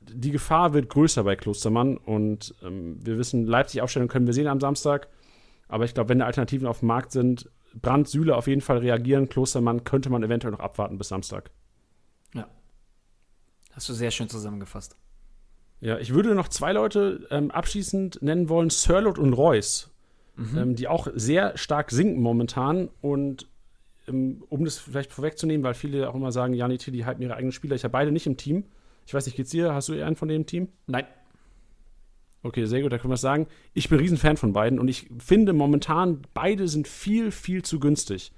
[0.00, 1.96] die Gefahr wird größer bei Klostermann.
[1.96, 5.08] Und ähm, wir wissen, Leipzig-Aufstellung können wir sehen am Samstag.
[5.68, 8.78] Aber ich glaube, wenn da Alternativen auf dem Markt sind, Brand, Süle auf jeden Fall
[8.78, 9.28] reagieren.
[9.28, 11.50] Klostermann könnte man eventuell noch abwarten bis Samstag.
[12.34, 12.48] Ja.
[13.72, 14.96] Hast du sehr schön zusammengefasst.
[15.80, 19.90] Ja, ich würde noch zwei Leute ähm, abschließend nennen wollen: Sirlot und Reus
[20.40, 20.58] mhm.
[20.58, 22.88] ähm, die auch sehr stark sinken momentan.
[23.00, 23.48] Und
[24.08, 27.52] ähm, um das vielleicht vorwegzunehmen, weil viele auch immer sagen, Jani Tilly halten ihre eigenen
[27.52, 27.76] Spieler.
[27.76, 28.64] Ich habe beide nicht im Team.
[29.06, 29.74] Ich weiß nicht, geht's dir?
[29.74, 30.68] Hast du einen von dem Team?
[30.86, 31.06] Nein.
[32.42, 33.48] Okay, sehr gut, da können wir es sagen.
[33.74, 38.32] Ich bin Riesenfan von beiden und ich finde momentan, beide sind viel, viel zu günstig.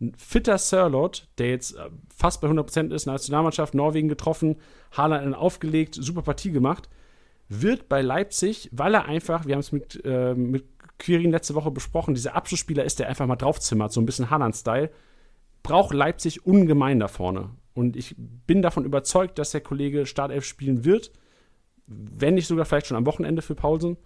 [0.00, 4.56] Ein fitter Sirlot, der jetzt äh, fast bei 100% ist, Nationalmannschaft, Norwegen getroffen,
[4.92, 6.88] Haaland aufgelegt, super Partie gemacht,
[7.48, 10.64] wird bei Leipzig, weil er einfach, wir haben es mit, äh, mit
[10.98, 14.90] Quirin letzte Woche besprochen, dieser Abschlussspieler ist, der einfach mal draufzimmert, so ein bisschen Haaland-Style,
[15.62, 17.50] braucht Leipzig ungemein da vorne.
[17.74, 21.10] Und ich bin davon überzeugt, dass der Kollege Startelf spielen wird,
[21.86, 23.96] wenn nicht sogar vielleicht schon am Wochenende für Paulsen.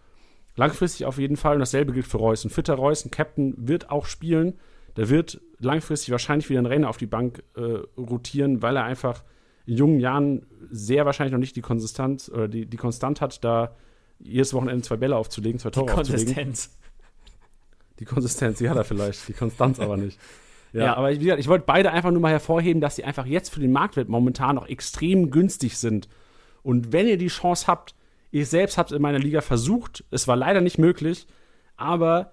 [0.57, 1.55] Langfristig auf jeden Fall.
[1.55, 2.45] Und dasselbe gilt für Reus.
[2.45, 4.59] Ein fitter Reus, ein Captain, wird auch spielen.
[4.97, 7.61] Der wird langfristig wahrscheinlich wieder einen Renner auf die Bank äh,
[7.99, 9.23] rotieren, weil er einfach
[9.67, 13.77] in jungen Jahren sehr wahrscheinlich noch nicht die Konsistenz oder die, die Konstant hat, da
[14.19, 16.67] jedes Wochenende zwei Bälle aufzulegen, zwei Tore die Konsistenz.
[16.67, 16.81] aufzulegen.
[18.01, 20.19] Die Konsistenz, die hat er vielleicht, die Konstanz aber nicht.
[20.73, 23.27] Ja, ja, aber wie gesagt, ich wollte beide einfach nur mal hervorheben, dass sie einfach
[23.27, 26.09] jetzt für den Marktwert momentan noch extrem günstig sind.
[26.63, 27.97] Und wenn ihr die Chance habt,
[28.31, 31.27] ich selbst habe es in meiner Liga versucht, es war leider nicht möglich,
[31.77, 32.31] aber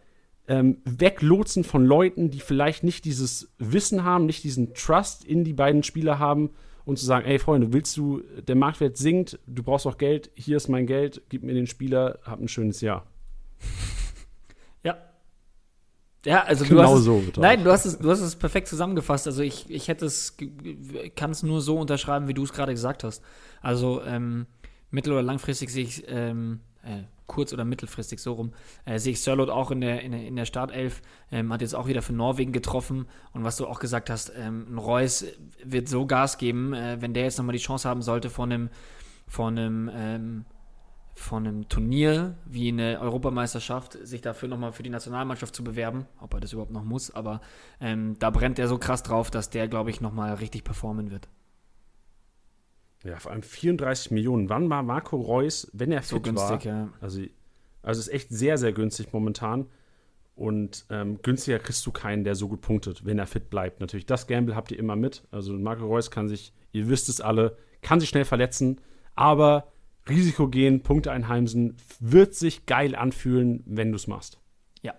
[0.47, 5.53] ähm, weglotsen von Leuten, die vielleicht nicht dieses Wissen haben, nicht diesen Trust in die
[5.53, 6.51] beiden Spieler haben
[6.85, 10.57] und zu sagen, ey Freunde, willst du, der Marktwert sinkt, du brauchst auch Geld, hier
[10.57, 13.05] ist mein Geld, gib mir den Spieler, hab ein schönes Jahr.
[16.27, 18.67] Ja, also genau du hast so es, nein, du hast es, du hast es perfekt
[18.67, 19.27] zusammengefasst.
[19.27, 20.35] Also ich, ich hätte es,
[21.15, 23.23] kann es nur so unterschreiben, wie du es gerade gesagt hast.
[23.61, 24.45] Also ähm,
[24.91, 28.53] mittel- oder langfristig sehe ich, ähm, äh, kurz- oder mittelfristig so rum,
[28.85, 31.01] äh, sehe ich Sörlot auch in der, in in der Startelf,
[31.31, 33.05] ähm, hat jetzt auch wieder für Norwegen getroffen.
[33.33, 35.25] Und was du auch gesagt hast, ähm, Reus
[35.63, 38.69] wird so Gas geben, äh, wenn der jetzt nochmal die Chance haben sollte, von einem,
[39.27, 40.45] von einem ähm,
[41.17, 46.35] von einem Turnier wie eine Europameisterschaft sich dafür nochmal für die Nationalmannschaft zu bewerben, ob
[46.35, 47.41] er das überhaupt noch muss, aber
[47.81, 51.27] ähm, da brennt er so krass drauf, dass der, glaube ich, nochmal richtig performen wird.
[53.07, 54.49] Ja, vor allem 34 Millionen.
[54.49, 56.73] Wann war Marco Reus, wenn er so fit günstig, war?
[56.73, 56.89] Ja.
[56.99, 57.21] Also,
[57.81, 59.67] also ist echt sehr, sehr günstig momentan.
[60.35, 63.79] Und ähm, günstiger kriegst du keinen, der so gut punktet, wenn er fit bleibt.
[63.79, 65.23] Natürlich, das Gamble habt ihr immer mit.
[65.31, 68.81] Also Marco Reus kann sich, ihr wisst es alle, kann sich schnell verletzen,
[69.15, 69.71] aber
[70.09, 74.37] Risiko gehen, Punkte einheimsen, wird sich geil anfühlen, wenn du es machst.
[74.81, 74.93] Ja.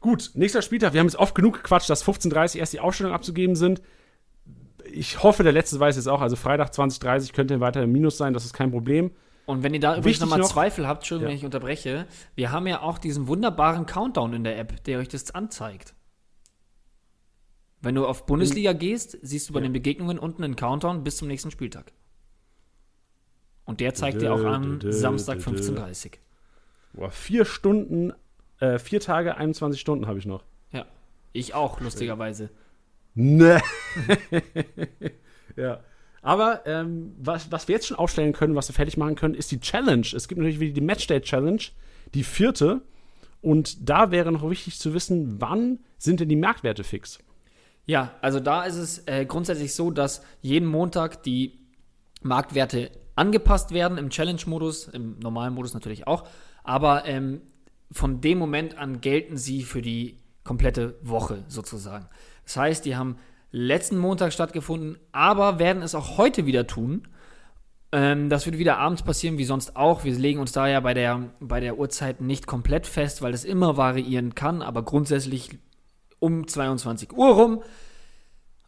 [0.00, 0.94] Gut, nächster Spieltag.
[0.94, 3.82] Wir haben jetzt oft genug gequatscht, dass 15.30 erst die Ausstellungen abzugeben sind.
[4.92, 6.20] Ich hoffe, der letzte weiß jetzt auch.
[6.20, 9.10] Also Freitag 20.30 könnte weiter im Minus sein, das ist kein Problem.
[9.46, 11.32] Und wenn ihr da übrigens nochmal noch- Zweifel habt, Entschuldigung, Ja.
[11.32, 15.08] wenn ich unterbreche, wir haben ja auch diesen wunderbaren Countdown in der App, der euch
[15.08, 15.94] das anzeigt.
[17.80, 19.64] Wenn du auf Bundesliga gehst, siehst du bei Ja.
[19.64, 21.92] den Begegnungen unten einen Countdown bis zum nächsten Spieltag.
[23.64, 25.56] Und der zeigt dir auch an Dö, dö, Samstag dö, dö.
[25.56, 26.18] 15.30
[26.92, 28.12] Boah, vier Stunden,
[28.60, 30.44] äh, vier Tage, 21 Stunden habe ich noch.
[30.72, 30.84] Ja.
[31.32, 32.50] Ich auch, lustigerweise.
[33.14, 33.60] Ne.
[35.56, 35.80] ja.
[36.22, 39.50] Aber ähm, was, was wir jetzt schon aufstellen können, was wir fertig machen können, ist
[39.50, 40.06] die Challenge.
[40.14, 41.62] Es gibt natürlich wieder die Matchday Challenge,
[42.14, 42.82] die vierte.
[43.40, 47.18] Und da wäre noch wichtig zu wissen, wann sind denn die Marktwerte fix?
[47.86, 51.58] Ja, also da ist es äh, grundsätzlich so, dass jeden Montag die
[52.22, 56.28] Marktwerte angepasst werden im Challenge-Modus, im normalen Modus natürlich auch.
[56.62, 57.42] Aber ähm,
[57.90, 62.06] von dem Moment an gelten sie für die komplette Woche sozusagen.
[62.52, 63.16] Das heißt, die haben
[63.50, 67.08] letzten Montag stattgefunden, aber werden es auch heute wieder tun.
[67.92, 70.04] Ähm, das wird wieder abends passieren, wie sonst auch.
[70.04, 73.44] Wir legen uns da ja bei der, bei der Uhrzeit nicht komplett fest, weil das
[73.44, 75.48] immer variieren kann, aber grundsätzlich
[76.18, 77.62] um 22 Uhr rum.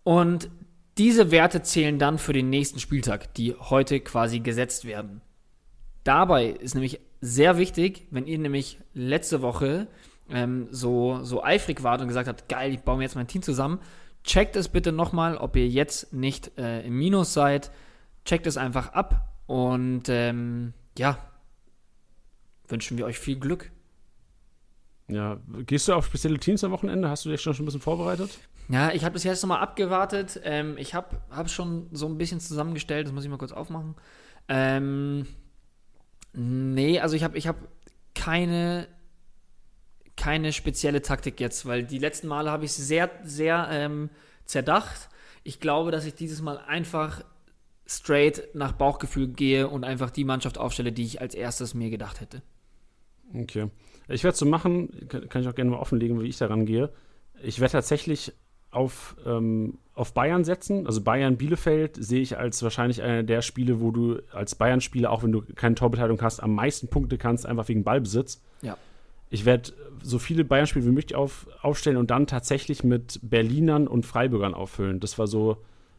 [0.02, 0.48] Und
[0.96, 5.20] diese Werte zählen dann für den nächsten Spieltag, die heute quasi gesetzt werden.
[6.04, 9.88] Dabei ist nämlich sehr wichtig, wenn ihr nämlich letzte Woche
[10.30, 13.42] ähm, so, so eifrig wart und gesagt habt, geil, ich baue mir jetzt mein Team
[13.42, 13.80] zusammen,
[14.22, 17.70] checkt es bitte nochmal, ob ihr jetzt nicht äh, im Minus seid.
[18.24, 21.18] Checkt es einfach ab und ähm, ja,
[22.68, 23.70] wünschen wir euch viel Glück.
[25.08, 27.10] Ja, gehst du auf spezielle Teams am Wochenende?
[27.10, 28.30] Hast du dich schon schon ein bisschen vorbereitet?
[28.68, 30.40] Ja, ich habe bis jetzt nochmal abgewartet.
[30.44, 33.06] Ähm, ich habe hab schon so ein bisschen zusammengestellt.
[33.06, 33.94] Das muss ich mal kurz aufmachen.
[34.48, 35.26] Ähm,
[36.32, 37.56] nee, also ich habe ich hab
[38.14, 38.88] keine,
[40.16, 44.10] keine spezielle Taktik jetzt, weil die letzten Male habe ich sehr, sehr ähm,
[44.44, 45.08] zerdacht.
[45.42, 47.22] Ich glaube, dass ich dieses Mal einfach
[47.86, 52.20] straight nach Bauchgefühl gehe und einfach die Mannschaft aufstelle, die ich als erstes mir gedacht
[52.20, 52.42] hätte.
[53.34, 53.70] Okay.
[54.08, 56.90] Ich werde es so machen, kann, ich auch gerne mal offenlegen, wie ich daran gehe.
[57.42, 58.32] Ich werde tatsächlich
[58.70, 60.86] auf, ähm, auf Bayern setzen.
[60.86, 65.32] Also Bayern-Bielefeld sehe ich als wahrscheinlich einer der Spiele, wo du als Bayern-Spieler, auch wenn
[65.32, 68.42] du keine Torbeteiligung hast, am meisten Punkte kannst, einfach wegen Ballbesitz.
[68.62, 68.76] Ja.
[69.34, 74.06] Ich werde so viele Bayern-Spiele wie möglich auf, aufstellen und dann tatsächlich mit Berlinern und
[74.06, 75.00] Freiburgern auffüllen.
[75.00, 75.56] Das war so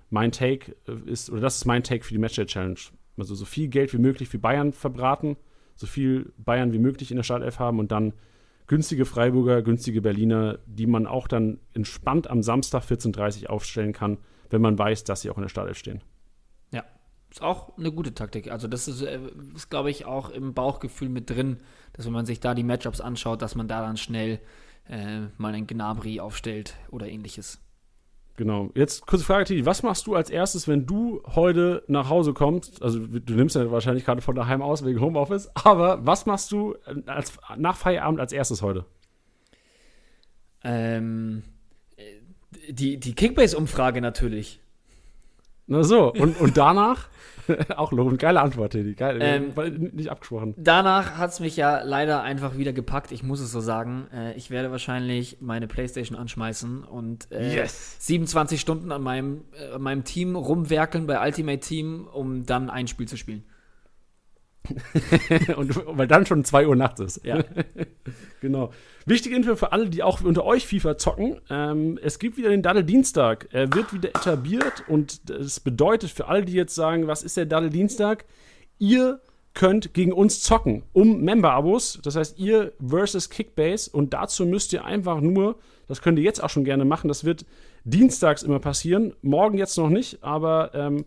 [0.10, 2.80] mein Take, äh, ist, oder das ist mein Take für die Matchday Challenge.
[3.18, 5.36] Also so viel Geld wie möglich für Bayern verbraten,
[5.76, 8.14] so viel Bayern wie möglich in der Startelf haben und dann
[8.68, 14.18] günstige Freiburger, günstige Berliner, die man auch dann entspannt am Samstag 14.30 Uhr aufstellen kann,
[14.49, 15.99] wenn man weiß, dass sie auch in der Startelf stehen.
[17.36, 18.49] Ist auch eine gute Taktik.
[18.49, 19.20] Also das ist, äh,
[19.53, 21.57] ist glaube ich, auch im Bauchgefühl mit drin,
[21.91, 24.40] dass wenn man sich da die Matchups anschaut, dass man da dann schnell
[24.88, 27.60] äh, mal einen Gnabry aufstellt oder ähnliches.
[28.38, 28.72] Genau.
[28.74, 29.66] Jetzt kurze Frage, Titi.
[29.66, 32.82] Was machst du als erstes, wenn du heute nach Hause kommst?
[32.82, 35.49] Also, du nimmst ja wahrscheinlich gerade von daheim aus wegen Homeoffice.
[35.56, 38.86] Aber was machst du äh, als, nach Feierabend als erstes heute?
[40.64, 41.44] Ähm,
[41.98, 44.62] äh, die die Kickbase-Umfrage natürlich.
[45.68, 46.14] Na so.
[46.14, 47.08] Und, und danach?
[47.76, 48.20] auch lobend.
[48.20, 48.94] Geile Antwort, Titi.
[48.94, 49.20] Geil.
[49.22, 50.54] Ähm, weil nicht abgesprochen.
[50.58, 54.08] Danach hat es mich ja leider einfach wieder gepackt, ich muss es so sagen.
[54.14, 57.98] Äh, ich werde wahrscheinlich meine Playstation anschmeißen und äh, Yes.
[58.00, 62.88] 27 Stunden an meinem, äh, an meinem Team rumwerkeln bei Ultimate Team, um dann ein
[62.88, 63.44] Spiel zu spielen.
[65.56, 67.26] und, weil dann schon 2 Uhr nachts ist.
[67.26, 67.44] Ja.
[68.42, 68.72] Genau.
[69.08, 71.42] Wichtige Info für alle, die auch unter euch FIFA zocken.
[71.50, 73.48] Ähm, es gibt wieder den Daddel Dienstag.
[73.52, 77.48] Er wird wieder etabliert und das bedeutet für alle, die jetzt sagen, was ist der
[77.48, 78.26] Daddel Dienstag?
[78.78, 79.20] Ihr
[79.56, 82.00] könnt gegen uns zocken um Member-Abos.
[82.04, 83.90] Das heißt, ihr versus Kickbase.
[83.90, 87.24] Und dazu müsst ihr einfach nur, das könnt ihr jetzt auch schon gerne machen, das
[87.24, 87.46] wird
[87.84, 89.16] dienstags immer passieren.
[89.22, 91.06] Morgen jetzt noch nicht, aber ähm,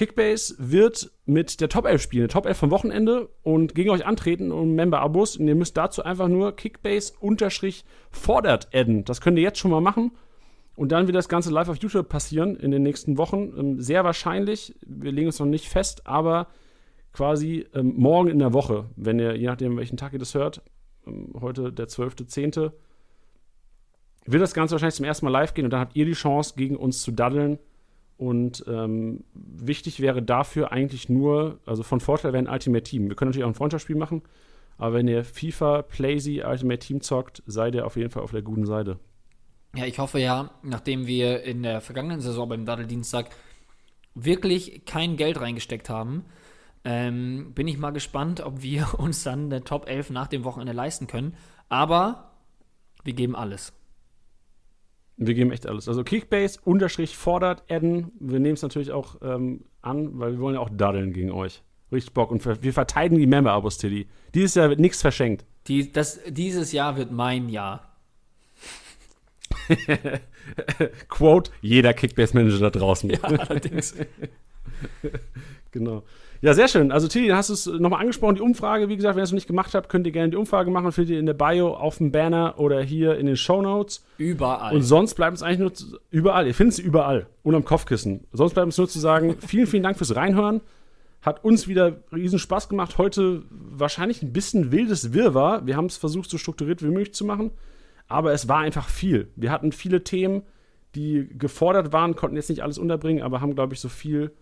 [0.00, 4.06] Kickbase wird mit der Top 11 spielen, der Top 11 vom Wochenende und gegen euch
[4.06, 5.36] antreten um Member-Abos.
[5.36, 9.04] Und ihr müsst dazu einfach nur Kickbase-fordert adden.
[9.04, 10.12] Das könnt ihr jetzt schon mal machen.
[10.74, 13.52] Und dann wird das Ganze live auf YouTube passieren in den nächsten Wochen.
[13.58, 16.46] Ähm, Sehr wahrscheinlich, wir legen uns noch nicht fest, aber
[17.12, 20.62] quasi ähm, morgen in der Woche, wenn ihr, je nachdem, welchen Tag ihr das hört,
[21.06, 22.72] ähm, heute der 12.10.,
[24.24, 26.54] wird das Ganze wahrscheinlich zum ersten Mal live gehen und dann habt ihr die Chance,
[26.56, 27.58] gegen uns zu daddeln.
[28.20, 33.08] Und ähm, wichtig wäre dafür eigentlich nur, also von Vorteil wäre ein Ultimate Team.
[33.08, 34.20] Wir können natürlich auch ein Freundschaftsspiel machen,
[34.76, 38.42] Aber wenn ihr FIFA, Playsy, Ultimate Team zockt, seid ihr auf jeden Fall auf der
[38.42, 38.98] guten Seite.
[39.74, 43.30] Ja, ich hoffe ja, nachdem wir in der vergangenen Saison beim Daddeldienstag
[44.14, 46.26] wirklich kein Geld reingesteckt haben,
[46.84, 50.74] ähm, bin ich mal gespannt, ob wir uns dann eine Top 11 nach dem Wochenende
[50.74, 51.38] leisten können.
[51.70, 52.32] Aber
[53.02, 53.72] wir geben alles.
[55.22, 55.86] Wir geben echt alles.
[55.86, 58.10] Also Kickbase unterstrich fordert adden.
[58.18, 61.62] Wir nehmen es natürlich auch ähm, an, weil wir wollen ja auch daddeln gegen euch.
[61.92, 62.30] Richtig Bock.
[62.30, 64.08] Und wir verteidigen die Member-Abos, Tilly.
[64.32, 65.44] Dieses Jahr wird nichts verschenkt.
[65.66, 67.98] Die, das, dieses Jahr wird mein Jahr.
[71.08, 73.10] Quote, jeder Kickbase-Manager da draußen.
[73.10, 73.94] Ja, allerdings.
[75.70, 76.02] genau.
[76.42, 76.90] Ja, sehr schön.
[76.90, 78.88] Also, Tilly, hast du es nochmal angesprochen, die Umfrage.
[78.88, 80.90] Wie gesagt, wenn ihr es noch nicht gemacht habt, könnt ihr gerne die Umfrage machen.
[80.90, 84.04] Findet ihr in der Bio, auf dem Banner oder hier in den Show Notes.
[84.16, 84.74] Überall.
[84.74, 86.46] Und sonst bleibt es eigentlich nur zu, überall.
[86.46, 87.26] Ihr findet sie überall.
[87.42, 88.24] Und am Kopfkissen.
[88.32, 90.62] Sonst bleibt es nur zu sagen, vielen, vielen Dank fürs Reinhören.
[91.20, 92.96] Hat uns wieder riesen Spaß gemacht.
[92.96, 95.66] Heute wahrscheinlich ein bisschen wildes Wirrwarr.
[95.66, 97.50] Wir haben es versucht, so strukturiert wie möglich zu machen.
[98.08, 99.28] Aber es war einfach viel.
[99.36, 100.42] Wir hatten viele Themen,
[100.94, 104.32] die gefordert waren, konnten jetzt nicht alles unterbringen, aber haben, glaube ich, so viel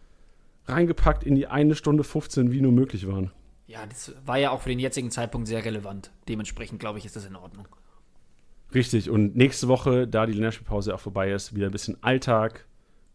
[0.69, 3.33] reingepackt in die eine Stunde 15, wie nur möglich waren.
[3.67, 6.11] Ja, das war ja auch für den jetzigen Zeitpunkt sehr relevant.
[6.29, 7.69] Dementsprechend, glaube ich, ist das in Ordnung.
[8.75, 9.11] Richtig.
[9.11, 12.67] Und nächste Woche, da die Länderspielpause auch vorbei ist, wieder ein bisschen Alltag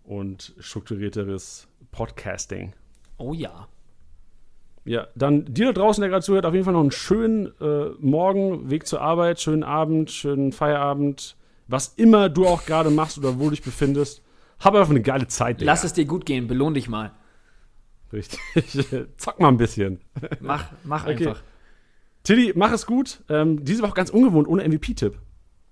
[0.03, 2.73] und strukturierteres Podcasting.
[3.17, 3.67] Oh ja.
[4.85, 7.89] Ja, dann dir da draußen, der gerade zuhört, auf jeden Fall noch einen schönen äh,
[7.99, 13.39] Morgen, Weg zur Arbeit, schönen Abend, schönen Feierabend, was immer du auch gerade machst oder
[13.39, 14.21] wo du dich befindest.
[14.59, 15.61] Hab einfach eine geile Zeit.
[15.61, 15.71] Digga.
[15.71, 17.11] Lass es dir gut gehen, belohn dich mal.
[18.13, 18.39] Richtig.
[19.17, 19.99] Zock mal ein bisschen.
[20.39, 21.27] Mach, mach okay.
[21.27, 21.43] einfach.
[22.21, 23.21] Tilly, mach es gut.
[23.27, 25.19] Ähm, diese Woche ganz ungewohnt, ohne MVP-Tipp.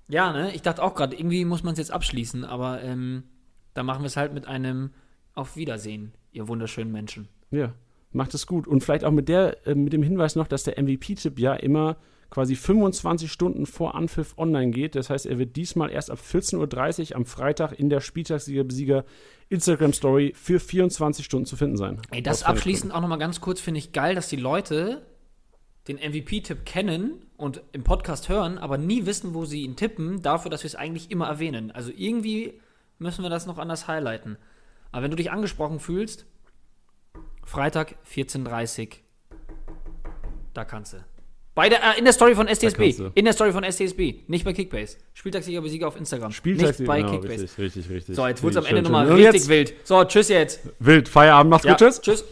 [0.09, 0.53] Ja, ne?
[0.53, 3.23] Ich dachte auch gerade, irgendwie muss man es jetzt abschließen, aber ähm,
[3.73, 4.89] da machen wir es halt mit einem
[5.34, 7.30] Auf Wiedersehen, ihr wunderschönen Menschen.
[7.51, 7.73] Ja,
[8.11, 8.68] macht es gut.
[8.68, 11.95] Und vielleicht auch mit, der, äh, mit dem Hinweis noch, dass der MVP-Tipp ja immer
[12.31, 14.95] quasi 25 Stunden vor Anpfiff online geht.
[14.95, 19.05] Das heißt, er wird diesmal erst ab 14.30 Uhr am Freitag in der Spieltagssieger-Besieger
[19.49, 22.01] Instagram-Story für 24 Stunden zu finden sein.
[22.09, 25.05] Ey, das abschließend auch nochmal ganz kurz finde ich geil, dass die Leute
[25.89, 30.49] den MVP-Tipp kennen und im Podcast hören, aber nie wissen, wo sie ihn tippen, dafür,
[30.49, 31.71] dass wir es eigentlich immer erwähnen.
[31.71, 32.61] Also irgendwie
[32.97, 34.37] müssen wir das noch anders highlighten.
[34.93, 36.25] Aber wenn du dich angesprochen fühlst,
[37.43, 38.87] Freitag 14.30 Uhr,
[40.53, 41.10] da kannst du.
[41.53, 42.95] Bei der, äh, in der Story von STSB.
[43.14, 44.23] In der Story von STSB.
[44.28, 44.98] Nicht bei Kickbase.
[45.14, 46.32] Spieltagssieger Besieger auf Instagram.
[46.32, 47.44] Spieltagssieger Nicht bei genau, Kickbase.
[47.44, 48.15] Richtig, richtig, richtig.
[48.15, 49.73] So, jetzt wurde es am Ende nochmal richtig wild.
[49.84, 50.61] So, tschüss jetzt.
[50.80, 52.02] Wild, Feierabend, macht's Ja, gut, tschüss.
[52.02, 52.26] Tschüss.